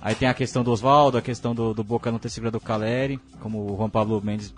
[0.00, 2.60] aí tem a questão do Oswaldo, a questão do, do Boca não ter segurado o
[2.60, 4.54] Caleri, como o Juan Pablo Mendes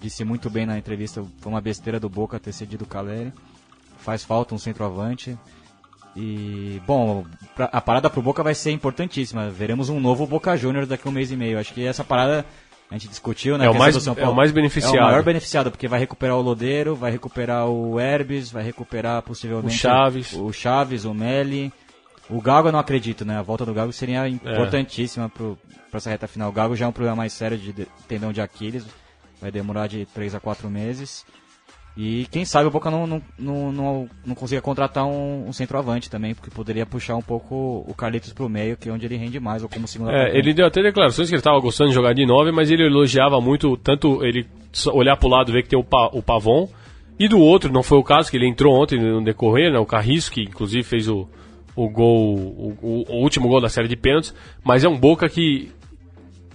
[0.00, 3.32] disse muito bem na entrevista, foi uma besteira do Boca ter cedido o Caleri.
[3.98, 5.38] Faz falta um centroavante.
[6.16, 7.24] E, bom,
[7.56, 9.48] a parada pro Boca vai ser importantíssima.
[9.48, 11.58] Veremos um novo Boca Juniors daqui a um mês e meio.
[11.58, 12.44] Acho que essa parada
[12.90, 13.64] a gente discutiu, né?
[13.64, 14.36] É o mais- do São é o Paulo.
[14.36, 14.96] mais beneficiado.
[14.96, 19.22] É o maior beneficiado, porque vai recuperar o Lodeiro, vai recuperar o Herbes, vai recuperar
[19.22, 20.32] possivelmente O Chaves.
[20.34, 21.72] o Chaves, o Meli.
[22.36, 23.38] O Gago eu não acredito, né?
[23.38, 25.58] A volta do Gago seria importantíssima pro,
[25.90, 26.48] pra essa reta final.
[26.50, 28.84] O Gago já é um problema mais sério de de tendão de Aquiles.
[29.40, 31.24] Vai demorar de 3 a 4 meses.
[31.94, 36.08] E quem sabe o Boca não, não, não, não, não consiga contratar um, um centroavante
[36.08, 39.38] também, porque poderia puxar um pouco o Carlitos pro meio, que é onde ele rende
[39.38, 42.14] mais, ou como segundo É, ele deu até declarações que ele estava gostando de jogar
[42.14, 44.46] de 9, mas ele elogiava muito, tanto ele
[44.90, 46.66] olhar pro lado e ver que tem o, Pa- o Pavon,
[47.18, 49.84] e do outro, não foi o caso, que ele entrou ontem no decorrer, né, o
[49.84, 51.28] Carrisco, que inclusive fez o,
[51.74, 54.34] o gol, o, o- último gol da série de pênaltis,
[54.64, 55.70] mas é um Boca que,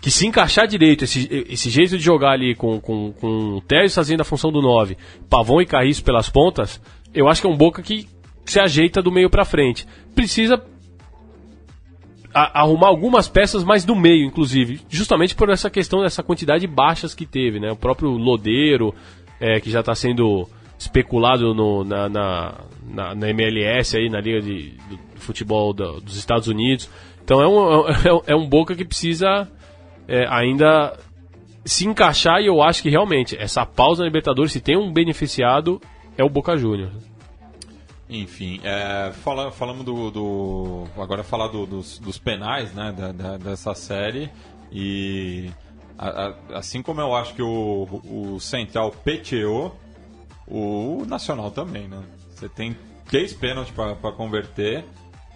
[0.01, 3.27] que se encaixar direito, esse, esse jeito de jogar ali com, com, com
[3.57, 4.95] o Térez fazendo a função do 9,
[5.29, 6.79] Pavon e Carrisco pelas pontas,
[7.13, 8.07] eu acho que é um Boca que
[8.45, 9.85] se ajeita do meio pra frente.
[10.15, 10.63] Precisa
[12.33, 16.67] a- arrumar algumas peças mais do meio, inclusive, justamente por essa questão dessa quantidade de
[16.67, 17.71] baixas que teve, né?
[17.71, 18.93] O próprio Lodeiro,
[19.39, 22.53] é, que já está sendo especulado no- na, na,
[22.87, 26.89] na- na MLS aí, na Liga de, do Futebol da- dos Estados Unidos.
[27.23, 29.47] Então é um, é um, é um Boca que precisa
[30.07, 30.97] é, ainda
[31.65, 35.81] se encaixar e eu acho que realmente essa pausa na Libertadores, se tem um beneficiado,
[36.17, 36.93] é o Boca Juniors.
[38.09, 42.93] Enfim, é, fala, falamos do, do- Agora falar do- dos, dos penais, né?
[42.97, 44.29] da- da- dessa série.
[44.71, 45.49] E.
[45.97, 49.75] a- a- assim como eu acho que o, o Central peteou,
[50.47, 51.99] o Nacional também, né?
[52.37, 52.75] Você tem
[53.09, 54.85] três pênaltis para converter.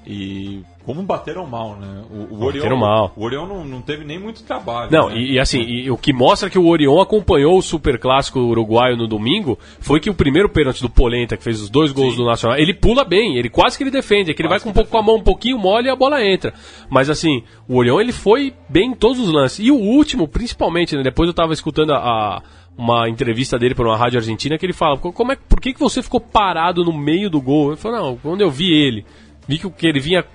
[0.06, 2.04] E como bateram mal, né?
[2.10, 3.14] O, o Orion, Bateram mal.
[3.16, 4.92] O Orion não, não teve nem muito trabalho.
[4.92, 5.18] Não, né?
[5.18, 8.98] e, e assim, e o que mostra que o Orion acompanhou o Super Clássico uruguaio
[8.98, 12.26] no domingo foi que o primeiro pênalti do Polenta, que fez os dois gols do
[12.26, 14.74] Nacional, ele pula bem, ele quase que ele defende, é que ele vai com um
[14.74, 16.52] pouco com a mão um pouquinho mole e a bola entra.
[16.90, 19.64] Mas assim, o Orion ele foi bem em todos os lances.
[19.64, 22.42] E o último, principalmente, né, depois eu tava escutando a, a-
[22.78, 25.80] uma entrevista dele para uma rádio argentina que ele fala, como é, por que, que
[25.80, 27.70] você ficou parado no meio do gol?
[27.70, 29.06] Ele falou, não, quando eu vi ele,
[29.48, 30.26] vi que, o que ele vinha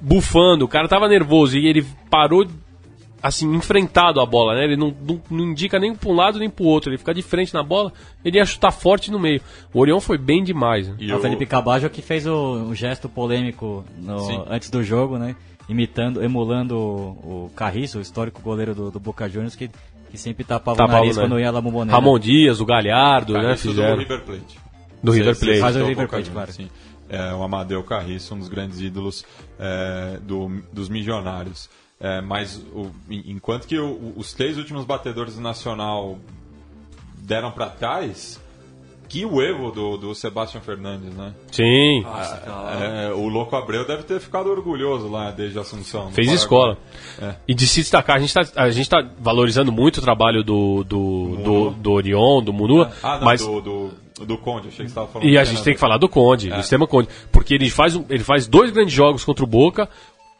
[0.00, 2.46] bufando, o cara tava nervoso e ele parou
[3.22, 4.64] assim, enfrentado a bola, né?
[4.64, 6.90] Ele não, não, não indica nem para um lado nem para o outro.
[6.90, 7.90] Ele fica de frente na bola,
[8.22, 9.40] ele ia chutar forte no meio.
[9.72, 10.86] O Orion foi bem demais.
[10.88, 10.94] né?
[10.98, 15.16] E É o Felipe Cabajo que fez o, o gesto polêmico no- antes do jogo,
[15.16, 15.34] né?
[15.66, 19.70] Imitando, emulando o, o Carriço, o histórico goleiro do, do Boca Juniors, que,
[20.14, 21.28] que sempre tapava, Tapava o nariz nariz.
[21.30, 21.96] quando ia lá Bombonera.
[21.96, 23.42] Ramon Dias, o Galhardo, né?
[23.42, 23.94] Carriço Fizeram.
[23.96, 24.58] do River Plate.
[25.02, 25.60] Do River Plate.
[25.60, 26.52] Faz o River Plate, claro.
[26.52, 26.70] sim.
[27.08, 29.24] É, o Amadeu Carriço, um dos grandes ídolos
[29.58, 31.68] é, do- dos milionários.
[32.00, 36.18] É, mas o- en- enquanto que o- os três últimos batedores do Nacional
[37.18, 38.40] deram para trás,
[39.14, 41.32] que o Evo do, do Sebastião Fernandes, né?
[41.52, 42.84] Sim, Nossa, cara.
[42.84, 46.10] É, o Louco Abreu deve ter ficado orgulhoso lá desde a Assunção.
[46.10, 46.34] fez Paraguai.
[46.36, 46.78] escola.
[47.22, 47.34] É.
[47.46, 50.82] E de se destacar, a gente, tá, a gente tá valorizando muito o trabalho do,
[50.82, 53.90] do, do, do Orion, do Munua, Ah, não, mas do, do,
[54.26, 55.28] do Conde, achei que você estava falando.
[55.28, 57.08] E a gente tem que falar do Conde, do sistema Conde.
[57.30, 59.88] Porque ele faz, ele faz dois grandes jogos contra o Boca.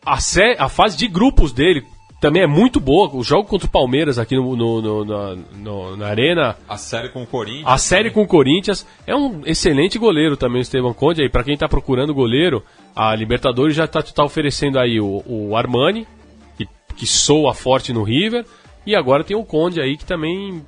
[0.05, 1.83] A, sé- a fase de grupos dele
[2.25, 3.15] também é muito boa.
[3.15, 6.57] O jogo contra o Palmeiras aqui no, no- no- na, no- na Arena.
[6.67, 7.67] A série com o Corinthians.
[7.67, 8.87] A série com o Corinthians.
[9.07, 11.21] É um excelente goleiro também, o Esteban Conde.
[11.21, 12.65] Aí, pra quem tá procurando goleiro,
[12.97, 16.07] a Libertadores já tá, tá oferecendo aí o, o Armani,
[16.57, 18.47] que, que soa forte no River.
[18.87, 20.65] E agora tem o Conde aí, que também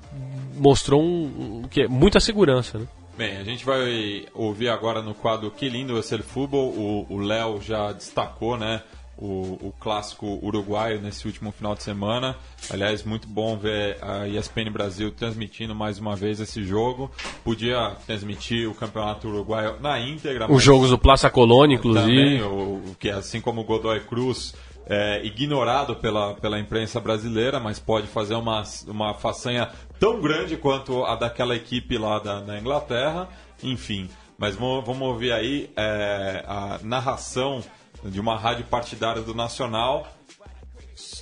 [0.59, 2.87] mostrou um, um- que é muita segurança, né?
[3.17, 7.07] Bem, a gente vai ouvir agora no quadro Que Lindo é Ser Futebol.
[7.09, 8.83] O Léo já destacou, né?
[9.19, 12.37] O, o clássico uruguaio nesse último final de semana.
[12.69, 17.11] Aliás, muito bom ver a ESPN Brasil transmitindo mais uma vez esse jogo.
[17.43, 20.53] Podia transmitir o campeonato uruguaio na íntegra.
[20.53, 22.07] Os jogos do Plaça Colônia, inclusive.
[22.07, 24.55] também, o, que assim como o Godoy Cruz
[24.89, 31.05] é ignorado pela, pela imprensa brasileira, mas pode fazer uma, uma façanha tão grande quanto
[31.05, 33.29] a daquela equipe lá da, na Inglaterra.
[33.63, 37.63] Enfim, mas mo- vamos ouvir aí é, a narração
[38.11, 40.07] de uma rádio partidária do Nacional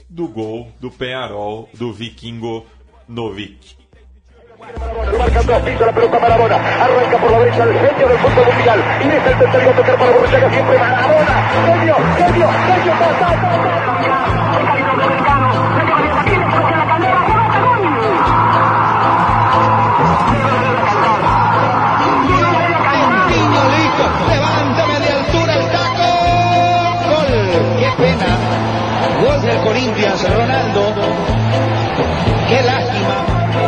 [0.08, 2.66] do gol do Penharol do Vikingo
[3.08, 3.76] Novik.
[29.24, 30.94] Gol del Corinthians, Ronaldo.
[32.48, 33.16] Qué lástima.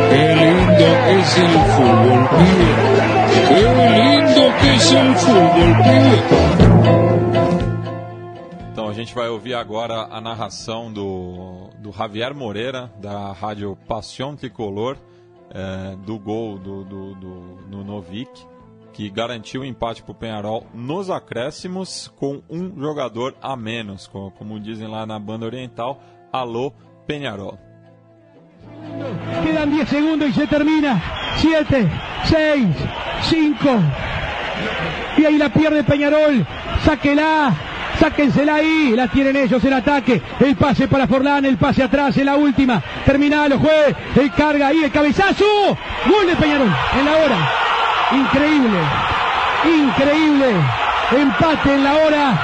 [0.09, 2.69] Qué lindo que es el fútbol, pibe.
[3.49, 3.61] Qué
[3.97, 6.57] lindo que es el fútbol, pibe.
[8.97, 14.97] gente vai ouvir agora a narração do, do Javier Moreira, da rádio Passion Tricolor,
[15.51, 18.31] é, do gol do, do, do, do Novik,
[18.97, 24.31] que garantiu o empate para o Penharol nos acréscimos com um jogador a menos, como,
[24.31, 26.01] como dizem lá na banda oriental.
[26.33, 26.73] Alô,
[27.05, 27.59] Penharol.
[29.43, 30.99] Quedan 10 segundos y se termina.
[31.37, 31.87] 7,
[32.25, 32.67] 6,
[33.21, 33.69] 5.
[35.17, 36.43] Y ahí la pierde Peñarol.
[36.83, 37.53] Sáquela.
[37.99, 38.93] Sáquensela ahí.
[38.95, 40.23] La tienen ellos en ataque.
[40.39, 41.45] El pase para Forlán.
[41.45, 42.81] El pase atrás en la última.
[43.05, 43.95] Terminal, lo juez.
[44.15, 44.83] El carga ahí.
[44.83, 45.45] El cabezazo.
[46.07, 46.71] Gol de Peñarol.
[46.97, 47.66] En la hora.
[48.11, 48.79] Increíble.
[49.65, 50.51] Increíble.
[51.11, 52.39] Empate en la hora.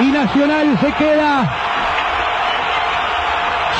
[0.00, 1.50] Y Nacional se queda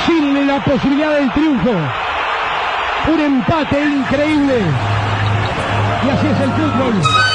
[0.06, 1.72] sin la posibilidad del triunfo.
[3.06, 4.62] Un empate increíble.
[6.04, 7.33] E assim é o futebol.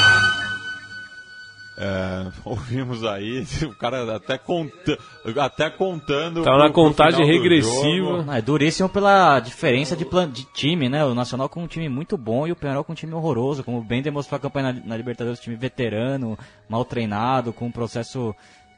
[1.82, 4.98] É, ouvimos aí o cara até, conta,
[5.38, 6.42] até contando.
[6.42, 8.26] Tava na contagem regressiva.
[8.28, 11.02] Ah, é duríssimo pela diferença de, plan, de time, né?
[11.06, 13.82] O Nacional com um time muito bom e o Penarol com um time horroroso, como
[13.82, 16.38] bem demonstrou a campanha na, na Libertadores, time veterano,
[16.68, 18.34] mal treinado, com um processo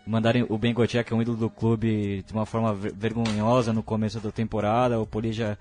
[0.07, 3.83] mandarem o Ben Gautier, que é um ídolo do clube, de uma forma vergonhosa no
[3.83, 5.01] começo da temporada.
[5.01, 5.57] O Poli já,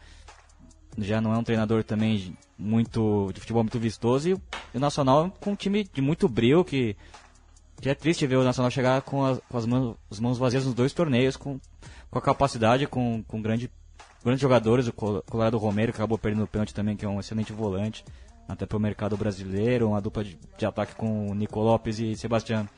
[0.97, 4.30] já não é um treinador também muito de futebol muito vistoso.
[4.30, 4.34] E
[4.77, 6.95] o Nacional com um time de muito brilho, que,
[7.81, 10.65] que é triste ver o Nacional chegar com, as, com as, mãos, as mãos vazias
[10.65, 11.59] nos dois torneios, com,
[12.11, 13.71] com a capacidade, com, com grande,
[14.23, 14.87] grandes jogadores.
[14.87, 18.05] O Colorado Romero, que acabou perdendo o pênalti também, que é um excelente volante.
[18.47, 22.15] Até para o mercado brasileiro, uma dupla de, de ataque com o Nico Lopes e
[22.15, 22.69] Sebastião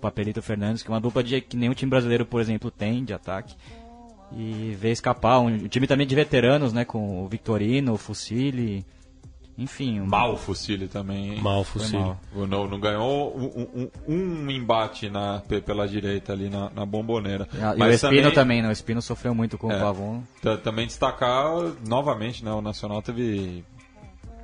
[0.00, 3.12] Papelito Fernandes, que é uma dupla de, que nenhum time brasileiro, por exemplo, tem de
[3.12, 3.56] ataque.
[4.30, 5.40] E vê escapar.
[5.40, 6.84] Um, um time também de veteranos, né?
[6.84, 8.86] Com o Victorino, o Fucile.
[9.56, 10.00] Enfim.
[10.00, 10.06] Um...
[10.06, 11.34] Mal o Fucile também.
[11.34, 11.40] Hein?
[11.40, 12.14] Mal o Fucile.
[12.34, 17.46] Não, não ganhou um, um, um, embate na, pela direita ali na, na bomboneira.
[17.60, 18.68] Ah, e Mas o Espino também, também, né?
[18.68, 20.22] O Espino sofreu muito com é, o Pavon.
[20.62, 21.46] Também destacar
[21.86, 22.52] novamente, né?
[22.52, 23.64] O Nacional teve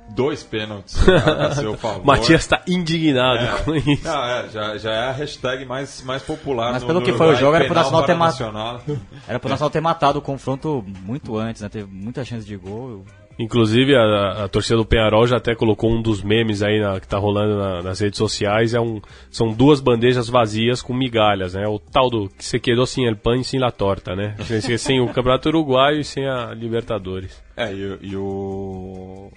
[0.09, 2.05] dois pênaltis a, seu favor.
[2.05, 4.07] Matias está indignado é, com isso.
[4.07, 7.13] Não, é, já, já é a hashtag mais, mais popular Mas no, pelo no que
[7.13, 9.01] foi o jogo, era pro Nacional ter matado.
[9.27, 11.69] Era pro Nacional ter matado o confronto muito antes, né?
[11.69, 13.05] Teve muita chance de gol.
[13.39, 17.07] Inclusive, a, a, torcida do Penharol já até colocou um dos memes aí na, que
[17.07, 18.73] tá rolando na, nas redes sociais.
[18.73, 19.01] É um,
[19.31, 21.65] são duas bandejas vazias com migalhas, né?
[21.65, 24.35] O tal do que se quedou sem el pan e sem la torta, né?
[24.77, 27.41] sem o Campeonato Uruguaio e sem a Libertadores.
[27.55, 29.31] É, e, e o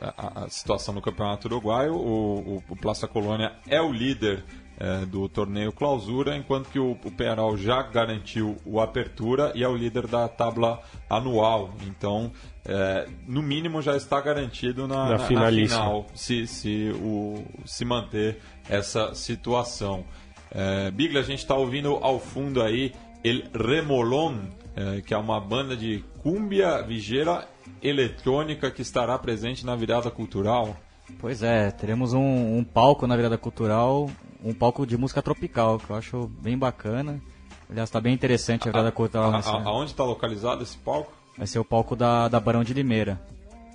[0.00, 1.94] a, a, situação no Campeonato Uruguaio.
[1.94, 4.42] O, o, o Plaza Colônia é o líder
[4.78, 9.68] é, do torneio Clausura, enquanto que o, o Penharol já garantiu o Apertura e é
[9.68, 10.80] o líder da tabla
[11.10, 11.74] anual.
[11.86, 12.30] Então,
[12.64, 18.38] é, no mínimo, já está garantido na, na, na final, se, se, o, se manter
[18.68, 20.04] essa situação.
[20.50, 22.92] É, Bigla, a gente está ouvindo ao fundo aí
[23.24, 24.36] El Remolon,
[24.76, 27.48] é, que é uma banda de cúmbia vigeira
[27.82, 30.76] eletrônica que estará presente na virada cultural?
[31.18, 34.10] Pois é, teremos um, um palco na virada cultural,
[34.42, 37.20] um palco de música tropical, que eu acho bem bacana.
[37.68, 39.32] Aliás, está bem interessante a virada cultural.
[39.34, 41.12] A, a, aonde está localizado esse palco?
[41.36, 43.20] Vai ser o palco da, da Barão de Limeira.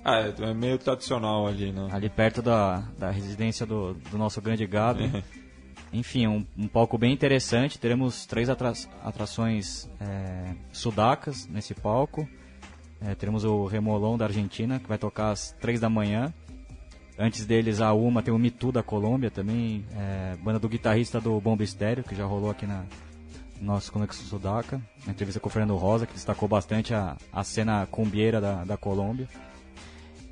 [0.04, 1.88] Ah, é, é meio tradicional ali, né?
[1.90, 5.10] Ali perto da, da residência do, do nosso grande Gabi.
[5.92, 7.78] Enfim, um, um, palco bem interessante.
[7.78, 8.72] Teremos três atra
[9.02, 12.28] atrações é, sudacas nesse palco.
[13.00, 16.32] É, teremos o Remolon da Argentina, que vai tocar às 3 da manhã.
[17.18, 21.40] Antes deles, a Uma tem o Mitu da Colômbia também, é, banda do guitarrista do
[21.40, 22.84] Bomba Estéreo, que já rolou aqui na
[23.60, 27.86] nosso Conexão Sudaca, na entrevista com o Fernando Rosa, que destacou bastante a, a cena
[27.86, 29.28] cumbieira da, da Colômbia.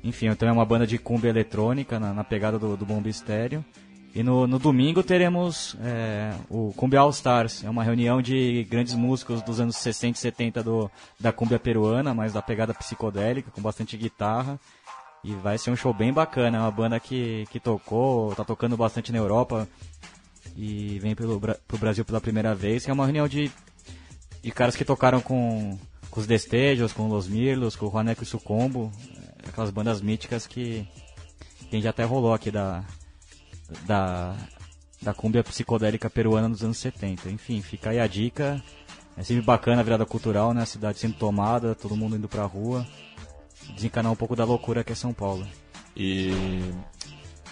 [0.03, 3.63] Enfim, então é uma banda de cumbia eletrônica na, na pegada do, do Bomba Estéreo.
[4.13, 8.93] E no, no domingo teremos é, o Cumbia All Stars, é uma reunião de grandes
[8.93, 13.59] músicos dos anos 60 e 70 do, da cumbia peruana, mas da pegada psicodélica, com
[13.59, 14.59] bastante guitarra.
[15.23, 18.75] E vai ser um show bem bacana, é uma banda que, que tocou, tá tocando
[18.75, 19.67] bastante na Europa
[20.55, 22.87] e vem pelo, pro Brasil pela primeira vez.
[22.87, 23.49] É uma reunião de,
[24.41, 25.79] de caras que tocaram com,
[26.09, 28.91] com os Destejos, com Los Mirlos, com o Juaneco e Sucombo,
[29.47, 30.85] aquelas bandas míticas que,
[31.69, 32.83] que já até rolou aqui da,
[33.85, 34.35] da,
[35.01, 37.29] da cumbia psicodélica peruana nos anos 70.
[37.29, 38.61] Enfim, fica aí a dica.
[39.15, 40.63] É sempre bacana a virada cultural, né?
[40.63, 42.85] A cidade sendo tomada, todo mundo indo pra rua.
[43.75, 45.47] Desencanar um pouco da loucura que é São Paulo.
[45.95, 46.31] E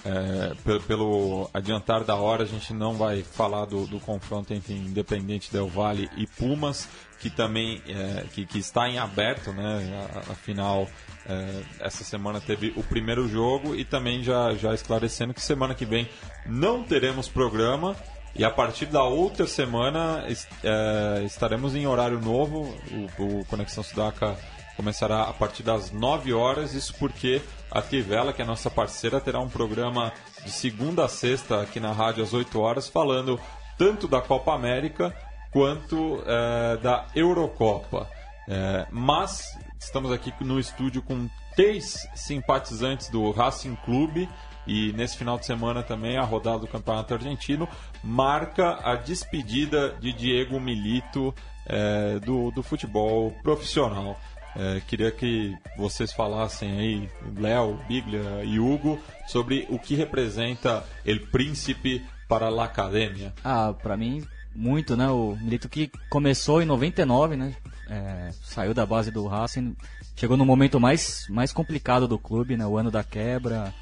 [0.04, 4.74] é, pelo, pelo, adiantar da hora, a gente não vai falar do, do confronto entre
[4.74, 6.88] Independente Del Vale e Pumas,
[7.20, 10.08] que também é, que, que, está em aberto, né?
[10.30, 10.88] Afinal,
[11.28, 15.86] é, essa semana teve o primeiro jogo e também já, já esclarecendo que semana que
[15.86, 16.10] vem
[16.48, 17.96] não teremos programa
[18.34, 20.26] E a partir da outra semana
[20.64, 22.74] é, estaremos em horário novo.
[23.20, 24.36] O, o Conexão Sudaca
[24.76, 26.74] começará a partir das 9 horas.
[26.74, 30.12] Isso porque a Trivela, que é nossa parceira, terá um programa
[30.44, 33.40] de segunda a sexta aqui na rádio às 8 horas, falando
[33.78, 35.16] tanto da Copa América
[35.52, 38.10] quanto é, da Eurocopa.
[38.48, 44.28] É, mas estamos aqui no estúdio com três simpatizantes do Racing Clube
[44.66, 47.68] e nesse final de semana também a rodada do Campeonato Argentino
[48.04, 51.34] marca a despedida de Diego Milito
[51.66, 54.20] é, do, do futebol profissional.
[54.56, 61.28] É, queria que vocês falassem aí, Léo, Biglia e Hugo, sobre o que representa El
[61.28, 63.34] Príncipe para a Academia.
[63.44, 64.24] Ah, pra mim,
[64.56, 65.08] muito, né?
[65.10, 67.54] O Milito que começou em 99, né?
[67.90, 69.76] É, saiu da base do Racing,
[70.16, 72.66] chegou no momento mais, mais complicado do clube, né?
[72.66, 73.74] O ano da quebra.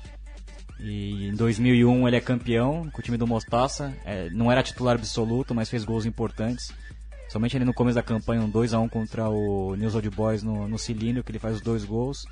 [0.79, 3.93] E em 2001 ele é campeão com o time do Mostaça.
[4.05, 6.71] É, não era titular absoluto, mas fez gols importantes.
[7.29, 10.77] Somente ali no começo da campanha, um 2x1 contra o News Old Boys no, no
[10.79, 12.25] cilindro, que ele faz os dois gols.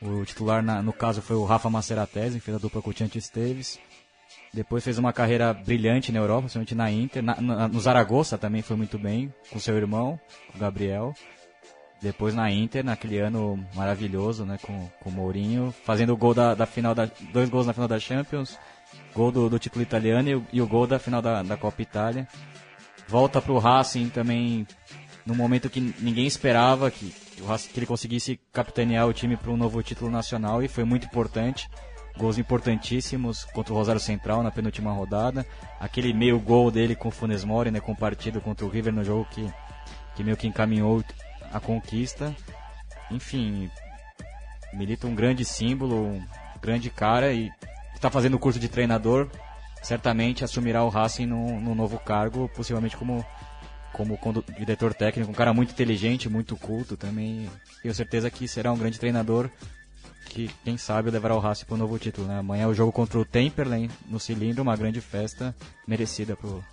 [0.00, 3.18] O titular, na- no caso, foi o Rafa Maceratesi, fez a dupla com o Tiante
[3.18, 3.78] Esteves.
[4.54, 7.22] Depois fez uma carreira brilhante na Europa, principalmente na Inter.
[7.22, 10.18] Na, na- no Zaragoza também foi muito bem, com seu irmão,
[10.54, 11.14] o Gabriel.
[12.00, 16.54] Depois na Inter, naquele ano maravilhoso, né, com, com o Mourinho, fazendo o gol da,
[16.54, 17.08] da final da.
[17.32, 18.58] dois gols na final da Champions,
[19.14, 22.26] gol do, do título italiano e, e o gol da final da, da Copa Itália.
[23.12, 24.66] Volta pro Racing também
[25.26, 27.12] num momento que ninguém esperava que,
[27.42, 31.04] o que ele conseguisse capitanear o time para um novo título nacional e foi muito
[31.04, 31.68] importante.
[32.16, 35.46] Gols importantíssimos contra o Rosário Central na penúltima rodada.
[35.78, 39.26] Aquele meio gol dele com o Funes Mori, né, compartido contra o River no jogo
[39.30, 39.46] que,
[40.16, 41.04] que meio que encaminhou
[41.52, 42.34] a conquista.
[43.10, 43.70] Enfim,
[44.72, 46.26] Milita um grande símbolo, um
[46.62, 47.50] grande cara e
[47.94, 49.28] está fazendo o curso de treinador.
[49.82, 53.24] Certamente assumirá o Racing no, no novo cargo, possivelmente como
[53.92, 54.18] como
[54.58, 57.46] diretor técnico, um cara muito inteligente, muito culto também.
[57.82, 59.50] Tenho certeza que será um grande treinador
[60.30, 62.26] que, quem sabe, levará o Racing para um novo título.
[62.26, 62.38] Né?
[62.38, 65.54] Amanhã é o jogo contra o Temperley no cilindro, uma grande festa
[65.86, 66.64] merecida pro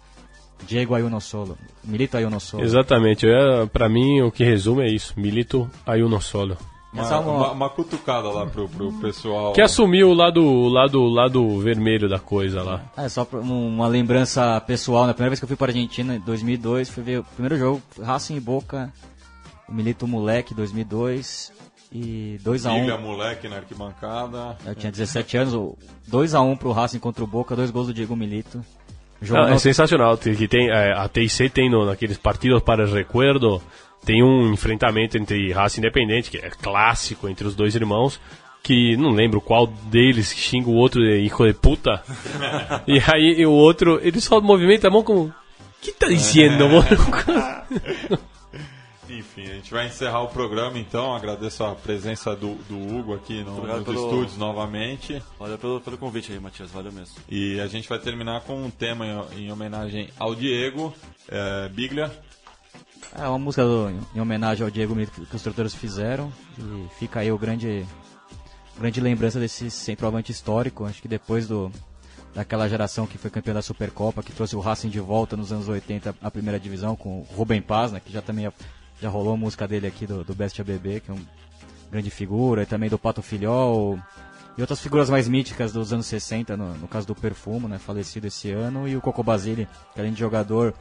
[0.65, 1.57] Diego Ayunosolo.
[1.83, 2.63] Milito Ayunosolo.
[2.63, 3.25] Exatamente,
[3.71, 6.57] pra mim o que resume é isso, Milito Ayuno Solo.
[6.91, 9.53] Uma, é uma- uma- uma cutucada lá pro, pro pessoal.
[9.53, 12.81] Que assumiu o lado, o lado, o lado vermelho da coisa lá.
[12.97, 16.15] Ah, é só um- uma lembrança pessoal, na primeira vez que eu fui para Argentina,
[16.15, 18.91] em 2002, fui ver o primeiro jogo, Racing e Boca,
[19.67, 21.51] o Milito Moleque, 2002,
[21.91, 22.81] e 2x1.
[22.81, 24.57] Liga moleque na arquibancada.
[24.65, 28.15] Eu tinha 17 anos, o 2x1 pro Racing contra o Boca, dois gols do Diego
[28.15, 28.63] Milito.
[29.21, 32.85] O jogo Ah, é sensacional, que tem, é, a TIC tem no, naqueles partidos para
[32.85, 33.61] recuerdo,
[34.05, 38.19] tem um enfrentamento entre raça independente, que é clássico entre os dois irmãos,
[38.63, 42.03] que não lembro qual deles que xinga o outro de hijo de puta.
[42.87, 45.33] e aí o outro, ele só movimenta a mão como.
[45.81, 46.87] que tá dizendo, mano?
[49.09, 51.15] Enfim, a gente vai encerrar o programa então.
[51.15, 55.21] Agradeço a presença do, do Hugo aqui no, nos pelo- estúdios novamente.
[55.39, 56.69] Valeu pelo, pelo convite aí, Matias.
[56.69, 57.15] Valeu mesmo.
[57.27, 59.05] E a gente vai terminar com um tema
[59.35, 60.93] em, em homenagem ao Diego.
[61.27, 62.11] É, Biglia.
[63.15, 66.31] É uma música do- em homenagem ao Diego que os torcedores fizeram.
[66.57, 67.85] E fica aí o grande,
[68.77, 70.85] grande lembrança desse centroavante histórico.
[70.85, 71.71] Acho que depois do,
[72.33, 75.67] daquela geração que foi campeão da Supercopa, que trouxe o Racing de volta nos anos
[75.67, 78.51] 80 à primeira divisão, com o Rubem Paz, né, que já também
[79.01, 81.25] já rolou a música dele aqui do, do Best ABB, que é um
[81.91, 83.97] grande figura, e também do Pato Filhol.
[84.57, 88.27] E outras figuras mais míticas dos anos 60, no, no caso do Perfumo, né, falecido
[88.27, 90.73] esse ano, e o Coco Basile, que além de jogador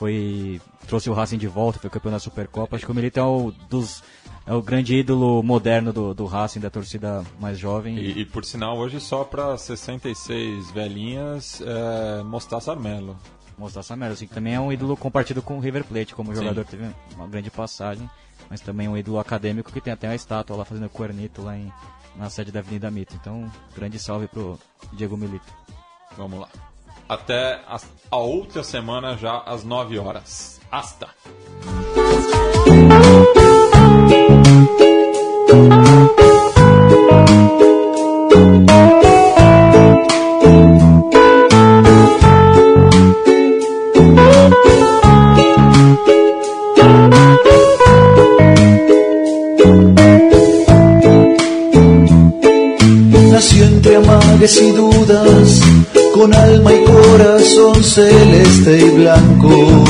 [0.00, 2.74] foi trouxe o Racing de volta, foi campeão da Supercopa.
[2.74, 4.02] Acho que o Milito é o dos
[4.46, 7.98] é o grande ídolo moderno do, do Racing, da torcida mais jovem.
[7.98, 13.14] E, e por sinal, hoje só para 66 velhinhas, é, Mostaça Armelo.
[13.58, 16.40] Mostaça Melo, assim, que também é um ídolo compartido com o River Plate, como Sim.
[16.40, 18.08] jogador teve uma grande passagem,
[18.48, 21.70] mas também um ídolo acadêmico que tem até uma estátua lá fazendo cuernito lá em,
[22.16, 23.14] na sede da Avenida Mito.
[23.20, 24.58] Então, grande salve pro
[24.94, 25.52] Diego Milito.
[26.16, 26.48] Vamos lá.
[27.10, 27.80] Até a,
[28.12, 30.60] a outra semana, já às 9 horas.
[30.70, 31.08] Hasta!
[54.40, 55.60] aires y dudas,
[56.14, 59.84] con alma y corazón celeste y blanco.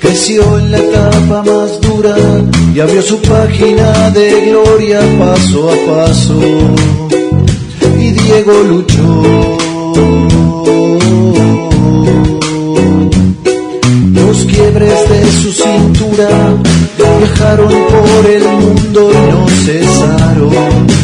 [0.00, 2.14] Creció en la etapa más dura
[2.74, 6.38] y abrió su página de gloria paso a paso.
[7.98, 9.56] Y Diego luchó.
[14.12, 16.28] Los quiebres de su cintura
[16.98, 21.03] viajaron por el mundo y no cesaron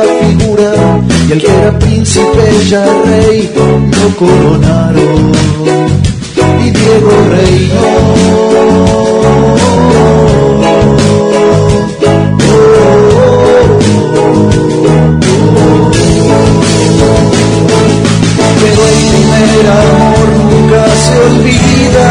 [0.00, 0.72] Figura
[1.28, 5.32] y el que era príncipe ya rey lo coronaron.
[6.64, 7.90] Y Diego reinó.
[18.60, 22.08] Pero el primer amor nunca se olvida.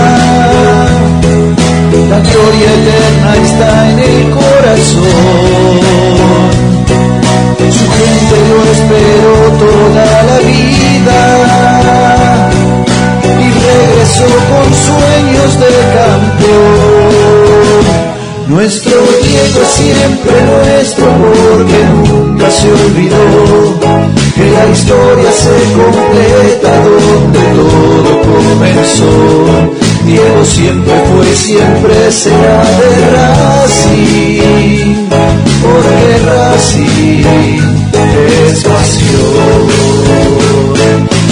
[2.09, 5.71] La gloria eterna está en el corazón.
[8.02, 11.19] Lo esperó toda la vida
[13.40, 17.22] y regresó con sueños de campeón.
[18.48, 23.80] Nuestro Diego siempre nuestro porque nunca se olvidó
[24.36, 29.14] que la historia se completa donde todo comenzó.
[30.06, 34.95] Diego siempre fue y siempre será de Racing,
[35.61, 37.80] porque Racing
[38.51, 39.69] es pasión,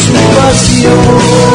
[0.06, 1.48] su Y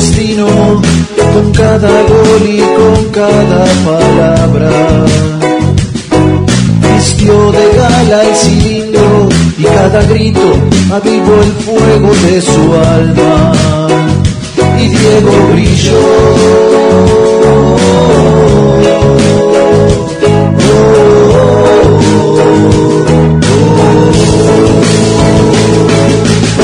[0.00, 0.46] destino
[1.32, 4.70] con cada gol y con cada palabra.
[6.94, 9.28] Vistió de gala el cilindro
[9.58, 10.48] y cada grito
[10.90, 13.52] avivó el fuego de su alma.
[14.78, 16.00] Y Diego brilló.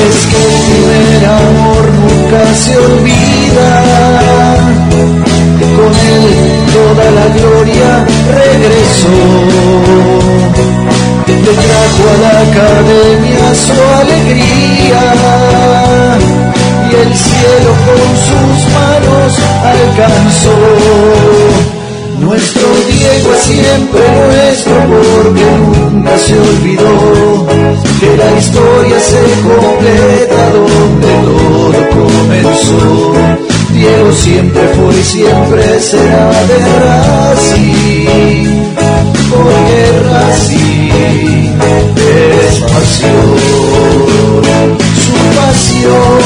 [0.07, 3.26] Es que el primer amor nunca se olvida.
[6.87, 8.05] Toda la gloria
[8.41, 9.17] regresó.
[11.27, 15.03] Le trajo a la academia su alegría.
[16.89, 19.29] Y el cielo con sus manos
[19.73, 20.57] alcanzó.
[22.19, 25.47] Nuestro Diego es siempre nuestro porque
[25.91, 27.45] nunca se olvidó
[27.99, 33.56] que la historia se completa donde todo comenzó
[33.87, 38.05] cielo siempre fue y siempre será de Racing,
[39.29, 41.59] porque Racing
[42.45, 43.37] es pasión,
[45.03, 46.17] su pasión.